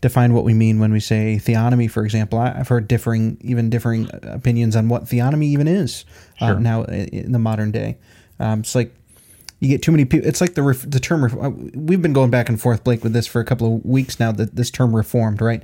define 0.00 0.34
what 0.34 0.44
we 0.44 0.52
mean 0.54 0.78
when 0.80 0.92
we 0.92 1.00
say 1.00 1.40
theonomy, 1.42 1.90
for 1.90 2.04
example. 2.04 2.38
I, 2.38 2.52
I've 2.58 2.68
heard 2.68 2.88
differing, 2.88 3.38
even 3.42 3.70
differing 3.70 4.08
opinions 4.24 4.74
on 4.76 4.88
what 4.88 5.04
theonomy 5.04 5.44
even 5.44 5.68
is 5.68 6.04
uh, 6.40 6.48
Sure. 6.48 6.60
now 6.60 6.82
in 6.84 7.32
the 7.32 7.38
modern 7.38 7.70
day. 7.70 7.96
Um, 8.40 8.60
it's 8.60 8.74
like 8.74 8.94
you 9.60 9.68
get 9.68 9.82
too 9.82 9.92
many 9.92 10.06
people. 10.06 10.26
It's 10.26 10.40
like 10.40 10.54
the 10.54 10.62
ref, 10.62 10.90
the 10.90 10.98
term. 10.98 11.22
ref- 11.22 11.36
uh, 11.36 11.50
We've 11.74 12.00
been 12.00 12.14
going 12.14 12.30
back 12.30 12.48
and 12.48 12.58
forth, 12.60 12.82
Blake, 12.82 13.02
with 13.04 13.12
this 13.12 13.26
for 13.26 13.40
a 13.40 13.44
couple 13.44 13.76
of 13.76 13.84
weeks 13.84 14.18
now. 14.18 14.32
That 14.32 14.56
this 14.56 14.70
term 14.70 14.96
reformed, 14.96 15.40
right? 15.42 15.62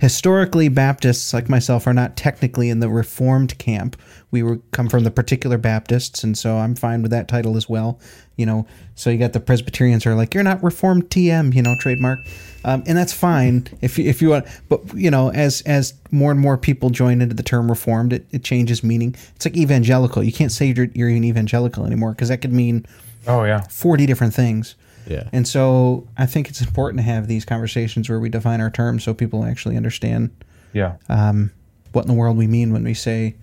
Historically, 0.00 0.68
Baptists 0.68 1.32
like 1.34 1.48
myself 1.50 1.86
are 1.86 1.92
not 1.92 2.16
technically 2.16 2.70
in 2.70 2.80
the 2.80 2.88
reformed 2.88 3.56
camp. 3.58 3.96
We 4.30 4.42
were 4.42 4.60
come 4.72 4.88
from 4.88 5.04
the 5.04 5.10
particular 5.10 5.58
Baptists, 5.58 6.24
and 6.24 6.36
so 6.36 6.56
I'm 6.56 6.74
fine 6.74 7.02
with 7.02 7.10
that 7.10 7.28
title 7.28 7.56
as 7.56 7.68
well. 7.68 8.00
You 8.36 8.46
know, 8.46 8.66
so 8.96 9.10
you 9.10 9.18
got 9.18 9.32
the 9.34 9.40
Presbyterians 9.40 10.04
who 10.04 10.10
are 10.10 10.14
like, 10.16 10.34
"You're 10.34 10.42
not 10.42 10.62
Reformed 10.64 11.10
TM," 11.10 11.54
you 11.54 11.62
know, 11.62 11.76
trademark, 11.78 12.18
um, 12.64 12.82
and 12.86 12.96
that's 12.98 13.12
fine 13.12 13.68
if 13.80 13.96
you, 13.98 14.08
if 14.08 14.20
you 14.22 14.30
want. 14.30 14.46
But 14.70 14.80
you 14.94 15.10
know, 15.10 15.30
as 15.30 15.60
as 15.62 15.92
more 16.10 16.32
and 16.32 16.40
more 16.40 16.56
people 16.56 16.88
join 16.90 17.20
into 17.22 17.34
the 17.34 17.42
term 17.44 17.68
Reformed, 17.68 18.12
it, 18.14 18.26
it 18.32 18.42
changes 18.42 18.82
meaning. 18.82 19.14
It's 19.36 19.44
like 19.44 19.56
evangelical. 19.56 20.22
You 20.24 20.32
can't 20.32 20.50
say 20.50 20.72
you're, 20.74 20.88
you're 20.94 21.10
an 21.10 21.24
evangelical 21.24 21.84
anymore 21.86 22.12
because 22.12 22.30
that 22.30 22.38
could 22.38 22.52
mean 22.52 22.86
Oh 23.26 23.44
yeah. 23.44 23.62
40 23.70 24.06
different 24.06 24.34
things. 24.34 24.74
Yeah. 25.06 25.28
And 25.32 25.46
so 25.46 26.06
I 26.16 26.26
think 26.26 26.48
it's 26.48 26.60
important 26.60 26.98
to 26.98 27.02
have 27.04 27.26
these 27.28 27.44
conversations 27.44 28.08
where 28.08 28.18
we 28.20 28.28
define 28.30 28.60
our 28.60 28.70
terms 28.70 29.04
so 29.04 29.12
people 29.14 29.44
actually 29.44 29.76
understand 29.76 30.30
Yeah. 30.72 30.96
um, 31.08 31.50
what 31.92 32.02
in 32.02 32.08
the 32.08 32.14
world 32.14 32.36
we 32.36 32.46
mean 32.46 32.72
when 32.72 32.84
we 32.84 32.94
say, 32.94 33.34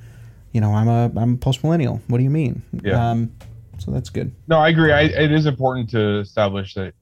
you 0.53 0.59
know, 0.61 0.73
I'm 0.73 0.87
a 0.87 1.11
I'm 1.19 1.33
a 1.35 1.37
post 1.37 1.63
millennial. 1.63 2.01
What 2.07 2.17
do 2.17 2.23
you 2.23 2.29
mean? 2.29 2.61
Yeah. 2.83 3.11
Um, 3.11 3.31
so 3.77 3.91
that's 3.91 4.09
good. 4.09 4.33
No, 4.47 4.57
I 4.59 4.69
agree. 4.69 4.91
I, 4.91 5.01
it 5.03 5.31
is 5.31 5.45
important 5.45 5.89
to 5.91 6.19
establish 6.19 6.73
that 6.75 6.93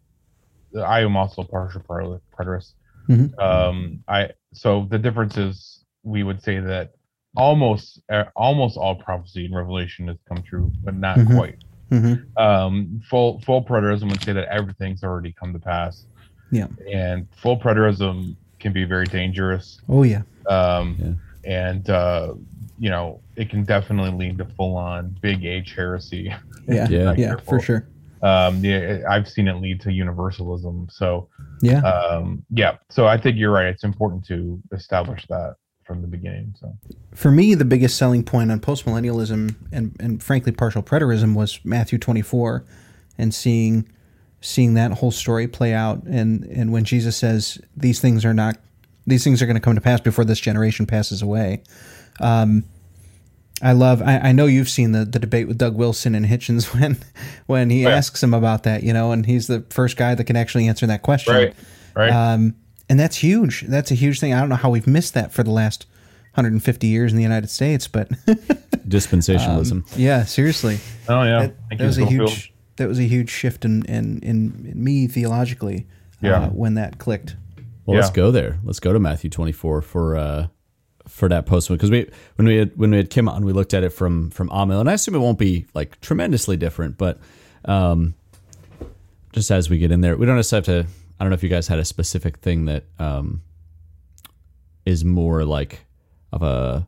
I 0.77 1.01
am 1.01 1.17
also 1.17 1.41
a 1.41 1.45
partial 1.45 1.81
preterist. 1.81 2.21
preterist. 2.37 2.73
Mhm. 3.09 3.39
Um, 3.41 4.03
I 4.07 4.29
so 4.53 4.85
the 4.89 4.99
difference 4.99 5.35
is 5.37 5.83
we 6.03 6.23
would 6.23 6.41
say 6.43 6.59
that 6.59 6.91
almost 7.35 8.01
uh, 8.11 8.25
almost 8.35 8.77
all 8.77 8.95
prophecy 8.95 9.45
and 9.45 9.55
revelation 9.55 10.07
has 10.09 10.17
come 10.27 10.43
true, 10.43 10.71
but 10.83 10.93
not 10.95 11.17
Mhm. 11.17 11.35
quite. 11.35 11.55
Hmm 11.89 12.13
Um, 12.37 13.01
full 13.09 13.39
full 13.41 13.63
preterism 13.63 14.09
would 14.09 14.21
say 14.23 14.33
that 14.33 14.47
everything's 14.47 15.03
already 15.03 15.31
come 15.33 15.53
to 15.53 15.59
pass, 15.59 16.05
Yeah. 16.51 16.67
and 16.91 17.27
full 17.35 17.57
preterism 17.59 18.35
can 18.59 18.73
be 18.73 18.83
very 18.85 19.05
dangerous. 19.05 19.79
Oh 19.89 20.03
yeah. 20.03 20.21
Um, 20.49 21.19
and 21.45 21.89
uh, 21.89 22.33
you 22.77 22.89
know 22.89 23.21
it 23.35 23.49
can 23.49 23.63
definitely 23.63 24.11
lead 24.11 24.37
to 24.39 24.45
full 24.45 24.75
on 24.75 25.15
big 25.21 25.45
H 25.45 25.73
heresy. 25.75 26.33
Yeah. 26.67 26.87
Yeah. 26.87 27.13
Yeah. 27.17 27.35
For 27.47 27.59
sure. 27.59 27.87
um 28.21 28.63
yeah 28.63 28.99
i've 29.09 29.27
seen 29.27 29.47
it 29.47 29.53
lead 29.55 29.79
to 29.81 29.89
universalism 29.91 30.87
so 30.91 31.27
Yeah. 31.61 31.79
um 31.79 32.43
yeah 32.51 32.75
so 32.89 33.07
i 33.07 33.17
think 33.17 33.37
you're 33.37 33.49
right 33.51 33.65
it's 33.67 33.83
important 33.85 34.23
to 34.25 34.61
establish 34.73 35.25
that 35.29 35.55
from 35.89 36.01
the 36.01 36.07
beginning 36.07 36.53
so 36.59 36.71
For 37.15 37.31
me, 37.31 37.55
the 37.55 37.65
biggest 37.65 37.97
selling 37.97 38.23
point 38.23 38.51
on 38.51 38.59
postmillennialism 38.59 39.55
and 39.71 39.95
and 39.99 40.21
frankly 40.23 40.51
partial 40.51 40.83
preterism 40.83 41.33
was 41.35 41.59
Matthew 41.65 41.97
24, 41.97 42.63
and 43.17 43.33
seeing 43.33 43.89
seeing 44.39 44.75
that 44.75 44.91
whole 44.93 45.09
story 45.11 45.47
play 45.47 45.73
out, 45.73 46.03
and 46.03 46.43
and 46.45 46.71
when 46.71 46.83
Jesus 46.83 47.17
says 47.17 47.57
these 47.75 47.99
things 47.99 48.23
are 48.23 48.33
not 48.35 48.57
these 49.07 49.23
things 49.23 49.41
are 49.41 49.47
going 49.47 49.55
to 49.55 49.59
come 49.61 49.73
to 49.73 49.81
pass 49.81 49.99
before 49.99 50.23
this 50.25 50.39
generation 50.39 50.85
passes 50.85 51.23
away. 51.23 51.63
Um, 52.21 52.63
I 53.61 53.71
love. 53.73 54.01
I, 54.01 54.19
I 54.19 54.31
know 54.31 54.45
you've 54.45 54.69
seen 54.69 54.91
the, 54.93 55.03
the 55.03 55.19
debate 55.19 55.47
with 55.47 55.57
Doug 55.57 55.75
Wilson 55.75 56.13
and 56.15 56.25
Hitchens 56.25 56.71
when 56.79 56.97
when 57.47 57.69
he 57.71 57.85
Oh, 57.85 57.89
yeah. 57.89 57.95
asks 57.95 58.21
him 58.21 58.33
about 58.35 58.63
that, 58.63 58.83
you 58.83 58.93
know, 58.93 59.11
and 59.11 59.25
he's 59.25 59.47
the 59.47 59.65
first 59.71 59.97
guy 59.97 60.13
that 60.15 60.23
can 60.25 60.35
actually 60.35 60.67
answer 60.67 60.85
that 60.87 61.01
question. 61.01 61.33
right 61.33 61.55
right 61.95 62.11
Um, 62.11 62.53
and 62.89 62.99
that's 62.99 63.17
huge. 63.17 63.61
That's 63.67 63.91
a 63.91 63.95
huge 63.95 64.19
thing. 64.19 64.33
I 64.33 64.39
don't 64.39 64.49
know 64.49 64.55
how 64.55 64.69
we've 64.69 64.87
missed 64.87 65.13
that 65.13 65.31
for 65.31 65.43
the 65.43 65.51
last 65.51 65.85
150 66.33 66.87
years 66.87 67.11
in 67.11 67.17
the 67.17 67.23
United 67.23 67.49
States, 67.49 67.87
but 67.87 68.09
Dispensationalism. 68.87 69.85
yeah, 69.95 70.23
seriously, 70.25 70.79
oh 71.07 71.23
yeah 71.23 71.39
that, 71.41 71.55
Thank 71.69 71.79
that 71.79 71.85
was 71.87 71.97
a 71.97 72.01
Scofield. 72.01 72.29
huge 72.29 72.53
that 72.77 72.87
was 72.87 72.99
a 72.99 73.03
huge 73.03 73.29
shift 73.29 73.65
in 73.65 73.83
in, 73.85 74.19
in, 74.21 74.69
in 74.71 74.83
me 74.83 75.07
theologically. 75.07 75.87
Yeah. 76.21 76.41
uh, 76.43 76.49
when 76.49 76.73
that 76.73 76.97
clicked. 76.97 77.37
Well, 77.85 77.95
let's 77.97 78.09
go 78.09 78.29
there. 78.29 78.59
Let's 78.65 78.81
go 78.81 78.91
to 78.91 78.99
Matthew 78.99 79.29
24 79.29 79.81
for 79.81 80.15
uh 80.17 80.47
for 81.07 81.27
that 81.29 81.45
post 81.45 81.69
because 81.69 81.89
we 81.89 82.09
when 82.35 82.45
we 82.47 82.57
had 82.57 82.75
when 82.77 82.91
we 82.91 82.97
had 82.97 83.09
Kim 83.09 83.29
on, 83.29 83.45
we 83.45 83.53
looked 83.53 83.73
at 83.73 83.83
it 83.83 83.89
from 83.91 84.29
from 84.29 84.49
Amil, 84.49 84.79
and 84.81 84.89
I 84.89 84.93
assume 84.93 85.15
it 85.15 85.19
won't 85.19 85.39
be 85.39 85.65
like 85.73 85.99
tremendously 86.01 86.57
different, 86.57 86.97
but 86.97 87.19
um, 87.65 88.13
just 89.33 89.49
as 89.49 89.69
we 89.69 89.77
get 89.77 89.91
in 89.91 90.01
there, 90.01 90.15
we 90.17 90.25
don't 90.25 90.35
necessarily 90.35 90.83
have 90.83 90.87
to. 90.87 90.91
I 91.19 91.23
don't 91.23 91.29
know 91.29 91.35
if 91.35 91.43
you 91.43 91.49
guys 91.49 91.67
had 91.67 91.79
a 91.79 91.85
specific 91.85 92.37
thing 92.37 92.65
that 92.65 92.85
um 92.97 93.41
is 94.85 95.05
more 95.05 95.45
like 95.45 95.85
of 96.31 96.41
a, 96.41 96.85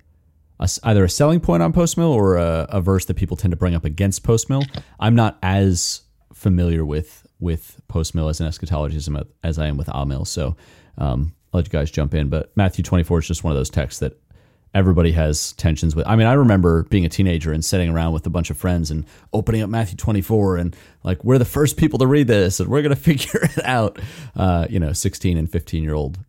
a 0.59 0.69
either 0.83 1.03
a 1.03 1.09
selling 1.09 1.39
point 1.39 1.63
on 1.63 1.73
Postmill 1.73 2.11
or 2.11 2.37
a, 2.37 2.67
a 2.69 2.81
verse 2.81 3.05
that 3.05 3.15
people 3.15 3.37
tend 3.37 3.51
to 3.51 3.57
bring 3.57 3.75
up 3.75 3.85
against 3.85 4.23
Postmill. 4.23 4.67
I'm 4.99 5.15
not 5.15 5.37
as 5.41 6.01
familiar 6.33 6.85
with 6.85 7.27
with 7.39 7.81
post 7.87 8.13
mill 8.13 8.29
as 8.29 8.39
an 8.39 8.47
eschatologism 8.47 9.25
as 9.43 9.57
I 9.57 9.67
am 9.67 9.77
with 9.77 9.87
Amil, 9.87 10.27
so 10.27 10.55
um, 10.97 11.33
I'll 11.51 11.59
let 11.59 11.65
you 11.65 11.71
guys 11.71 11.89
jump 11.89 12.13
in. 12.13 12.29
But 12.29 12.55
Matthew 12.55 12.83
24 12.83 13.19
is 13.19 13.27
just 13.27 13.43
one 13.43 13.51
of 13.51 13.57
those 13.57 13.69
texts 13.69 13.99
that 13.99 14.19
everybody 14.73 15.11
has 15.11 15.53
tensions 15.53 15.95
with. 15.95 16.07
I 16.07 16.15
mean, 16.15 16.27
I 16.27 16.33
remember 16.33 16.83
being 16.83 17.05
a 17.05 17.09
teenager 17.09 17.51
and 17.51 17.63
sitting 17.63 17.89
around 17.89 18.13
with 18.13 18.25
a 18.25 18.29
bunch 18.29 18.49
of 18.49 18.57
friends 18.57 18.89
and 18.91 19.05
opening 19.33 19.61
up 19.61 19.69
Matthew 19.69 19.97
24 19.97 20.57
and 20.57 20.75
like, 21.03 21.23
we're 21.23 21.37
the 21.37 21.45
first 21.45 21.77
people 21.77 21.99
to 21.99 22.07
read 22.07 22.27
this 22.27 22.59
and 22.59 22.69
we're 22.69 22.81
going 22.81 22.95
to 22.95 23.01
figure 23.01 23.41
it 23.43 23.65
out. 23.65 23.99
Uh, 24.35 24.67
you 24.69 24.79
know, 24.79 24.93
16 24.93 25.37
and 25.37 25.51
15 25.51 25.83
year 25.83 25.93
old 25.93 26.19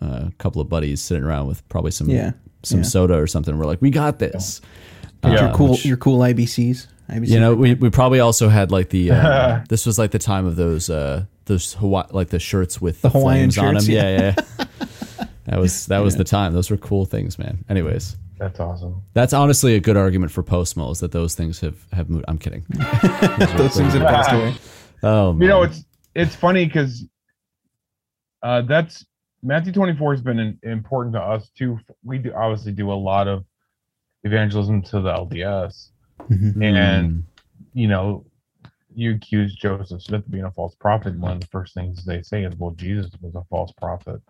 uh, 0.00 0.28
couple 0.38 0.60
of 0.60 0.68
buddies 0.68 1.00
sitting 1.00 1.22
around 1.22 1.46
with 1.46 1.66
probably 1.68 1.92
some 1.92 2.08
Yeah, 2.08 2.32
some 2.64 2.80
yeah. 2.80 2.84
soda 2.86 3.14
or 3.14 3.26
something. 3.28 3.56
We're 3.56 3.66
like, 3.66 3.80
we 3.80 3.90
got 3.90 4.18
this. 4.18 4.60
Your 5.24 5.34
Yeah. 5.34 5.52
cool 5.54 5.76
your 5.76 5.96
cool 5.96 6.18
IBCs. 6.18 6.88
IBC 7.08 7.28
You 7.28 7.38
know, 7.40 7.54
we, 7.54 7.74
we 7.74 7.90
probably 7.90 8.18
also 8.20 8.48
had 8.48 8.72
like 8.72 8.88
the 8.88 9.12
uh, 9.12 9.60
this 9.68 9.86
was 9.86 9.98
like 9.98 10.10
the 10.10 10.18
time 10.18 10.46
of 10.46 10.56
those 10.56 10.90
uh 10.90 11.24
those 11.44 11.74
Hawaii 11.74 12.06
like 12.10 12.30
the 12.30 12.38
shirts 12.40 12.80
with 12.80 13.02
the, 13.02 13.10
Hawaiian 13.10 13.50
flames 13.50 13.58
on 13.58 13.74
them. 13.74 13.84
shirts, 13.84 13.88
Yeah, 13.88 14.34
yeah. 14.58 14.66
yeah. 15.46 15.54
that 15.54 15.60
was 15.60 15.86
that 15.86 15.98
was 16.00 16.16
the 16.16 16.24
time. 16.24 16.52
Those 16.52 16.70
were 16.70 16.76
cool 16.76 17.04
things, 17.04 17.38
man. 17.38 17.64
Anyways, 17.68 18.16
that's 18.38 18.58
awesome 18.60 19.02
that's 19.14 19.32
honestly 19.32 19.76
a 19.76 19.80
good 19.80 19.96
argument 19.96 20.32
for 20.32 20.42
post 20.42 20.76
mill 20.76 20.90
is 20.90 21.00
that 21.00 21.12
those 21.12 21.34
things 21.34 21.60
have 21.60 21.76
have 21.92 22.08
moved. 22.10 22.24
I'm 22.28 22.38
kidding. 22.38 22.64
those 23.56 23.76
things 23.76 23.92
have 23.94 24.02
passed 24.02 24.32
away. 24.32 24.54
Oh, 25.04 25.32
man. 25.32 25.42
you 25.42 25.48
know 25.48 25.62
it's 25.62 25.84
it's 26.14 26.36
funny 26.36 26.64
because 26.64 27.04
uh 28.44 28.62
that's 28.62 29.04
matthew 29.42 29.72
24 29.72 30.12
has 30.14 30.22
been 30.22 30.38
in, 30.38 30.58
important 30.62 31.14
to 31.16 31.20
us 31.20 31.50
too 31.58 31.76
we 32.04 32.18
do 32.18 32.32
obviously 32.32 32.70
do 32.70 32.92
a 32.92 32.94
lot 32.94 33.26
of 33.26 33.44
evangelism 34.22 34.80
to 34.82 35.00
the 35.00 35.12
lds 35.12 35.88
Mm-hmm. 36.30 36.62
and 36.62 37.24
you 37.74 37.88
know 37.88 38.24
you 38.94 39.14
accuse 39.16 39.56
joseph 39.56 40.02
smith 40.02 40.24
of 40.24 40.30
being 40.30 40.44
a 40.44 40.52
false 40.52 40.76
prophet 40.76 41.18
one 41.18 41.32
of 41.32 41.40
the 41.40 41.46
first 41.48 41.74
things 41.74 42.04
they 42.04 42.22
say 42.22 42.44
is 42.44 42.54
well 42.56 42.70
jesus 42.72 43.10
was 43.20 43.34
a 43.34 43.42
false 43.50 43.72
prophet 43.72 44.20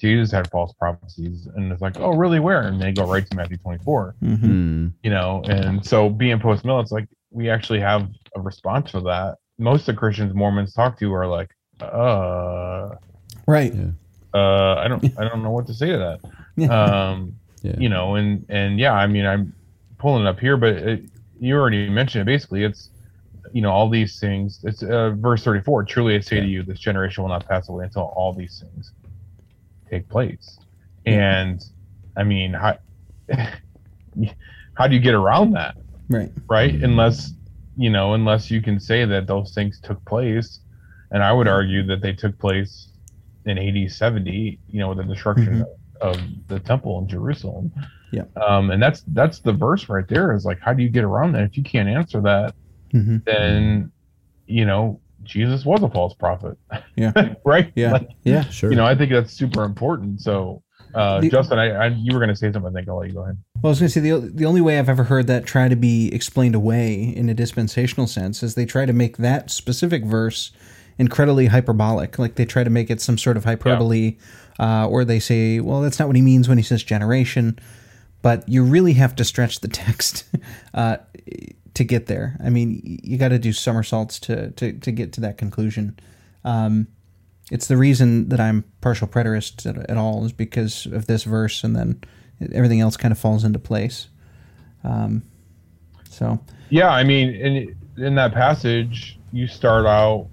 jesus 0.00 0.30
had 0.30 0.50
false 0.50 0.72
prophecies 0.78 1.46
and 1.54 1.70
it's 1.72 1.80
like 1.82 1.98
oh 2.00 2.10
really 2.10 2.40
where 2.40 2.62
and 2.62 2.80
they 2.80 2.92
go 2.92 3.04
right 3.06 3.26
to 3.28 3.36
matthew 3.36 3.56
24 3.58 4.14
Mhm. 4.22 4.38
Hmm. 4.40 4.86
you 5.02 5.10
know 5.10 5.42
and 5.48 5.84
so 5.84 6.08
being 6.08 6.40
post 6.40 6.64
mill 6.64 6.80
it's 6.80 6.92
like 6.92 7.08
we 7.30 7.48
actually 7.50 7.80
have 7.80 8.08
a 8.36 8.40
response 8.40 8.90
for 8.90 9.00
that 9.02 9.36
most 9.58 9.80
of 9.88 9.94
the 9.94 9.98
christians 9.98 10.34
mormons 10.34 10.72
talk 10.74 10.98
to 10.98 11.12
are 11.14 11.26
like 11.26 11.50
uh 11.80 12.88
Right. 13.46 13.74
uh 14.34 14.74
i 14.74 14.88
don't 14.88 15.04
i 15.18 15.24
don't 15.28 15.42
know 15.42 15.50
what 15.50 15.66
to 15.66 15.74
say 15.74 15.88
to 15.88 15.98
that 16.56 16.70
um 16.70 17.34
Yeah. 17.62 17.74
you 17.78 17.88
know 17.88 18.14
and 18.16 18.44
and 18.48 18.78
yeah 18.78 18.92
i 18.92 19.06
mean 19.06 19.26
i'm 19.26 19.52
pulling 19.98 20.24
it 20.24 20.28
up 20.28 20.40
here 20.40 20.56
but 20.56 20.70
it, 20.76 21.04
you 21.38 21.54
already 21.56 21.88
mentioned 21.88 22.22
it 22.22 22.24
basically 22.26 22.64
it's 22.64 22.90
you 23.52 23.60
know 23.62 23.70
all 23.70 23.88
these 23.88 24.18
things 24.20 24.60
it's 24.64 24.82
uh, 24.82 25.10
verse 25.16 25.42
34 25.44 25.84
truly 25.84 26.14
i 26.16 26.20
say 26.20 26.40
to 26.40 26.46
you 26.46 26.62
this 26.62 26.78
generation 26.78 27.22
will 27.22 27.28
not 27.28 27.46
pass 27.48 27.68
away 27.68 27.84
until 27.84 28.12
all 28.16 28.32
these 28.32 28.62
things 28.62 28.92
take 29.92 30.08
place. 30.08 30.58
And 31.06 31.62
i 32.16 32.22
mean 32.22 32.52
how 32.52 32.78
how 34.74 34.86
do 34.86 34.94
you 34.94 35.00
get 35.00 35.14
around 35.14 35.52
that? 35.52 35.74
Right. 36.08 36.30
right? 36.48 36.74
Unless 36.74 37.32
you 37.76 37.90
know 37.90 38.14
unless 38.14 38.50
you 38.50 38.60
can 38.62 38.80
say 38.80 39.04
that 39.04 39.26
those 39.26 39.52
things 39.54 39.80
took 39.80 40.04
place. 40.04 40.60
And 41.10 41.22
i 41.22 41.32
would 41.32 41.48
argue 41.48 41.84
that 41.86 42.00
they 42.00 42.14
took 42.14 42.38
place 42.38 42.88
in 43.44 43.58
80 43.58 43.88
70 43.88 44.60
you 44.68 44.80
know 44.80 44.88
with 44.90 44.98
the 44.98 45.04
destruction 45.04 45.64
of 46.00 46.16
the 46.48 46.60
temple 46.60 46.98
in 47.00 47.08
jerusalem. 47.08 47.72
Yeah. 48.12 48.24
um 48.36 48.70
and 48.70 48.82
that's 48.82 49.02
that's 49.08 49.40
the 49.40 49.52
verse 49.52 49.88
right 49.88 50.08
there 50.08 50.34
is 50.34 50.44
like 50.44 50.60
how 50.60 50.72
do 50.72 50.82
you 50.82 50.88
get 50.88 51.04
around 51.04 51.32
that? 51.32 51.42
If 51.42 51.56
you 51.56 51.64
can't 51.64 51.88
answer 51.88 52.20
that 52.22 52.54
hmm 52.92 53.18
then 53.26 53.92
you 54.46 54.64
know 54.64 55.01
jesus 55.24 55.64
was 55.64 55.82
a 55.82 55.88
false 55.88 56.14
prophet 56.14 56.56
Yeah. 56.96 57.12
right 57.44 57.72
Yeah. 57.74 57.92
Like, 57.92 58.08
Yeah. 58.24 58.42
Sure. 58.44 58.70
you 58.70 58.76
know 58.76 58.84
i 58.86 58.94
think 58.94 59.12
that's 59.12 59.32
super 59.32 59.64
important 59.64 60.20
so 60.20 60.62
uh 60.94 61.20
The- 61.20 61.30
justin 61.30 61.58
I, 61.58 61.70
I 61.70 61.86
you 61.88 62.12
were 62.12 62.18
going 62.18 62.28
to 62.30 62.36
say 62.36 62.50
something 62.52 62.70
i 62.70 62.78
think 62.78 62.88
i'll 62.88 62.98
let 62.98 63.08
you 63.08 63.14
go 63.14 63.22
ahead 63.22 63.38
Well, 63.62 63.68
I 63.68 63.72
was 63.72 63.78
going 63.80 63.88
to 63.88 63.92
say 63.92 64.00
the 64.00 64.18
the 64.34 64.44
only 64.44 64.60
way 64.60 64.78
I've 64.78 64.88
ever 64.88 65.04
heard 65.04 65.26
that 65.28 65.46
try 65.46 65.68
to 65.68 65.76
be 65.76 66.12
explained 66.12 66.54
away 66.54 67.02
in 67.02 67.28
a 67.28 67.34
dispensational 67.34 68.06
sense 68.06 68.42
is 68.42 68.54
they 68.54 68.66
try 68.66 68.84
to 68.86 68.92
make 68.92 69.16
that 69.18 69.50
specific 69.50 70.04
verse 70.04 70.50
incredibly 70.98 71.46
hyperbolic. 71.46 72.18
Like 72.18 72.34
they 72.34 72.44
try 72.44 72.64
to 72.64 72.70
make 72.70 72.90
it 72.90 73.00
some 73.00 73.16
sort 73.16 73.36
of 73.36 73.44
hyperbole, 73.44 74.18
uh, 74.60 74.86
or 74.88 75.04
they 75.04 75.18
say, 75.20 75.58
"Well, 75.60 75.80
that's 75.80 75.98
not 75.98 76.06
what 76.08 76.16
he 76.16 76.22
means 76.22 76.48
when 76.48 76.58
he 76.58 76.64
says 76.64 76.82
generation." 76.82 77.58
But 78.20 78.46
you 78.48 78.62
really 78.62 78.92
have 78.94 79.14
to 79.16 79.24
stretch 79.24 79.60
the 79.60 79.68
text 79.82 80.24
uh, 80.74 80.96
to 81.74 81.84
get 81.84 82.06
there. 82.06 82.36
I 82.44 82.50
mean, 82.50 82.80
you 83.02 83.16
got 83.18 83.28
to 83.28 83.38
do 83.38 83.52
somersaults 83.52 84.18
to, 84.20 84.50
to 84.52 84.72
to 84.72 84.92
get 84.92 85.12
to 85.14 85.20
that 85.22 85.38
conclusion. 85.38 85.98
Um, 86.44 86.88
it's 87.50 87.66
the 87.66 87.76
reason 87.76 88.28
that 88.30 88.40
I'm 88.40 88.64
partial 88.80 89.06
preterist 89.08 89.66
at, 89.66 89.90
at 89.90 89.96
all 89.96 90.24
is 90.24 90.32
because 90.32 90.86
of 90.86 91.06
this 91.06 91.24
verse, 91.24 91.64
and 91.64 91.74
then 91.76 92.00
everything 92.52 92.80
else 92.80 92.96
kind 92.96 93.12
of 93.12 93.18
falls 93.18 93.44
into 93.44 93.58
place. 93.58 94.08
Um, 94.84 95.22
so 96.08 96.38
Yeah, 96.70 96.88
I 96.90 97.04
mean, 97.04 97.30
in 97.30 97.76
in 97.96 98.14
that 98.16 98.32
passage, 98.32 99.18
you 99.32 99.46
start 99.46 99.86
out 99.86 100.28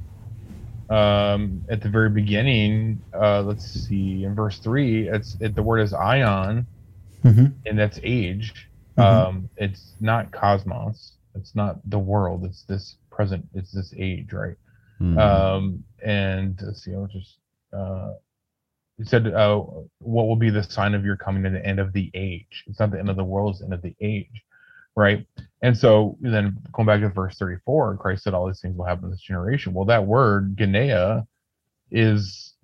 um, 0.89 1.63
at 1.69 1.81
the 1.81 1.89
very 1.89 2.09
beginning. 2.09 3.01
Uh, 3.13 3.41
let's 3.43 3.65
see, 3.65 4.23
in 4.23 4.33
verse 4.35 4.59
three, 4.59 5.07
it's 5.07 5.37
it, 5.39 5.55
the 5.55 5.63
word 5.63 5.79
is 5.79 5.93
aion, 5.93 6.65
Mhm. 7.23 7.53
and 7.65 7.77
that's 7.77 7.99
age. 8.03 8.67
Mhm. 8.97 9.03
Um, 9.03 9.49
it's 9.57 9.93
not 9.99 10.31
cosmos. 10.31 11.13
It's 11.39 11.55
not 11.55 11.77
the 11.89 11.99
world. 11.99 12.45
It's 12.45 12.63
this 12.63 12.97
present. 13.09 13.47
It's 13.53 13.71
this 13.71 13.93
age, 13.97 14.33
right? 14.33 14.57
Mhm. 15.01 15.17
Um, 15.17 15.83
and 16.03 16.59
let's 16.61 16.83
see, 16.83 16.93
I'll 16.93 17.07
just 17.07 17.37
uh, 17.73 18.13
it 18.97 19.07
said, 19.07 19.27
uh, 19.27 19.63
"What 19.99 20.27
will 20.27 20.35
be 20.35 20.49
the 20.49 20.63
sign 20.63 20.93
of 20.93 21.05
your 21.05 21.15
coming 21.15 21.43
to 21.43 21.49
the 21.49 21.65
end 21.65 21.79
of 21.79 21.93
the 21.93 22.11
age?" 22.13 22.65
It's 22.67 22.79
not 22.79 22.91
the 22.91 22.99
end 22.99 23.09
of 23.09 23.15
the 23.15 23.23
world; 23.23 23.51
it's 23.51 23.59
the 23.59 23.65
end 23.65 23.73
of 23.73 23.81
the 23.81 23.95
age, 24.01 24.43
right? 24.95 25.25
And 25.61 25.77
so 25.77 26.17
then 26.21 26.57
going 26.73 26.85
back 26.85 26.99
to 27.01 27.09
verse 27.09 27.37
thirty-four, 27.37 27.97
Christ 27.97 28.23
said, 28.23 28.33
"All 28.33 28.47
these 28.47 28.59
things 28.59 28.75
will 28.75 28.85
happen 28.85 29.05
in 29.05 29.11
this 29.11 29.21
generation." 29.21 29.73
Well, 29.73 29.85
that 29.85 30.05
word 30.05 30.57
"genea" 30.57 31.25
is 31.91 32.55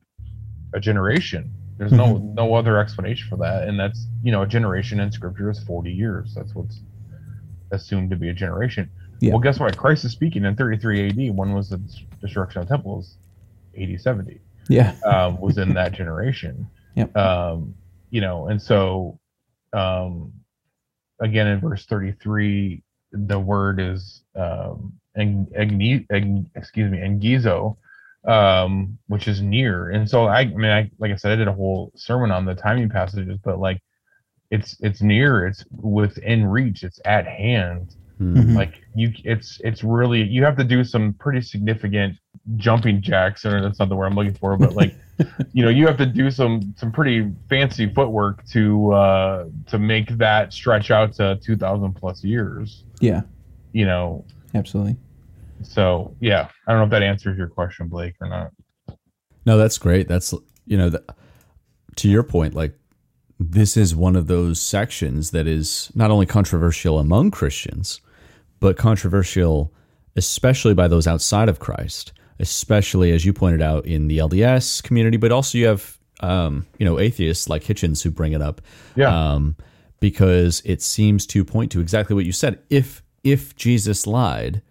a 0.74 0.80
generation. 0.80 1.52
There's 1.78 1.94
no 1.94 2.18
no 2.18 2.54
other 2.54 2.78
explanation 2.80 3.30
for 3.30 3.38
that, 3.38 3.68
and 3.68 3.80
that's 3.80 4.08
you 4.24 4.32
know 4.32 4.42
a 4.42 4.48
generation 4.48 5.00
in 5.00 5.12
Scripture 5.12 5.50
is 5.50 5.64
forty 5.64 5.92
years. 5.92 6.34
That's 6.34 6.54
what's 6.54 6.82
assumed 7.72 8.10
to 8.12 8.16
be 8.16 8.30
a 8.30 8.34
generation. 8.34 8.90
Yeah. 9.20 9.32
Well, 9.32 9.40
guess 9.40 9.60
what? 9.60 9.78
Christ 9.78 10.06
is 10.06 10.12
speaking 10.12 10.46
in 10.46 10.56
33 10.56 11.10
AD. 11.10 11.36
When 11.36 11.54
was 11.54 11.70
the 11.70 11.82
destruction 12.22 12.62
of 12.62 12.68
temples, 12.68 13.18
temple? 13.74 13.84
80, 13.84 13.98
70 13.98 14.42
yeah, 14.68 14.96
um, 15.06 15.40
was 15.40 15.58
in 15.58 15.74
that 15.74 15.94
generation. 15.94 16.68
Yep. 16.98 17.18
Um, 17.18 17.76
you 18.10 18.22
know, 18.22 18.48
and 18.48 18.62
so 18.62 19.20
um, 19.74 20.32
again 21.20 21.46
in 21.46 21.60
verse 21.60 21.86
33, 21.86 22.82
the 23.12 23.38
word 23.38 23.82
is 23.82 24.24
um, 24.34 24.94
eng, 25.18 25.48
egni, 25.54 26.06
eng, 26.10 26.50
excuse 26.56 26.90
me, 26.90 27.00
engizo, 27.00 27.76
um, 28.26 28.98
which 29.08 29.28
is 29.28 29.42
near. 29.42 29.90
And 29.90 30.10
so 30.10 30.24
I, 30.24 30.40
I 30.40 30.46
mean, 30.46 30.72
I 30.72 30.90
like 30.98 31.12
I 31.12 31.18
said, 31.18 31.34
I 31.34 31.36
did 31.36 31.50
a 31.50 31.52
whole 31.52 31.92
sermon 31.98 32.32
on 32.32 32.46
the 32.46 32.56
timing 32.56 32.88
passages, 32.88 33.38
but 33.44 33.60
like 33.60 33.82
it's 34.52 34.78
it's 34.82 35.02
near, 35.02 35.48
it's 35.48 35.66
within 35.82 36.46
reach, 36.46 36.84
it's 36.84 37.00
at 37.06 37.26
hand 37.28 37.96
Mhm. 38.22 38.56
like 38.56 38.82
you 38.96 39.12
it's 39.26 39.60
it's 39.62 39.84
really 39.84 40.24
you 40.24 40.42
have 40.46 40.56
to 40.56 40.64
do 40.64 40.86
some 40.86 41.12
pretty 41.20 41.42
significant 41.42 42.18
jumping 42.56 43.02
jacks 43.02 43.46
or 43.46 43.60
that's 43.62 43.78
not 43.78 43.90
the 43.90 43.96
word 43.98 44.06
i'm 44.06 44.16
looking 44.16 44.34
for 44.34 44.56
but 44.56 44.74
like 44.74 44.96
you 45.52 45.62
know 45.62 45.70
you 45.70 45.86
have 45.86 45.98
to 45.98 46.06
do 46.06 46.32
some 46.32 46.74
some 46.78 46.94
pretty 46.94 47.30
fancy 47.50 47.94
footwork 47.94 48.46
to 48.46 48.94
uh 48.94 49.46
to 49.68 49.78
make 49.78 50.08
that 50.18 50.54
stretch 50.54 50.92
out 50.92 51.12
to 51.12 51.38
2000 51.44 51.92
plus 51.94 52.24
years 52.24 52.86
yeah, 53.02 53.24
you 53.74 53.86
know 53.86 54.24
absolutely. 54.54 54.96
so 55.62 56.16
yeah 56.22 56.48
i 56.68 56.72
don't 56.72 56.80
know 56.80 56.86
if 56.86 56.92
that 56.92 57.04
answers 57.04 57.38
your 57.38 57.48
question 57.50 57.90
blake 57.90 58.16
or 58.22 58.30
not 58.30 58.50
No, 59.46 59.58
that's 59.58 59.78
great. 59.78 60.08
That's 60.08 60.34
you 60.66 60.78
know, 60.78 60.90
the, 60.90 61.04
to 61.98 62.10
your 62.10 62.24
point, 62.24 62.54
like 62.56 62.74
this 63.40 63.76
is 63.78 63.96
one 63.96 64.16
of 64.16 64.28
those 64.28 64.62
sections 64.62 65.32
that 65.32 65.48
is 65.48 65.92
not 65.96 66.12
only 66.12 66.26
controversial 66.26 67.00
among 67.00 67.32
Christians, 67.32 68.02
but 68.60 68.78
controversial 68.78 69.74
especially 70.18 70.74
by 70.74 70.88
those 70.88 71.08
outside 71.08 71.50
of 71.50 71.60
Christ, 71.60 72.14
especially 72.40 73.12
as 73.12 73.26
you 73.26 73.34
pointed 73.34 73.62
out 73.62 73.86
in 73.86 74.08
the 74.08 74.18
LDS 74.20 74.82
community, 74.82 75.18
but 75.18 75.32
also 75.32 75.58
you 75.58 75.66
have 75.68 75.98
um, 76.22 76.66
you 76.78 76.86
know, 76.86 76.98
atheists 76.98 77.50
like 77.50 77.64
Hitchens 77.64 78.02
who 78.02 78.10
bring 78.10 78.32
it 78.32 78.42
up. 78.42 78.62
Yeah. 78.96 79.34
Um, 79.34 79.58
because 80.00 80.62
it 80.64 80.82
seems 80.82 81.26
to 81.28 81.44
point 81.44 81.72
to 81.74 81.82
exactly 81.82 82.16
what 82.16 82.26
you 82.26 82.32
said. 82.32 82.60
If 82.70 83.04
if 83.24 83.56
Jesus 83.58 84.08
lied, 84.08 84.62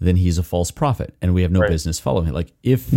then 0.00 0.16
he's 0.16 0.38
a 0.38 0.42
false 0.42 0.70
prophet 0.70 1.14
and 1.20 1.34
we 1.34 1.42
have 1.42 1.50
no 1.52 1.60
Right. 1.60 1.70
business 1.70 1.98
following 2.00 2.28
him. 2.28 2.34
Like 2.34 2.52
if 2.62 2.94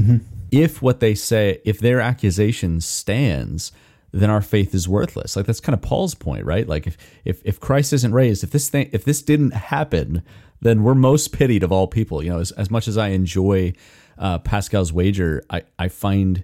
if 0.52 0.82
what 0.82 1.02
they 1.02 1.14
say, 1.16 1.60
if 1.66 1.80
their 1.80 2.00
accusation 2.00 2.80
stands, 2.80 3.72
then 4.20 4.30
our 4.30 4.42
faith 4.42 4.74
is 4.74 4.88
worthless. 4.88 5.36
Like 5.36 5.46
that's 5.46 5.60
kind 5.60 5.74
of 5.74 5.82
Paul's 5.82 6.16
point, 6.16 6.46
right? 6.46 6.68
Like 6.68 6.88
if 6.88 6.98
if 7.26 7.42
if 7.46 7.60
Christ 7.60 7.94
isn't 7.94 8.14
raised, 8.14 8.44
if 8.44 8.52
this 8.52 8.70
thing 8.70 8.90
if 8.92 9.04
this 9.04 9.22
didn't 9.22 9.52
happen, 9.52 10.24
then 10.62 10.84
we're 10.84 10.96
most 10.96 11.32
pitied 11.32 11.64
of 11.64 11.72
all 11.72 11.88
people. 11.88 12.24
You 12.24 12.32
know, 12.32 12.40
as, 12.40 12.52
as 12.52 12.70
much 12.70 12.88
as 12.88 12.98
I 12.98 13.10
enjoy 13.10 13.74
uh, 14.18 14.40
Pascal's 14.40 14.92
wager, 14.92 15.44
I, 15.50 15.64
I 15.78 15.88
find 15.88 16.44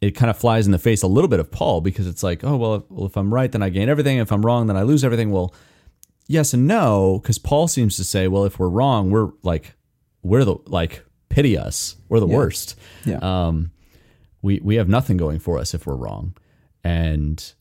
it 0.00 0.12
kind 0.12 0.30
of 0.30 0.38
flies 0.38 0.66
in 0.66 0.72
the 0.72 0.78
face 0.78 1.02
a 1.02 1.08
little 1.08 1.28
bit 1.28 1.40
of 1.40 1.50
Paul 1.50 1.80
because 1.80 2.06
it's 2.06 2.22
like, 2.22 2.44
oh 2.44 2.56
well, 2.56 2.74
if, 2.76 2.82
well, 2.90 3.06
if 3.06 3.16
I'm 3.16 3.32
right, 3.34 3.50
then 3.50 3.62
I 3.62 3.68
gain 3.68 3.88
everything. 3.88 4.18
If 4.18 4.32
I'm 4.32 4.44
wrong, 4.44 4.66
then 4.66 4.76
I 4.76 4.82
lose 4.82 5.04
everything. 5.04 5.30
Well, 5.30 5.54
yes 6.28 6.54
and 6.54 6.66
no, 6.66 7.18
because 7.22 7.38
Paul 7.38 7.68
seems 7.68 7.96
to 7.96 8.04
say, 8.04 8.28
well, 8.28 8.44
if 8.44 8.58
we're 8.58 8.68
wrong, 8.68 9.10
we're 9.10 9.30
like, 9.42 9.74
we're 10.22 10.44
the 10.44 10.56
like 10.66 11.04
pity 11.28 11.58
us, 11.58 11.96
we're 12.08 12.20
the 12.20 12.26
worst. 12.26 12.78
Yeah. 13.04 13.18
Um, 13.18 13.72
we 14.40 14.60
we 14.60 14.76
have 14.76 14.88
nothing 14.88 15.16
going 15.16 15.40
for 15.40 15.58
us 15.58 15.74
if 15.74 15.86
we're 15.86 15.96
wrong, 15.96 16.34
and 16.84 17.52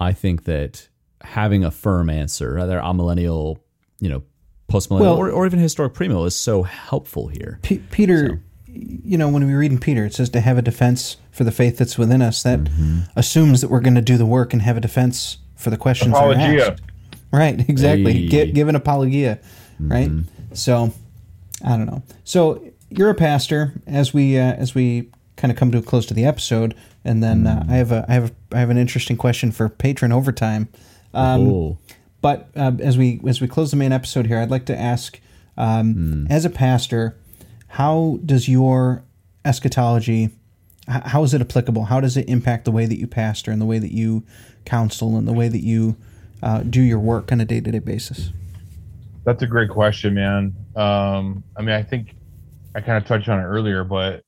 I 0.00 0.12
think 0.12 0.44
that 0.44 0.88
having 1.22 1.64
a 1.64 1.70
firm 1.70 2.08
answer, 2.10 2.58
either 2.58 2.78
a 2.78 2.94
millennial, 2.94 3.58
you 4.00 4.08
know, 4.08 4.22
postmillennial, 4.70 5.00
Well- 5.00 5.16
or, 5.16 5.30
or 5.30 5.46
even 5.46 5.58
historic 5.58 5.94
premill, 5.94 6.26
is 6.26 6.36
so 6.36 6.62
helpful 6.62 7.28
here. 7.28 7.58
P- 7.62 7.78
Peter, 7.90 8.40
you 8.66 9.16
know, 9.18 9.28
when 9.28 9.46
we 9.46 9.54
read 9.54 9.72
in 9.72 9.78
Peter, 9.78 10.04
it 10.04 10.14
says 10.14 10.28
to 10.30 10.40
have 10.40 10.58
a 10.58 10.62
defense 10.62 11.16
for 11.32 11.42
the 11.44 11.50
faith 11.50 11.78
that's 11.78 11.96
within 11.98 12.22
us. 12.22 12.42
That 12.42 12.60
Mm-hmm. 12.64 13.00
assumes 13.16 13.60
that 13.62 13.70
we're 13.70 13.80
going 13.80 13.94
to 13.96 14.02
do 14.02 14.16
the 14.16 14.26
work 14.26 14.52
and 14.52 14.62
have 14.62 14.76
a 14.76 14.80
defense 14.80 15.38
for 15.56 15.70
the 15.70 15.76
questions 15.76 16.12
that 16.12 16.22
are 16.22 16.32
apologia 16.32 16.70
asked. 16.72 16.82
Right, 17.32 17.68
exactly. 17.68 18.12
Hey. 18.12 18.28
Gi- 18.28 18.52
give 18.52 18.68
an 18.68 18.76
apologia, 18.76 19.38
right? 19.80 20.10
So, 20.52 20.92
I 21.64 21.70
don't 21.76 21.86
know. 21.86 22.02
So 22.24 22.62
you're 22.90 23.10
a 23.10 23.14
pastor. 23.14 23.72
As 23.86 24.14
we 24.14 24.38
uh, 24.38 24.52
as 24.54 24.74
we 24.74 25.10
kind 25.36 25.50
of 25.52 25.58
come 25.58 25.70
to 25.72 25.78
a 25.78 25.82
close 25.82 26.06
to 26.06 26.14
the 26.14 26.24
episode, 26.24 26.74
and 27.08 27.22
then 27.22 27.46
uh, 27.46 27.64
I 27.68 27.76
have 27.76 27.90
a 27.90 28.04
I 28.08 28.12
have 28.12 28.30
a, 28.30 28.56
I 28.56 28.60
have 28.60 28.70
an 28.70 28.76
interesting 28.76 29.16
question 29.16 29.50
for 29.50 29.68
patron 29.68 30.12
overtime. 30.12 30.68
Um, 31.14 31.48
oh, 31.48 31.78
but 32.20 32.50
uh, 32.54 32.72
as 32.80 32.98
we 32.98 33.20
as 33.26 33.40
we 33.40 33.48
close 33.48 33.70
the 33.70 33.76
main 33.76 33.92
episode 33.92 34.26
here, 34.26 34.38
I'd 34.38 34.50
like 34.50 34.66
to 34.66 34.78
ask, 34.78 35.18
um, 35.56 36.26
as 36.28 36.44
a 36.44 36.50
pastor, 36.50 37.16
how 37.68 38.18
does 38.24 38.48
your 38.48 39.04
eschatology, 39.44 40.30
how 40.86 41.22
is 41.22 41.32
it 41.32 41.40
applicable? 41.40 41.84
How 41.84 42.00
does 42.00 42.16
it 42.16 42.28
impact 42.28 42.66
the 42.66 42.72
way 42.72 42.84
that 42.84 42.98
you 42.98 43.06
pastor 43.06 43.50
and 43.50 43.60
the 43.60 43.66
way 43.66 43.78
that 43.78 43.92
you 43.92 44.24
counsel 44.66 45.16
and 45.16 45.26
the 45.26 45.32
way 45.32 45.48
that 45.48 45.64
you 45.64 45.96
uh, 46.42 46.60
do 46.60 46.82
your 46.82 46.98
work 46.98 47.32
on 47.32 47.40
a 47.40 47.46
day 47.46 47.60
to 47.60 47.70
day 47.70 47.78
basis? 47.78 48.30
That's 49.24 49.42
a 49.42 49.46
great 49.46 49.70
question, 49.70 50.14
man. 50.14 50.54
Um, 50.76 51.42
I 51.56 51.62
mean, 51.62 51.74
I 51.74 51.82
think 51.82 52.14
I 52.74 52.80
kind 52.80 52.98
of 52.98 53.06
touched 53.06 53.28
on 53.28 53.40
it 53.40 53.44
earlier, 53.44 53.82
but 53.84 54.22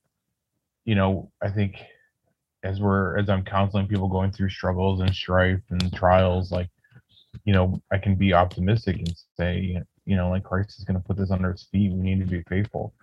you 0.85 0.95
know, 0.95 1.31
I 1.43 1.49
think 1.49 1.75
as 2.63 2.79
we're 2.79 3.17
as 3.17 3.29
I'm 3.29 3.43
counseling 3.43 3.87
people 3.87 4.07
going 4.07 4.31
through 4.31 4.49
struggles 4.49 5.01
and 5.01 5.13
strife 5.13 5.61
and 5.69 5.93
trials, 5.93 6.51
like 6.51 6.69
you 7.45 7.53
know, 7.53 7.81
I 7.91 7.97
can 7.97 8.15
be 8.15 8.33
optimistic 8.33 8.97
and 8.97 9.13
say, 9.37 9.81
you 10.05 10.15
know, 10.15 10.29
like 10.29 10.43
Christ 10.43 10.77
is 10.77 10.85
going 10.85 10.99
to 10.99 11.07
put 11.07 11.17
this 11.17 11.31
under 11.31 11.51
his 11.51 11.67
feet. 11.71 11.91
We 11.91 12.01
need 12.01 12.19
to 12.19 12.25
be 12.25 12.43
faithful. 12.49 12.93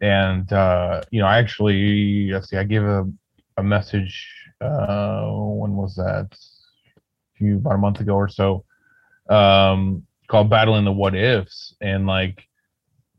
And 0.00 0.50
uh, 0.52 1.02
you 1.10 1.20
know, 1.20 1.26
I 1.26 1.38
actually 1.38 2.30
let's 2.32 2.48
see, 2.50 2.56
I 2.56 2.64
gave 2.64 2.82
a 2.82 3.10
a 3.56 3.62
message. 3.62 4.28
Uh, 4.60 5.28
when 5.30 5.76
was 5.76 5.96
that? 5.96 6.28
A 6.32 7.00
few 7.36 7.56
about 7.56 7.74
a 7.74 7.78
month 7.78 8.00
ago 8.00 8.14
or 8.14 8.28
so. 8.28 8.64
Um, 9.28 10.06
called 10.26 10.50
battling 10.50 10.84
the 10.84 10.92
what 10.92 11.14
ifs 11.14 11.74
and 11.80 12.06
like 12.06 12.42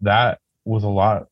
that 0.01 0.39
was 0.65 0.83
a 0.83 0.89
lot 0.89 1.27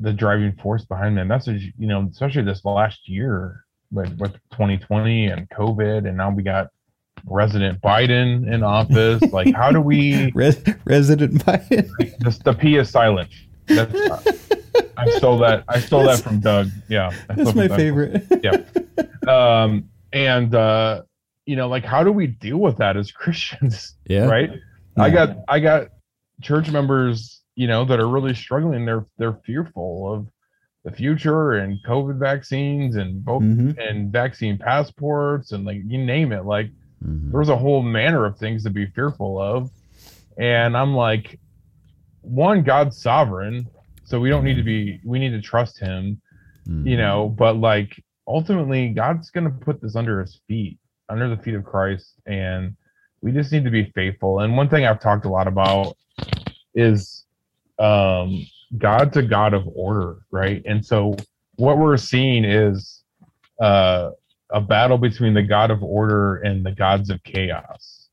the 0.00 0.12
driving 0.12 0.52
force 0.52 0.84
behind 0.84 1.16
that 1.16 1.24
message 1.24 1.72
you 1.78 1.86
know 1.86 2.06
especially 2.10 2.42
this 2.42 2.64
last 2.64 3.08
year 3.08 3.63
with, 3.94 4.16
with 4.18 4.32
2020 4.52 5.26
and 5.26 5.48
covid 5.50 6.06
and 6.08 6.16
now 6.16 6.30
we 6.30 6.42
got 6.42 6.68
resident 7.26 7.80
biden 7.80 8.52
in 8.52 8.62
office. 8.62 9.22
Like 9.32 9.54
how 9.54 9.70
do 9.72 9.80
we 9.80 10.30
Res- 10.34 10.62
resident 10.84 11.44
Biden. 11.44 11.88
this 12.18 12.38
the 12.38 12.52
p 12.52 12.76
is 12.76 12.90
silent. 12.90 13.30
That's 13.66 13.94
i 14.96 15.08
stole 15.10 15.38
that 15.38 15.64
i 15.68 15.78
stole 15.80 16.04
that 16.04 16.20
from 16.20 16.40
doug. 16.40 16.68
Yeah 16.88 17.12
That's 17.28 17.54
my 17.54 17.66
Doug. 17.68 17.78
favorite. 17.78 18.26
yeah. 18.42 18.56
Um 19.26 19.88
and 20.12 20.54
uh 20.54 21.02
you 21.46 21.56
know 21.56 21.68
like 21.68 21.84
how 21.84 22.02
do 22.04 22.12
we 22.12 22.26
deal 22.26 22.58
with 22.58 22.76
that 22.78 22.96
as 22.96 23.10
christians 23.10 23.94
yeah, 24.06 24.26
right? 24.26 24.50
I 24.98 25.10
got 25.10 25.36
i 25.48 25.60
got 25.60 25.88
church 26.42 26.70
members 26.70 27.40
you 27.56 27.66
know 27.68 27.84
that 27.84 28.00
are 28.00 28.08
really 28.08 28.34
struggling. 28.34 28.84
They're 28.84 29.06
they're 29.16 29.38
fearful 29.46 30.12
of 30.12 30.26
the 30.84 30.90
future 30.92 31.52
and 31.52 31.78
covid 31.86 32.18
vaccines 32.18 32.96
and 32.96 33.24
both 33.24 33.42
Mhm. 33.42 33.76
and 33.78 34.12
vaccine 34.12 34.58
passports 34.58 35.52
and 35.52 35.64
like 35.64 35.80
you 35.86 35.98
name 36.04 36.30
it 36.32 36.44
like 36.44 36.70
Mhm. 37.04 37.32
there's 37.32 37.48
a 37.48 37.56
whole 37.56 37.82
manner 37.82 38.24
of 38.26 38.36
things 38.38 38.62
to 38.64 38.70
be 38.70 38.86
fearful 38.86 39.40
of 39.40 39.70
and 40.38 40.76
i'm 40.76 40.94
like 40.94 41.38
one 42.22 42.62
God's 42.62 42.96
sovereign, 42.96 43.66
so 44.04 44.18
we 44.18 44.30
don't 44.30 44.44
need 44.44 44.54
to 44.56 44.62
be 44.62 44.98
we 45.04 45.18
need 45.18 45.30
to 45.30 45.42
trust 45.42 45.78
him, 45.78 46.20
you 46.86 46.96
know, 46.96 47.28
but 47.28 47.56
like 47.56 48.02
ultimately 48.26 48.88
God's 48.88 49.30
going 49.30 49.44
to 49.44 49.50
put 49.50 49.82
this 49.82 49.94
under 49.94 50.20
his 50.22 50.40
feet, 50.48 50.78
under 51.10 51.28
the 51.28 51.36
feet 51.42 51.54
of 51.54 51.64
Christ 51.64 52.14
and 52.26 52.74
we 53.20 53.30
just 53.32 53.52
need 53.52 53.64
to 53.64 53.70
be 53.70 53.84
faithful. 53.94 54.40
And 54.40 54.56
one 54.56 54.68
thing 54.70 54.86
I've 54.86 55.00
talked 55.00 55.26
a 55.26 55.28
lot 55.28 55.46
about 55.46 55.96
is 56.74 57.24
um 57.78 58.46
God's 58.78 59.16
a 59.16 59.22
God 59.22 59.54
of 59.54 59.68
order, 59.74 60.18
right? 60.30 60.62
And 60.66 60.84
so 60.84 61.16
what 61.56 61.78
we're 61.78 61.96
seeing 61.96 62.44
is 62.44 63.02
uh 63.60 64.10
a 64.50 64.60
battle 64.60 64.98
between 64.98 65.34
the 65.34 65.42
God 65.42 65.70
of 65.70 65.82
order 65.82 66.36
and 66.36 66.64
the 66.64 66.72
gods 66.72 67.10
of 67.10 67.22
chaos. 67.24 68.08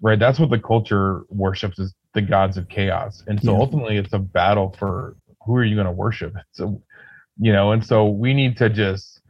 Right? 0.00 0.18
That's 0.18 0.40
what 0.40 0.50
the 0.50 0.58
culture 0.58 1.22
worships 1.28 1.78
is 1.78 1.94
the 2.14 2.22
gods 2.22 2.56
of 2.56 2.68
chaos. 2.68 3.22
And 3.28 3.40
so 3.42 3.52
Yeah. 3.52 3.58
ultimately 3.58 3.96
it's 3.96 4.12
a 4.12 4.18
battle 4.18 4.74
for 4.78 5.16
who 5.44 5.56
are 5.56 5.64
you 5.64 5.74
going 5.76 5.86
to 5.86 5.92
worship? 5.92 6.34
So 6.52 6.82
you 7.38 7.52
know, 7.52 7.72
and 7.72 7.84
so 7.84 8.08
we 8.08 8.34
need 8.34 8.56
to 8.58 8.68
just 8.68 9.20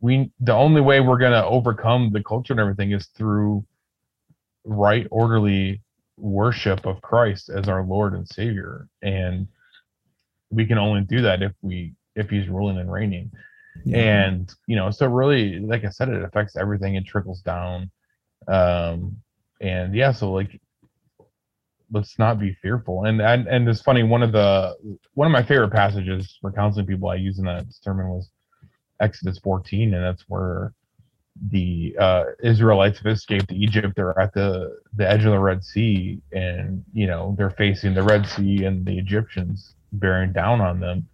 we 0.00 0.30
the 0.40 0.52
only 0.54 0.80
way 0.80 1.00
we're 1.00 1.18
going 1.18 1.32
to 1.32 1.44
overcome 1.44 2.10
the 2.12 2.22
culture 2.22 2.52
and 2.52 2.60
everything 2.60 2.92
is 2.92 3.06
through 3.08 3.64
right 4.64 5.06
orderly 5.10 5.82
worship 6.16 6.86
of 6.86 7.00
Christ 7.02 7.50
as 7.50 7.68
our 7.68 7.82
Lord 7.84 8.14
and 8.14 8.26
Savior. 8.28 8.88
And 9.02 9.48
we 10.50 10.66
can 10.66 10.78
only 10.78 11.02
do 11.02 11.22
that 11.22 11.42
if 11.42 11.52
we 11.62 11.94
if 12.14 12.30
he's 12.30 12.48
ruling 12.48 12.78
and 12.78 12.90
reigning. 12.90 13.30
And 13.92 14.50
you 14.66 14.76
know, 14.76 14.90
so 14.90 15.06
really, 15.06 15.58
like 15.58 15.84
I 15.84 15.90
said, 15.90 16.08
it 16.08 16.22
affects 16.22 16.56
everything. 16.56 16.94
It 16.94 17.06
trickles 17.06 17.42
down. 17.42 17.90
Um 18.48 19.16
and 19.60 19.94
yeah, 19.94 20.12
so 20.12 20.32
like 20.32 20.60
let's 21.92 22.18
not 22.18 22.38
be 22.38 22.56
fearful. 22.62 23.04
And 23.04 23.20
and 23.20 23.46
and 23.46 23.68
it's 23.68 23.82
funny, 23.82 24.02
one 24.02 24.22
of 24.22 24.32
the 24.32 24.74
one 25.14 25.26
of 25.26 25.32
my 25.32 25.42
favorite 25.42 25.72
passages 25.72 26.38
for 26.40 26.52
counseling 26.52 26.86
people 26.86 27.08
I 27.08 27.16
use 27.16 27.38
in 27.38 27.44
that 27.44 27.66
sermon 27.70 28.08
was 28.08 28.30
Exodus 29.00 29.38
14, 29.38 29.94
and 29.94 30.02
that's 30.02 30.24
where 30.28 30.72
the 31.50 31.94
uh, 32.00 32.24
Israelites 32.42 32.98
have 32.98 33.12
escaped 33.12 33.52
Egypt. 33.52 33.94
They're 33.94 34.18
at 34.18 34.32
the 34.34 34.78
the 34.96 35.08
edge 35.08 35.24
of 35.24 35.32
the 35.32 35.38
Red 35.38 35.62
Sea, 35.62 36.20
and 36.32 36.84
you 36.92 37.06
know 37.06 37.34
they're 37.38 37.50
facing 37.50 37.94
the 37.94 38.02
Red 38.02 38.26
Sea 38.26 38.64
and 38.64 38.84
the 38.84 38.98
Egyptians 38.98 39.75
bearing 39.92 40.32
down 40.32 40.60
on 40.60 40.80
them, 40.80 41.08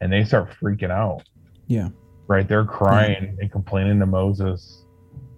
and 0.00 0.12
they 0.12 0.24
start 0.24 0.50
freaking 0.60 0.90
out. 0.90 1.22
Yeah. 1.66 1.88
Right? 2.28 2.46
They're 2.46 2.64
crying 2.64 3.36
and 3.40 3.50
complaining 3.52 4.00
to 4.00 4.06
Moses, 4.06 4.84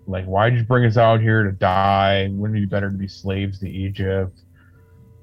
like, 0.07 0.25
"Why'd 0.25 0.55
you 0.55 0.65
bring 0.65 0.85
us 0.85 0.97
out 0.97 1.21
here 1.21 1.45
to 1.45 1.53
die? 1.53 2.29
Wouldn't 2.31 2.59
it 2.59 2.63
be 2.63 2.67
better 2.67 2.91
to 2.91 2.97
be 2.97 3.09
slaves 3.09 3.59
to 3.61 3.69
Egypt?" 3.71 4.41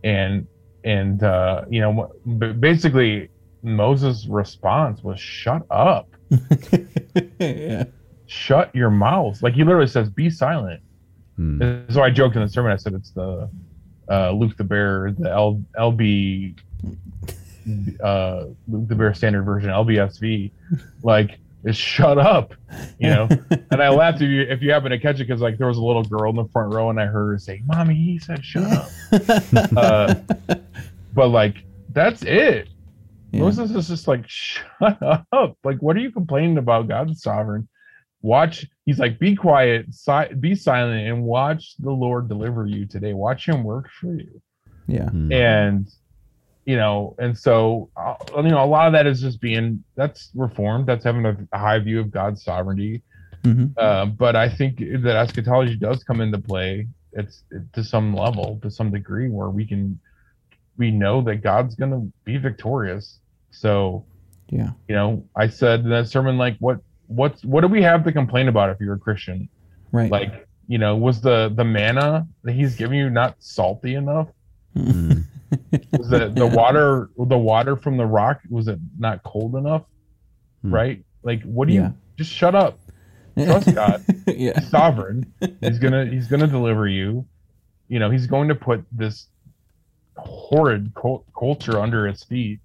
And 0.03 0.47
and 0.83 1.23
uh, 1.23 1.65
you 1.69 1.81
know, 1.81 2.13
b- 2.37 2.53
basically, 2.53 3.29
Moses' 3.63 4.27
response 4.27 5.03
was, 5.03 5.19
"Shut 5.19 5.65
up." 5.71 6.09
yeah. 7.39 7.85
shut 8.27 8.73
your 8.75 8.89
mouth. 8.89 9.41
Like 9.41 9.53
he 9.53 9.63
literally 9.63 9.87
says, 9.87 10.09
be 10.09 10.29
silent. 10.29 10.81
Hmm. 11.35 11.81
So 11.89 12.01
I 12.01 12.09
joked 12.09 12.35
in 12.35 12.41
the 12.41 12.49
sermon. 12.49 12.71
I 12.71 12.77
said 12.77 12.93
it's 12.93 13.11
the 13.11 13.49
uh, 14.09 14.31
Luke 14.31 14.55
the 14.57 14.63
Bear, 14.63 15.13
the 15.17 15.31
L, 15.31 15.61
LB, 15.77 16.57
uh, 18.03 18.45
the 18.67 18.95
Bear 18.95 19.13
standard 19.13 19.43
version, 19.43 19.69
LBSV. 19.69 20.51
Like, 21.03 21.39
is 21.65 21.75
shut 21.75 22.17
up, 22.19 22.53
you 22.99 23.09
know. 23.09 23.27
and 23.71 23.81
I 23.81 23.89
laughed 23.89 24.21
if 24.21 24.29
you 24.29 24.41
if 24.41 24.61
you 24.61 24.71
happen 24.71 24.91
to 24.91 24.99
catch 24.99 25.15
it 25.15 25.27
because 25.27 25.41
like 25.41 25.57
there 25.57 25.67
was 25.67 25.77
a 25.77 25.83
little 25.83 26.03
girl 26.03 26.29
in 26.29 26.35
the 26.35 26.47
front 26.49 26.73
row 26.73 26.89
and 26.89 26.99
I 26.99 27.05
heard 27.07 27.31
her 27.31 27.39
say, 27.39 27.63
"Mommy, 27.65 27.95
he 27.95 28.19
said 28.19 28.45
shut 28.45 28.71
up." 28.71 28.89
uh, 29.75 30.15
but 31.13 31.29
like 31.29 31.63
that's 31.91 32.21
it. 32.23 32.69
Yeah. 33.31 33.41
Moses 33.41 33.71
is 33.71 33.87
just 33.87 34.07
like, 34.07 34.23
shut 34.27 34.97
up. 35.31 35.57
Like, 35.63 35.79
what 35.79 35.97
are 35.97 35.99
you 35.99 36.11
complaining 36.11 36.57
about? 36.57 36.87
God's 36.87 37.21
sovereign. 37.21 37.67
Watch. 38.21 38.65
He's 38.85 38.99
like, 38.99 39.19
be 39.19 39.35
quiet, 39.35 39.87
si- 39.93 40.33
be 40.39 40.55
silent, 40.55 41.07
and 41.07 41.23
watch 41.23 41.75
the 41.79 41.91
Lord 41.91 42.29
deliver 42.29 42.65
you 42.65 42.85
today. 42.85 43.13
Watch 43.13 43.47
Him 43.47 43.63
work 43.63 43.89
for 43.89 44.13
you. 44.13 44.41
Yeah. 44.87 45.09
Hmm. 45.09 45.31
And 45.31 45.89
you 46.65 46.75
know, 46.75 47.15
and 47.19 47.37
so 47.37 47.89
uh, 47.95 48.15
you 48.37 48.49
know, 48.49 48.63
a 48.63 48.65
lot 48.65 48.87
of 48.87 48.93
that 48.93 49.05
is 49.07 49.21
just 49.21 49.39
being 49.39 49.83
that's 49.95 50.31
reformed. 50.35 50.87
That's 50.87 51.03
having 51.05 51.25
a, 51.25 51.37
a 51.51 51.57
high 51.59 51.79
view 51.79 51.99
of 51.99 52.11
God's 52.11 52.43
sovereignty. 52.43 53.01
hmm 53.43 53.67
Uh, 53.77 54.05
but 54.07 54.35
I 54.35 54.49
think 54.49 54.79
that 54.79 55.15
eschatology 55.15 55.75
does 55.75 56.03
come 56.03 56.21
into 56.21 56.39
play. 56.39 56.87
It's 57.13 57.43
to 57.73 57.83
some 57.83 58.13
level, 58.13 58.59
to 58.63 58.69
some 58.71 58.91
degree, 58.91 59.29
where 59.29 59.49
we 59.49 59.65
can 59.65 59.99
we 60.77 60.91
know 60.91 61.21
that 61.21 61.37
God's 61.37 61.75
going 61.75 61.91
to 61.91 62.11
be 62.25 62.37
victorious. 62.37 63.19
So 63.51 64.03
Yeah. 64.49 64.71
you 64.89 64.95
know, 64.95 65.23
I 65.35 65.47
said 65.47 65.81
in 65.81 65.89
that 65.91 66.09
sermon, 66.09 66.37
like, 66.37 66.57
what 66.59 66.79
what's 67.07 67.43
what 67.45 67.61
do 67.61 67.67
we 67.67 67.81
have 67.83 68.03
to 68.05 68.11
complain 68.11 68.47
about 68.47 68.69
if 68.71 68.77
you're 68.81 68.95
a 68.95 68.99
Christian? 68.99 69.47
Right. 69.91 70.11
Like, 70.11 70.47
you 70.67 70.77
know, 70.79 70.97
was 70.97 71.21
the 71.21 71.53
the 71.55 71.63
manna 71.63 72.27
that 72.43 72.53
He's 72.53 72.75
giving 72.75 72.97
you 72.97 73.09
not 73.09 73.35
salty 73.39 73.93
enough? 73.95 74.27
Hmm. 74.73 75.11
Was 75.97 76.09
the 76.09 76.29
the 76.29 76.45
water 76.55 77.09
the 77.17 77.37
water 77.37 77.75
from 77.75 77.97
the 77.97 78.05
rock 78.05 78.41
was 78.49 78.67
it 78.67 78.79
not 78.97 79.23
cold 79.23 79.55
enough? 79.55 79.83
Hmm. 80.61 80.73
Right? 80.73 81.05
Like, 81.23 81.41
what 81.43 81.67
do 81.67 81.73
you 81.73 81.93
just 82.17 82.31
shut 82.31 82.55
up? 82.55 82.79
Trust 83.37 83.73
God. 83.75 84.03
yeah. 84.27 84.59
He's 84.59 84.69
sovereign. 84.69 85.31
He's 85.61 85.79
gonna 85.79 86.05
he's 86.05 86.27
gonna 86.27 86.47
deliver 86.47 86.87
you. 86.87 87.25
You 87.87 87.99
know, 87.99 88.09
he's 88.09 88.25
going 88.27 88.47
to 88.47 88.55
put 88.55 88.83
this 88.91 89.27
horrid 90.17 90.93
cult- 90.95 91.25
culture 91.37 91.79
under 91.79 92.07
his 92.07 92.23
feet. 92.23 92.59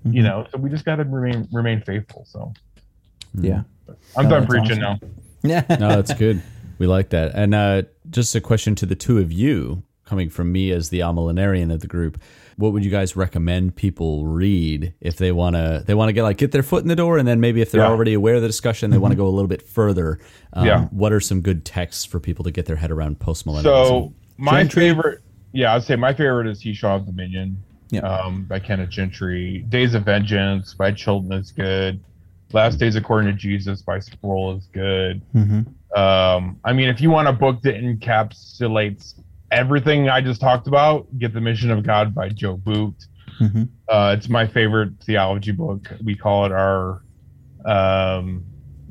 Mm-hmm. 0.00 0.12
You 0.12 0.22
know, 0.22 0.46
so 0.50 0.58
we 0.58 0.70
just 0.70 0.84
got 0.84 0.96
to 0.96 1.04
remain 1.04 1.48
remain 1.52 1.82
faithful. 1.82 2.24
So 2.26 2.52
Yeah. 3.34 3.62
I'm 4.16 4.26
Oh, 4.26 4.30
done 4.30 4.46
preaching 4.46 4.82
awesome. 4.82 5.14
now. 5.42 5.64
Yeah. 5.68 5.76
no, 5.78 5.88
that's 5.88 6.14
good. 6.14 6.42
We 6.78 6.86
like 6.86 7.10
that. 7.10 7.34
And 7.34 7.54
uh, 7.54 7.82
just 8.10 8.34
a 8.34 8.40
question 8.40 8.74
to 8.76 8.86
the 8.86 8.94
two 8.94 9.18
of 9.18 9.32
you, 9.32 9.82
coming 10.08 10.30
from 10.30 10.50
me 10.50 10.70
as 10.72 10.88
the 10.88 11.00
millenarian 11.00 11.70
of 11.72 11.80
the 11.80 11.86
group. 11.86 12.18
What 12.56 12.72
would 12.72 12.84
you 12.84 12.90
guys 12.90 13.14
recommend 13.14 13.76
people 13.76 14.26
read 14.26 14.94
if 15.00 15.16
they 15.18 15.30
want 15.32 15.54
to? 15.54 15.84
They 15.86 15.94
want 15.94 16.08
to 16.08 16.12
get 16.12 16.22
like 16.24 16.38
get 16.38 16.50
their 16.50 16.62
foot 16.62 16.82
in 16.82 16.88
the 16.88 16.96
door, 16.96 17.18
and 17.18 17.28
then 17.28 17.40
maybe 17.40 17.60
if 17.60 17.70
they're 17.70 17.82
Yeah. 17.82 17.88
already 17.88 18.14
aware 18.14 18.34
of 18.36 18.42
the 18.42 18.48
discussion, 18.48 18.90
they 18.90 18.98
want 18.98 19.12
to 19.12 19.16
go 19.16 19.26
a 19.26 19.30
little 19.30 19.46
bit 19.48 19.62
further. 19.62 20.18
Um, 20.54 20.66
Yeah. 20.66 20.84
What 20.86 21.12
are 21.12 21.20
some 21.20 21.40
good 21.42 21.64
texts 21.64 22.04
for 22.04 22.18
people 22.18 22.42
to 22.44 22.50
get 22.50 22.64
their 22.66 22.76
head 22.76 22.90
around 22.90 23.18
postmillennialism? 23.20 23.62
So 23.62 24.12
my 24.38 24.60
Gentry. 24.62 24.82
favorite, 24.88 25.20
yeah, 25.52 25.74
I'd 25.74 25.82
say 25.84 25.94
my 25.94 26.12
favorite 26.14 26.48
is 26.48 26.60
He 26.60 26.72
Shall 26.72 26.92
Have 26.98 27.06
Dominion, 27.06 27.56
Yeah. 27.90 28.00
um, 28.00 28.44
by 28.48 28.58
Kenneth 28.58 28.90
Gentry. 28.90 29.64
Days 29.68 29.94
of 29.94 30.04
Vengeance 30.04 30.74
by 30.74 30.90
Chilton 30.92 31.32
is 31.32 31.52
good. 31.52 32.00
Last 32.52 32.76
Days 32.78 32.96
According 32.96 33.30
to 33.30 33.36
Jesus 33.36 33.82
by 33.82 33.98
Sproul 33.98 34.56
is 34.56 34.66
good. 34.72 35.20
hmm 35.32 35.60
Um, 35.96 36.58
I 36.64 36.72
mean, 36.74 36.88
if 36.88 37.00
you 37.00 37.10
want 37.10 37.28
a 37.28 37.32
book 37.32 37.62
that 37.62 37.74
encapsulates 37.76 39.14
everything 39.50 40.08
I 40.08 40.20
just 40.20 40.40
talked 40.40 40.66
about, 40.66 41.06
get 41.18 41.32
The 41.32 41.40
Mission 41.40 41.70
of 41.70 41.82
God 41.82 42.14
by 42.14 42.28
Joe 42.28 42.56
Boot. 42.56 42.94
hmm 43.38 43.64
Uh, 43.88 44.14
it's 44.16 44.28
my 44.28 44.46
favorite 44.46 44.92
theology 45.02 45.52
book. 45.52 45.90
We 46.04 46.14
call 46.14 46.46
it 46.46 46.52
our 46.52 47.02
um, 47.64 48.44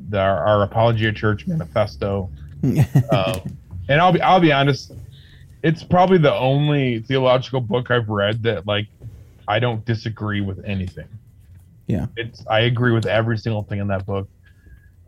the, 0.08 0.18
our, 0.18 0.44
our 0.44 0.62
Apologia 0.62 1.12
Church 1.12 1.46
Manifesto. 1.46 2.30
Um, 3.12 3.56
and 3.88 4.00
I'll 4.00 4.12
be 4.12 4.20
I'll 4.20 4.40
be 4.40 4.52
honest, 4.52 4.92
it's 5.62 5.82
probably 5.84 6.18
the 6.18 6.34
only 6.34 7.00
theological 7.00 7.60
book 7.60 7.90
I've 7.90 8.08
read 8.08 8.42
that 8.42 8.66
like 8.66 8.88
I 9.46 9.60
don't 9.60 9.84
disagree 9.84 10.40
with 10.40 10.64
anything. 10.64 11.08
Yeah. 11.86 12.06
It's 12.16 12.44
I 12.50 12.60
agree 12.60 12.92
with 12.92 13.06
every 13.06 13.38
single 13.38 13.62
thing 13.62 13.78
in 13.78 13.88
that 13.88 14.04
book. 14.06 14.28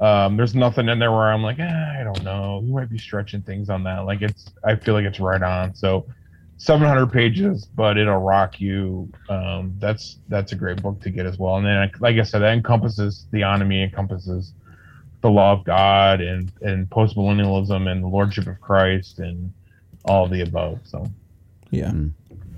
Um, 0.00 0.36
there's 0.36 0.54
nothing 0.54 0.88
in 0.88 0.98
there 0.98 1.12
where 1.12 1.30
I'm 1.30 1.42
like, 1.42 1.58
eh, 1.58 1.96
I 2.00 2.02
don't 2.02 2.22
know. 2.22 2.62
You 2.64 2.72
might 2.72 2.88
be 2.88 2.98
stretching 2.98 3.42
things 3.42 3.68
on 3.68 3.84
that. 3.84 4.06
Like 4.06 4.22
it's, 4.22 4.46
I 4.64 4.74
feel 4.76 4.94
like 4.94 5.04
it's 5.04 5.20
right 5.20 5.42
on. 5.42 5.74
So, 5.74 6.06
700 6.56 7.06
pages, 7.06 7.64
but 7.64 7.96
it'll 7.96 8.18
rock 8.18 8.60
you. 8.60 9.10
Um, 9.30 9.74
that's 9.78 10.18
that's 10.28 10.52
a 10.52 10.54
great 10.54 10.82
book 10.82 11.00
to 11.00 11.10
get 11.10 11.24
as 11.24 11.38
well. 11.38 11.56
And 11.56 11.64
then, 11.64 11.90
like 12.00 12.16
I 12.16 12.22
said, 12.22 12.40
that 12.40 12.52
encompasses 12.52 13.26
theonomy, 13.32 13.82
encompasses 13.82 14.52
the 15.22 15.30
law 15.30 15.52
of 15.52 15.64
God 15.64 16.20
and 16.20 16.52
and 16.60 16.88
postmillennialism 16.90 17.90
and 17.90 18.02
the 18.02 18.08
lordship 18.08 18.46
of 18.46 18.60
Christ 18.60 19.20
and 19.20 19.52
all 20.04 20.24
of 20.24 20.30
the 20.30 20.42
above. 20.42 20.80
So, 20.84 21.06
Yeah. 21.70 21.92
Mm. 21.92 22.12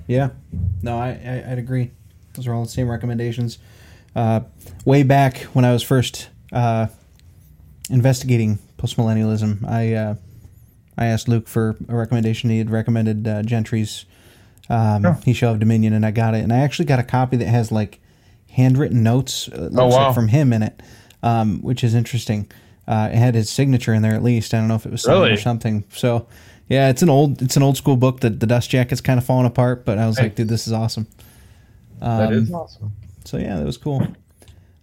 Yeah. 0.09 0.31
No, 0.83 0.99
I, 0.99 1.11
I 1.11 1.53
I'd 1.53 1.59
agree. 1.59 1.93
Those 2.35 2.49
are 2.49 2.55
all 2.55 2.65
the 2.65 2.71
same 2.71 2.91
recommendations. 2.91 3.59
Uh, 4.17 4.41
way 4.85 5.05
back 5.05 5.39
when 5.55 5.65
I 5.65 5.73
was 5.73 5.83
first 5.85 6.29
uh, 6.53 6.89
investigating 7.91 8.59
postmillennialism, 8.79 9.69
I 9.69 9.95
uh, 9.95 10.15
I 10.97 11.07
asked 11.07 11.29
Luke 11.29 11.49
for 11.49 11.77
a 11.89 11.97
recommendation. 11.97 12.51
He 12.51 12.59
had 12.59 12.71
recommended 12.71 13.27
uh, 13.27 13.43
Gentry's 13.43 14.05
um, 14.69 15.05
Oh. 15.07 15.13
"He 15.25 15.33
Shall 15.33 15.51
Have 15.51 15.61
Dominion," 15.61 15.93
and 15.93 16.05
I 16.05 16.11
got 16.11 16.35
it. 16.35 16.43
And 16.43 16.53
I 16.53 16.59
actually 16.59 16.85
got 16.87 16.99
a 16.99 17.05
copy 17.05 17.37
that 17.39 17.47
has 17.49 17.73
like 17.73 18.01
handwritten 18.51 19.03
notes. 19.03 19.49
Uh, 19.49 19.69
looks 19.71 19.95
wow. 19.95 20.07
like 20.07 20.15
from 20.15 20.29
him 20.29 20.53
in 20.53 20.63
it, 20.63 20.83
um, 21.23 21.61
which 21.63 21.83
is 21.83 21.95
interesting. 21.95 22.51
Uh, 22.87 23.09
it 23.13 23.17
had 23.17 23.35
his 23.35 23.49
signature 23.49 23.95
in 23.95 24.03
there 24.03 24.15
at 24.15 24.23
least. 24.23 24.55
I 24.55 24.59
don't 24.59 24.69
know 24.69 24.75
if 24.75 24.87
it 24.87 24.93
was 24.93 25.07
Really? 25.07 25.31
or 25.33 25.37
something. 25.37 25.85
So 25.91 26.27
yeah, 26.69 26.89
it's 26.91 27.03
an 27.03 27.09
old 27.09 27.41
it's 27.43 27.57
an 27.57 27.63
old 27.63 27.77
school 27.77 27.97
book. 27.97 28.21
that 28.21 28.41
the 28.41 28.47
dust 28.47 28.71
jacket's 28.71 29.01
kind 29.01 29.19
of 29.19 29.25
falling 29.25 29.47
apart, 29.47 29.85
but 29.85 29.99
I 29.99 30.07
was 30.07 30.19
like, 30.19 30.35
dude, 30.35 30.49
this 30.49 30.67
is 30.67 30.73
awesome. 30.73 31.07
that 32.01 32.33
is 32.33 32.53
awesome. 32.53 32.93
So 33.25 33.37
yeah, 33.39 33.57
that 33.57 33.65
was 33.65 33.77
cool. 33.77 34.07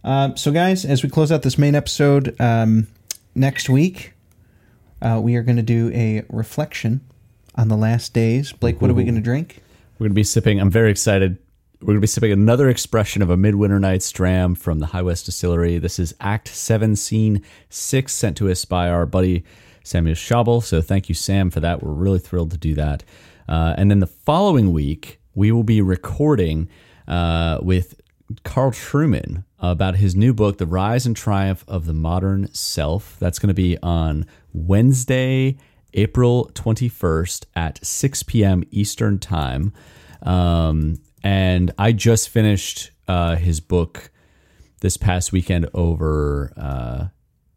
Um, 0.04 0.38
so 0.38 0.52
guys, 0.52 0.86
as 0.86 1.04
we 1.04 1.10
close 1.10 1.32
out 1.32 1.42
this 1.42 1.58
main 1.58 1.76
episode, 1.76 2.40
um, 2.40 2.88
next 3.36 3.70
week 3.70 4.14
uh, 5.02 5.20
we 5.22 5.36
are 5.36 5.44
going 5.44 5.58
to 5.58 5.64
do 5.64 5.92
a 5.94 6.24
reflection 6.30 7.02
on 7.56 7.68
the 7.68 7.78
last 7.78 8.14
days. 8.14 8.54
Blake, 8.54 8.82
what 8.82 8.90
are 8.90 8.94
we 8.94 9.04
going 9.04 9.16
to 9.16 9.22
drink? 9.22 9.62
We're 9.98 10.06
going 10.06 10.12
to 10.12 10.16
be 10.16 10.24
sipping. 10.24 10.60
I'm 10.60 10.72
very 10.72 10.92
excited. 10.92 11.38
We're 11.82 11.88
going 11.88 11.98
to 11.98 12.02
be 12.02 12.08
sipping 12.08 12.32
another 12.32 12.70
expression 12.70 13.22
of 13.22 13.30
a 13.30 13.38
Midwinter 13.38 13.80
Night's 13.80 14.12
Dram 14.12 14.56
from 14.56 14.80
the 14.80 14.88
High 14.88 15.02
West 15.02 15.26
Distillery. 15.26 15.78
This 15.78 16.00
is 16.00 16.14
Act 16.20 16.48
7, 16.50 16.96
Scene 16.96 17.42
6, 17.70 18.14
sent 18.14 18.38
to 18.38 18.50
us 18.50 18.66
by 18.66 18.90
our 18.90 19.06
buddy 19.06 19.44
Samuel 19.84 20.16
Schabel. 20.16 20.64
So 20.64 20.82
thank 20.82 21.10
you, 21.10 21.16
Sam, 21.16 21.50
for 21.50 21.60
that. 21.62 21.82
We're 21.82 21.94
really 21.94 22.20
thrilled 22.20 22.52
to 22.52 22.58
do 22.58 22.74
that. 22.76 23.04
Uh, 23.48 23.76
and 23.78 23.90
then 23.90 24.00
the 24.00 24.08
following 24.08 24.72
week, 24.72 25.20
we 25.36 25.52
will 25.52 25.64
be 25.64 25.82
recording 25.82 26.70
uh, 27.08 27.60
with 27.62 28.00
Carl 28.44 28.72
Trueman 28.72 29.44
about 29.60 29.96
his 29.96 30.16
new 30.16 30.34
book, 30.34 30.58
The 30.58 30.66
Rise 30.66 31.06
and 31.06 31.16
Triumph 31.16 31.64
of 31.68 31.86
the 31.86 31.94
Modern 31.94 32.54
Self. 32.54 33.18
That's 33.20 33.40
going 33.40 33.50
to 33.50 33.54
be 33.54 33.78
on 33.82 34.26
Wednesday, 34.54 35.58
April 35.94 36.52
21st 36.54 37.46
at 37.56 37.86
6 37.86 38.24
p.m. 38.24 38.64
Eastern 38.72 39.20
Time. 39.20 39.74
Um, 40.22 41.02
and 41.24 41.72
I 41.78 41.92
just 41.92 42.30
finished 42.30 42.92
uh, 43.08 43.36
his 43.36 43.60
book 43.60 44.12
this 44.82 44.98
past 44.98 45.32
weekend 45.32 45.70
over 45.74 46.54
uh, 46.56 47.08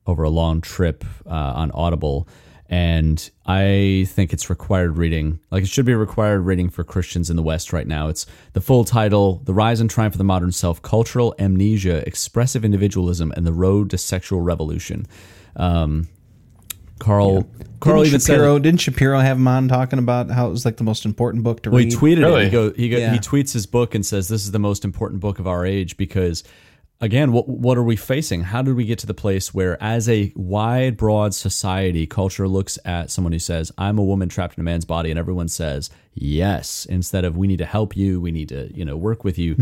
over 0.05 0.25
a 0.25 0.31
long 0.31 0.61
trip 0.61 1.05
uh, 1.27 1.31
on 1.31 1.71
Audible, 1.73 2.29
and 2.73 3.31
I 3.45 4.07
think 4.09 4.33
it's 4.33 4.49
required 4.49 4.97
reading. 4.97 5.41
Like 5.51 5.63
it 5.63 5.69
should 5.69 5.85
be 5.85 5.95
required 5.95 6.41
reading 6.41 6.71
for 6.71 6.85
Christians 6.85 7.29
in 7.29 7.37
the 7.37 7.43
West 7.43 7.71
right 7.71 7.87
now. 7.87 8.09
It's 8.09 8.25
the 8.55 8.63
full 8.63 8.85
title: 8.85 9.43
"The 9.45 9.53
Rise 9.53 9.79
and 9.79 9.91
Triumph 9.91 10.15
of 10.15 10.19
the 10.19 10.25
Modern 10.25 10.53
Self: 10.53 10.81
Cultural 10.81 11.35
Amnesia, 11.39 12.03
Expressive 12.07 12.65
Individualism, 12.65 13.31
and 13.37 13.47
the 13.47 13.53
Road 13.53 13.91
to 13.91 13.99
Sexual 13.99 14.41
Revolution." 14.41 15.07
Um, 15.55 16.09
Carl, 16.99 17.47
Carl 17.81 17.97
didn't 17.99 18.07
even 18.07 18.21
said 18.21 18.35
Shapiro 18.37 18.59
didn't 18.59 18.81
Shapiro 18.81 19.19
have 19.19 19.37
him 19.37 19.49
on 19.49 19.69
talking 19.69 19.99
about 19.99 20.31
how 20.31 20.47
it 20.47 20.51
was 20.51 20.65
like 20.65 20.77
the 20.79 20.85
most 20.85 21.05
important 21.05 21.43
book 21.45 21.63
to 21.65 21.71
Well, 21.71 21.79
read? 21.81 21.93
he 21.93 21.99
tweeted 21.99 22.21
Really? 22.21 22.43
it. 22.43 22.45
He 22.45 22.51
go, 22.51 22.73
he, 22.73 22.89
go, 22.89 22.97
Yeah. 22.97 23.13
he 23.13 23.19
tweets 23.19 23.53
his 23.53 23.67
book 23.67 23.95
and 23.95 24.07
says 24.07 24.29
this 24.29 24.45
is 24.45 24.53
the 24.53 24.61
most 24.61 24.85
important 24.85 25.21
book 25.21 25.39
of 25.41 25.47
our 25.49 25.67
age 25.67 25.97
because, 25.97 26.45
again, 27.03 27.33
what 27.33 27.49
what 27.49 27.77
are 27.77 27.83
we 27.83 27.97
facing? 27.97 28.45
How 28.45 28.63
did 28.63 28.75
we 28.75 28.87
get 28.87 28.99
to 29.01 29.07
the 29.07 29.13
place 29.13 29.53
where, 29.53 29.77
as 29.83 30.09
a 30.09 30.33
wide, 30.35 30.97
broad 30.97 31.35
society, 31.35 32.07
culture 32.07 32.49
looks 32.49 32.79
at 32.87 33.11
someone 33.11 33.33
who 33.33 33.39
says, 33.39 33.71
"I'm 33.77 33.99
a 33.99 34.05
woman 34.05 34.31
trapped 34.31 34.57
in 34.57 34.63
a 34.63 34.65
man's 34.65 34.87
body," 34.87 35.11
and 35.11 35.19
everyone 35.19 35.49
says, 35.49 35.91
"Yes," 36.15 36.87
instead 36.89 37.25
of 37.27 37.37
"We 37.37 37.47
need 37.49 37.59
to 37.59 37.67
help 37.67 37.97
you. 37.97 38.21
We 38.21 38.31
need 38.31 38.49
to, 38.49 38.71
you 38.75 38.87
know, 38.87 38.97
work 38.97 39.25
with 39.25 39.39
you." 39.39 39.57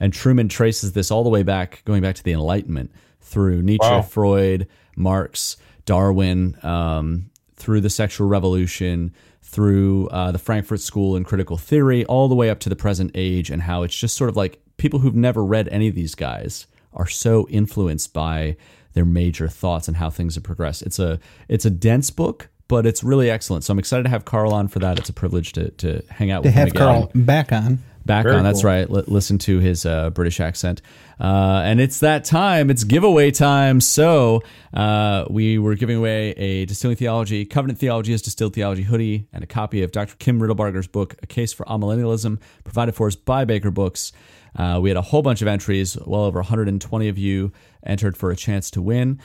And 0.00 0.12
Trueman 0.12 0.48
traces 0.48 0.92
this 0.92 1.10
all 1.10 1.24
the 1.24 1.30
way 1.30 1.42
back, 1.42 1.82
going 1.84 2.00
back 2.00 2.14
to 2.14 2.22
the 2.22 2.32
Enlightenment 2.32 2.90
through 3.20 3.62
Nietzsche, 3.62 3.86
Wow. 3.86 4.02
Freud, 4.02 4.68
Marx, 4.96 5.56
Darwin, 5.84 6.56
um, 6.62 7.30
through 7.56 7.80
the 7.80 7.90
sexual 7.90 8.28
revolution, 8.28 9.12
through 9.42 10.08
uh, 10.08 10.30
the 10.32 10.38
Frankfurt 10.38 10.80
School 10.80 11.16
and 11.16 11.26
critical 11.26 11.56
theory, 11.56 12.04
all 12.06 12.28
the 12.28 12.34
way 12.34 12.50
up 12.50 12.60
to 12.60 12.68
the 12.68 12.76
present 12.76 13.10
age, 13.14 13.50
and 13.50 13.62
how 13.62 13.82
it's 13.82 13.96
just 13.96 14.16
sort 14.16 14.30
of 14.30 14.36
like 14.36 14.60
people 14.76 15.00
who've 15.00 15.14
never 15.14 15.44
read 15.44 15.68
any 15.68 15.88
of 15.88 15.94
these 15.94 16.14
guys 16.14 16.66
are 16.94 17.06
so 17.06 17.46
influenced 17.48 18.12
by 18.12 18.56
their 18.94 19.04
major 19.04 19.48
thoughts 19.48 19.88
and 19.88 19.96
how 19.96 20.10
things 20.10 20.34
have 20.36 20.44
progressed. 20.44 20.82
It's 20.82 20.98
a 20.98 21.18
it's 21.48 21.64
a 21.64 21.70
dense 21.70 22.10
book, 22.10 22.48
but 22.68 22.86
it's 22.86 23.02
really 23.04 23.30
excellent. 23.30 23.64
So 23.64 23.72
I'm 23.72 23.78
excited 23.78 24.04
to 24.04 24.10
have 24.10 24.24
Carl 24.24 24.52
on 24.52 24.68
for 24.68 24.78
that. 24.80 24.98
It's 24.98 25.08
a 25.08 25.12
privilege 25.14 25.52
to 25.54 25.70
to 25.70 26.02
hang 26.10 26.30
out 26.30 26.42
to 26.42 26.48
with 26.48 26.54
him 26.54 26.58
have 26.60 26.68
again 26.68 26.82
Carl 26.82 27.10
back 27.14 27.52
on. 27.52 27.80
back 28.06 28.24
Very 28.24 28.36
on. 28.36 28.44
That's 28.44 28.62
cool. 28.62 28.70
right. 28.70 28.88
L- 28.88 29.04
listen 29.08 29.38
to 29.38 29.58
his 29.58 29.84
uh, 29.84 30.10
British 30.10 30.38
accent. 30.40 30.80
Uh, 31.18 31.62
and 31.64 31.80
it's 31.80 32.00
that 32.00 32.24
time. 32.24 32.70
It's 32.70 32.84
giveaway 32.84 33.30
time. 33.30 33.80
So 33.80 34.42
uh, 34.72 35.24
we 35.30 35.58
were 35.58 35.74
giving 35.74 35.96
away 35.96 36.30
a 36.32 36.64
Distilling 36.66 36.96
Theology, 36.96 37.44
Covenant 37.44 37.78
Theology 37.78 38.12
is 38.12 38.20
Distilled 38.20 38.52
Theology 38.52 38.82
hoodie, 38.82 39.26
and 39.32 39.42
a 39.44 39.46
copy 39.46 39.82
of 39.82 39.92
Dr. 39.92 40.16
Kim 40.18 40.40
Riddlebarger's 40.40 40.88
book, 40.88 41.14
A 41.22 41.26
Case 41.26 41.52
for 41.52 41.64
Amillennialism, 41.66 42.40
provided 42.64 42.94
for 42.94 43.06
us 43.06 43.14
by 43.16 43.44
Baker 43.44 43.70
Books. 43.70 44.12
Uh, 44.56 44.78
we 44.80 44.90
had 44.90 44.96
a 44.96 45.02
whole 45.02 45.22
bunch 45.22 45.42
of 45.42 45.48
entries. 45.48 45.96
Well 46.06 46.22
over 46.22 46.38
120 46.38 47.08
of 47.08 47.18
you 47.18 47.52
entered 47.84 48.16
for 48.16 48.30
a 48.30 48.36
chance 48.36 48.70
to 48.72 48.82
win. 48.82 49.20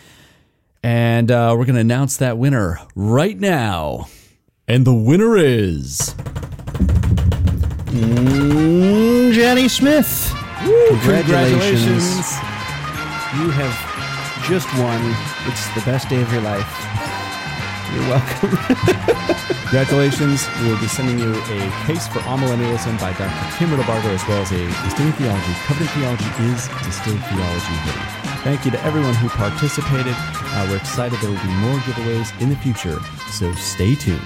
And 0.82 1.30
uh, 1.30 1.56
we're 1.58 1.66
going 1.66 1.76
to 1.76 1.82
announce 1.82 2.18
that 2.18 2.38
winner 2.38 2.80
right 2.96 3.38
now. 3.38 4.08
And 4.68 4.86
the 4.86 4.94
winner 4.94 5.38
is. 5.38 6.16
Mm, 7.90 9.34
Jenny 9.34 9.68
Smith. 9.68 10.34
Congratulations. 10.90 12.32
You 13.38 13.50
have 13.52 14.46
just 14.48 14.68
won. 14.78 15.16
It's 15.48 15.68
the 15.76 15.82
best 15.86 16.10
day 16.10 16.22
of 16.22 16.32
your 16.32 16.42
life. 16.42 17.19
You're 17.94 18.10
welcome. 18.10 18.50
Congratulations. 19.70 20.48
We 20.62 20.70
will 20.70 20.80
be 20.80 20.88
sending 20.88 21.20
you 21.20 21.32
a 21.34 21.60
case 21.86 22.08
for 22.08 22.20
all 22.26 22.38
amillennialism 22.38 23.00
by 23.00 23.14
Dr. 23.14 23.58
Kim 23.58 23.70
Riddlebarger, 23.70 24.14
as 24.14 24.28
well 24.28 24.42
as 24.42 24.52
a 24.52 24.66
Distilling 24.84 25.14
Theology, 25.14 25.54
Covenant 25.66 25.92
Theology 25.92 26.26
is 26.52 26.68
Distilled 26.86 27.22
Theology 27.26 27.76
hoodie. 27.86 28.44
Thank 28.44 28.66
you 28.66 28.72
to 28.72 28.84
everyone 28.84 29.14
who 29.16 29.30
participated. 29.30 30.16
Uh, 30.18 30.68
we're 30.70 30.78
excited 30.78 31.20
there 31.20 31.30
will 31.30 31.42
be 31.42 31.54
more 31.62 31.78
giveaways 31.80 32.42
in 32.42 32.50
the 32.50 32.56
future, 32.58 33.00
so 33.32 33.54
stay 33.54 33.96
tuned. 33.96 34.22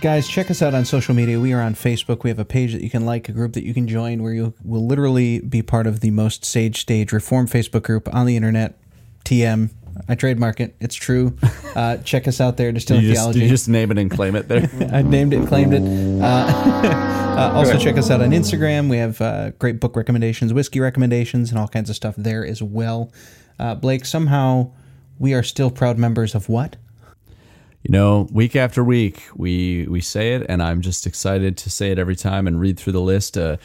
Guys, 0.00 0.28
check 0.28 0.50
us 0.50 0.60
out 0.60 0.74
on 0.74 0.84
social 0.84 1.14
media. 1.14 1.40
We 1.40 1.52
are 1.52 1.60
on 1.60 1.74
Facebook. 1.74 2.22
We 2.22 2.30
have 2.30 2.38
a 2.38 2.44
page 2.44 2.72
that 2.72 2.82
you 2.82 2.90
can 2.90 3.06
like, 3.06 3.28
a 3.28 3.32
group 3.32 3.54
that 3.54 3.64
you 3.64 3.74
can 3.74 3.88
join 3.88 4.22
where 4.22 4.32
you 4.32 4.54
will 4.64 4.86
literally 4.86 5.40
be 5.40 5.62
part 5.62 5.86
of 5.86 6.00
the 6.00 6.10
most 6.10 6.50
cage 6.52 6.80
stage 6.80 7.12
reform 7.12 7.46
Facebook 7.46 7.82
group 7.82 8.12
on 8.14 8.26
the 8.26 8.36
internet. 8.36 8.78
TM. 9.24 9.70
I 10.08 10.14
trademark 10.14 10.60
it. 10.60 10.76
It's 10.80 10.94
true. 10.94 11.36
Uh, 11.74 11.98
check 11.98 12.26
us 12.26 12.40
out 12.40 12.56
there, 12.56 12.72
Distilling 12.72 13.02
you, 13.02 13.10
just, 13.10 13.20
Theology. 13.20 13.40
you 13.40 13.48
just 13.48 13.68
name 13.68 13.90
it 13.90 13.98
and 13.98 14.10
claim 14.10 14.34
it 14.34 14.48
there? 14.48 14.70
I 14.92 15.02
named 15.02 15.34
it, 15.34 15.46
claimed 15.46 15.74
it. 15.74 15.82
Uh, 16.22 16.26
uh, 16.26 17.52
also, 17.54 17.78
check 17.78 17.96
us 17.96 18.10
out 18.10 18.20
on 18.20 18.30
Instagram. 18.30 18.88
We 18.88 18.96
have 18.98 19.20
uh, 19.20 19.50
great 19.58 19.80
book 19.80 19.96
recommendations, 19.96 20.52
whiskey 20.52 20.80
recommendations, 20.80 21.50
and 21.50 21.58
all 21.58 21.68
kinds 21.68 21.90
of 21.90 21.96
stuff 21.96 22.14
there 22.16 22.46
as 22.46 22.62
well. 22.62 23.12
Uh, 23.58 23.74
Blake, 23.74 24.04
somehow 24.04 24.70
we 25.18 25.34
are 25.34 25.42
still 25.42 25.70
proud 25.70 25.98
members 25.98 26.34
of 26.34 26.48
what? 26.48 26.76
You 27.82 27.92
know, 27.92 28.26
week 28.32 28.56
after 28.56 28.82
week, 28.82 29.22
we 29.34 29.86
we 29.88 30.00
say 30.00 30.34
it, 30.34 30.46
and 30.48 30.62
I'm 30.62 30.80
just 30.80 31.06
excited 31.06 31.56
to 31.58 31.70
say 31.70 31.90
it 31.90 31.98
every 31.98 32.16
time 32.16 32.46
and 32.46 32.60
read 32.60 32.78
through 32.78 32.94
the 32.94 33.00
list. 33.00 33.38
Uh, 33.38 33.58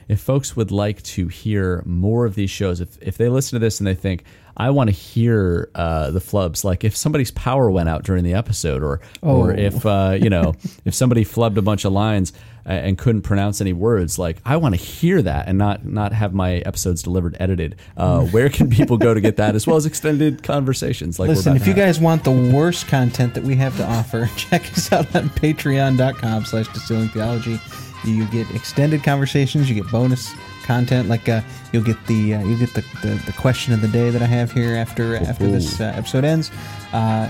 if 0.09 0.21
folks 0.21 0.57
would 0.57 0.71
like 0.71 1.03
to 1.03 1.29
hear 1.29 1.83
more 1.87 2.25
of 2.27 2.35
these 2.35 2.51
shows, 2.51 2.81
if 2.81 2.97
if 3.01 3.17
they 3.17 3.29
listen 3.29 3.57
to 3.59 3.65
this 3.65 3.81
and 3.81 3.87
they 3.87 3.95
think 3.95 4.25
I 4.57 4.71
want 4.71 4.89
to 4.89 4.95
hear 4.95 5.69
uh, 5.75 6.13
the 6.13 6.21
flubs, 6.21 6.63
like 6.63 6.85
if 6.85 6.97
somebody's 6.97 7.33
power 7.33 7.69
went 7.71 7.89
out 7.89 8.05
during 8.05 8.23
the 8.25 8.35
episode, 8.35 8.83
or 8.83 9.01
or 9.23 9.51
Oh. 9.53 9.55
if 9.57 9.85
uh, 9.85 10.17
you 10.21 10.31
know 10.31 10.55
if 10.85 10.95
somebody 10.95 11.25
flubbed 11.25 11.57
a 11.57 11.63
bunch 11.63 11.85
of 11.85 11.93
lines 11.93 12.33
and 12.67 12.97
couldn't 12.97 13.23
pronounce 13.23 13.61
any 13.61 13.75
words, 13.75 14.19
like 14.19 14.39
I 14.43 14.57
want 14.57 14.75
to 14.75 14.81
hear 14.81 15.21
that 15.21 15.49
and 15.49 15.59
not 15.59 15.85
not 15.85 16.13
have 16.13 16.33
my 16.33 16.55
episodes 16.59 17.03
delivered 17.03 17.37
edited. 17.41 17.77
Uh, 17.97 18.21
where 18.27 18.49
can 18.49 18.71
people 18.71 18.97
go 18.97 19.13
to 19.13 19.21
get 19.21 19.37
that, 19.37 19.55
as 19.57 19.67
well 19.67 19.77
as 19.77 19.87
extended 19.87 20.43
conversations? 20.45 21.19
Like 21.19 21.29
Listen, 21.31 21.57
if 21.57 21.67
you 21.67 21.75
guys 21.75 21.99
want 21.99 22.23
the 22.25 22.31
worst 22.31 22.87
content 22.87 23.35
that 23.35 23.43
we 23.45 23.57
have 23.57 23.77
to 23.79 23.85
offer, 23.87 24.31
check 24.37 24.63
us 24.73 24.93
out 24.93 25.15
on 25.17 25.31
patreon.com 25.31 26.45
slash 26.45 26.69
distilling 26.69 27.09
theology. 27.09 27.59
You 28.05 28.27
get 28.27 28.51
extended 28.55 29.03
conversations, 29.03 29.69
you 29.69 29.75
get 29.75 29.91
bonus 29.91 30.33
content. 30.65 31.09
Like 31.09 31.29
uh, 31.29 31.43
you'll 31.73 31.85
get 31.85 32.05
the 32.07 32.35
uh, 32.35 32.45
you'll 32.45 32.59
get 32.59 32.75
the, 32.75 32.83
the, 33.03 33.23
the 33.27 33.33
question 33.33 33.73
of 33.73 33.81
the 33.81 33.89
day 33.89 34.11
that 34.11 34.23
I 34.23 34.27
have 34.27 34.53
here 34.53 34.75
after 34.77 35.17
after 35.17 35.47
this 35.47 35.81
uh, 35.81 35.93
episode 35.97 36.25
ends. 36.25 36.51
Uh, 36.93 37.29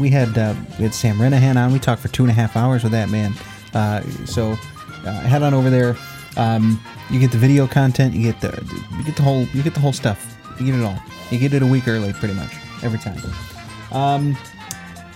we 0.00 0.10
had 0.10 0.36
uh, 0.36 0.54
we 0.78 0.84
had 0.84 0.94
Sam 0.94 1.16
Renihan 1.16 1.56
on. 1.56 1.72
We 1.72 1.78
talked 1.78 2.02
for 2.02 2.08
two 2.08 2.22
and 2.22 2.30
a 2.30 2.34
half 2.34 2.56
hours 2.56 2.82
with 2.82 2.92
that 2.92 3.08
man. 3.08 3.34
Uh, 3.72 4.02
so 4.26 4.52
uh, 5.04 5.20
head 5.20 5.42
on 5.42 5.54
over 5.54 5.70
there. 5.70 5.96
Um, 6.36 6.80
you 7.10 7.20
get 7.20 7.30
the 7.30 7.38
video 7.38 7.66
content. 7.66 8.14
You 8.14 8.32
get 8.32 8.40
the 8.40 8.50
you 8.96 9.04
get 9.04 9.16
the 9.16 9.22
whole 9.22 9.42
you 9.52 9.62
get 9.62 9.74
the 9.74 9.80
whole 9.80 9.92
stuff. 9.92 10.36
You 10.58 10.66
get 10.66 10.74
it 10.76 10.84
all. 10.84 10.98
You 11.30 11.38
get 11.38 11.52
it 11.52 11.62
a 11.62 11.66
week 11.66 11.88
early, 11.88 12.12
pretty 12.12 12.34
much 12.34 12.52
every 12.82 12.98
time. 12.98 13.20
Um, 13.92 14.36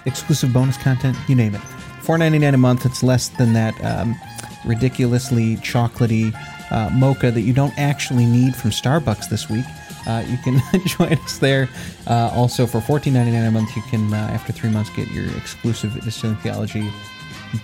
exclusive 0.07 0.53
bonus 0.53 0.77
content, 0.77 1.17
you 1.29 1.35
name 1.35 1.55
it. 1.55 1.61
Four 2.03 2.19
ninety 2.19 2.39
nine 2.39 2.55
a 2.55 2.59
month. 2.59 2.87
It's 2.87 3.03
less 3.03 3.29
than 3.29 3.53
that 3.53 3.75
um, 3.85 4.17
ridiculously 4.65 5.57
chocolatey 5.57 6.35
uh, 6.71 6.91
mocha 6.91 7.31
that 7.31 7.43
you 7.43 7.53
don't 7.53 7.77
actually 7.79 8.27
need 8.27 8.55
from 8.55 8.71
Starbucks 8.71 9.29
this 9.29 9.49
week. 9.49 9.65
Uh, 10.07 10.25
you 10.27 10.39
can 10.39 10.61
join 10.87 11.13
us 11.15 11.39
there. 11.39 11.69
Uh, 12.07 12.31
also, 12.35 12.67
for 12.67 12.81
fourteen 12.81 13.15
ninety 13.15 13.33
nine 13.33 13.45
a 13.45 13.51
month, 13.51 13.75
you 13.77 13.83
can 13.83 14.13
uh, 14.13 14.17
after 14.17 14.53
three 14.53 14.71
months 14.71 14.91
get 14.91 15.09
your 15.11 15.27
exclusive 15.37 15.93
Distilling 16.03 16.37
Theology 16.37 16.91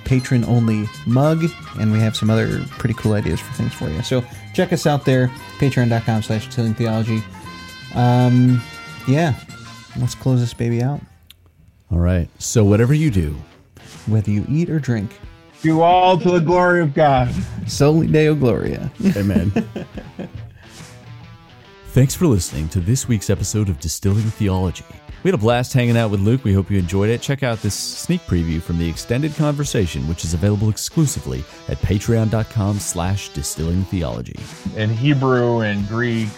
patron 0.05 0.45
only 0.47 0.89
mug, 1.07 1.45
and 1.79 1.93
we 1.93 1.99
have 1.99 2.17
some 2.17 2.31
other 2.31 2.61
pretty 2.79 2.95
cool 2.95 3.13
ideas 3.13 3.41
for 3.41 3.53
things 3.55 3.73
for 3.75 3.89
you. 3.91 4.03
So 4.03 4.25
check 4.55 4.73
us 4.73 4.87
out 4.87 5.05
there, 5.05 5.29
patreon.com 5.59 6.23
slash 6.23 6.47
distilling 6.47 6.75
theology. 6.75 7.23
Um, 7.95 8.63
yeah, 9.07 9.35
let's 10.01 10.15
close 10.15 10.41
this 10.41 10.55
baby 10.55 10.83
out. 10.83 11.01
All 11.91 11.99
right. 11.99 12.29
So 12.39 12.65
whatever 12.65 12.95
you 12.95 13.11
do, 13.11 13.37
Whether 14.07 14.31
you 14.31 14.45
eat 14.49 14.71
or 14.71 14.79
drink, 14.79 15.11
Do 15.65 15.81
all 15.81 16.19
to 16.19 16.31
the 16.31 16.41
glory 16.41 16.83
of 16.83 16.93
God. 16.93 17.35
soli 17.67 18.07
deo 18.07 18.35
gloria. 18.35 18.93
amen. 19.17 19.51
Thanks 21.87 22.15
for 22.15 22.27
listening 22.27 22.69
to 22.69 22.81
this 22.81 23.09
week's 23.09 23.31
episode 23.31 23.71
of 23.71 23.81
Distilling 23.81 24.25
Theology. 24.25 24.85
We 25.23 25.31
had 25.31 25.41
a 25.41 25.43
blast 25.43 25.73
hanging 25.73 25.97
out 25.97 26.11
with 26.11 26.21
Luke. 26.21 26.45
We 26.45 26.53
hope 26.53 26.71
you 26.71 26.79
enjoyed 26.79 27.09
it. 27.09 27.23
Check 27.23 27.43
out 27.43 27.63
this 27.63 27.75
sneak 27.75 28.21
preview 28.27 28.61
from 28.61 28.77
the 28.77 28.87
extended 28.87 29.35
conversation, 29.37 30.07
which 30.07 30.23
is 30.23 30.35
available 30.35 30.69
exclusively 30.69 31.43
at 31.69 31.79
patreon.com 31.79 32.79
slash 32.79 33.31
distilling 33.31 33.85
theology. 33.85 34.37
in 34.77 34.91
Hebrew 34.91 35.61
and 35.61 35.89
Greek, 35.89 36.29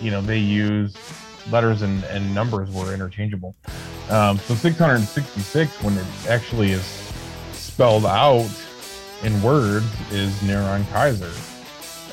you 0.00 0.10
know, 0.10 0.22
they 0.22 0.38
use 0.38 0.96
letters 1.50 1.82
and, 1.82 2.02
and 2.04 2.34
numbers 2.34 2.70
were 2.70 2.94
interchangeable. 2.94 3.54
Um, 4.08 4.38
so 4.38 4.54
666, 4.54 5.82
when 5.82 5.98
it 5.98 6.06
actually 6.30 6.70
is 6.70 6.82
spelled 7.52 8.06
out 8.06 8.48
in 9.22 9.40
words, 9.42 9.86
is 10.10 10.32
Neron 10.40 10.88
Kaiser. 10.90 11.32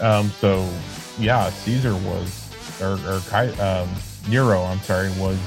Um, 0.03 0.29
so 0.29 0.69
yeah, 1.19 1.49
Caesar 1.49 1.95
was, 1.95 2.81
or, 2.81 2.93
or 3.09 3.19
Kai, 3.29 3.47
um, 3.53 3.89
Nero, 4.29 4.63
I'm 4.63 4.79
sorry, 4.79 5.09
was 5.19 5.39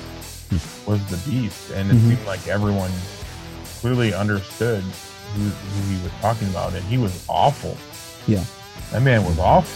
was 0.86 1.04
the 1.06 1.30
beast, 1.30 1.70
and 1.70 1.90
it 1.90 2.00
seemed 2.00 2.26
like 2.26 2.48
everyone 2.48 2.90
clearly 3.80 4.12
understood 4.12 4.82
who, 4.82 5.42
who 5.42 5.94
he 5.94 6.02
was 6.02 6.12
talking 6.20 6.48
about, 6.48 6.74
and 6.74 6.84
he 6.84 6.98
was 6.98 7.24
awful. 7.28 7.76
Yeah. 8.26 8.44
That 8.90 9.02
man 9.02 9.24
was 9.24 9.38
awful. 9.38 9.70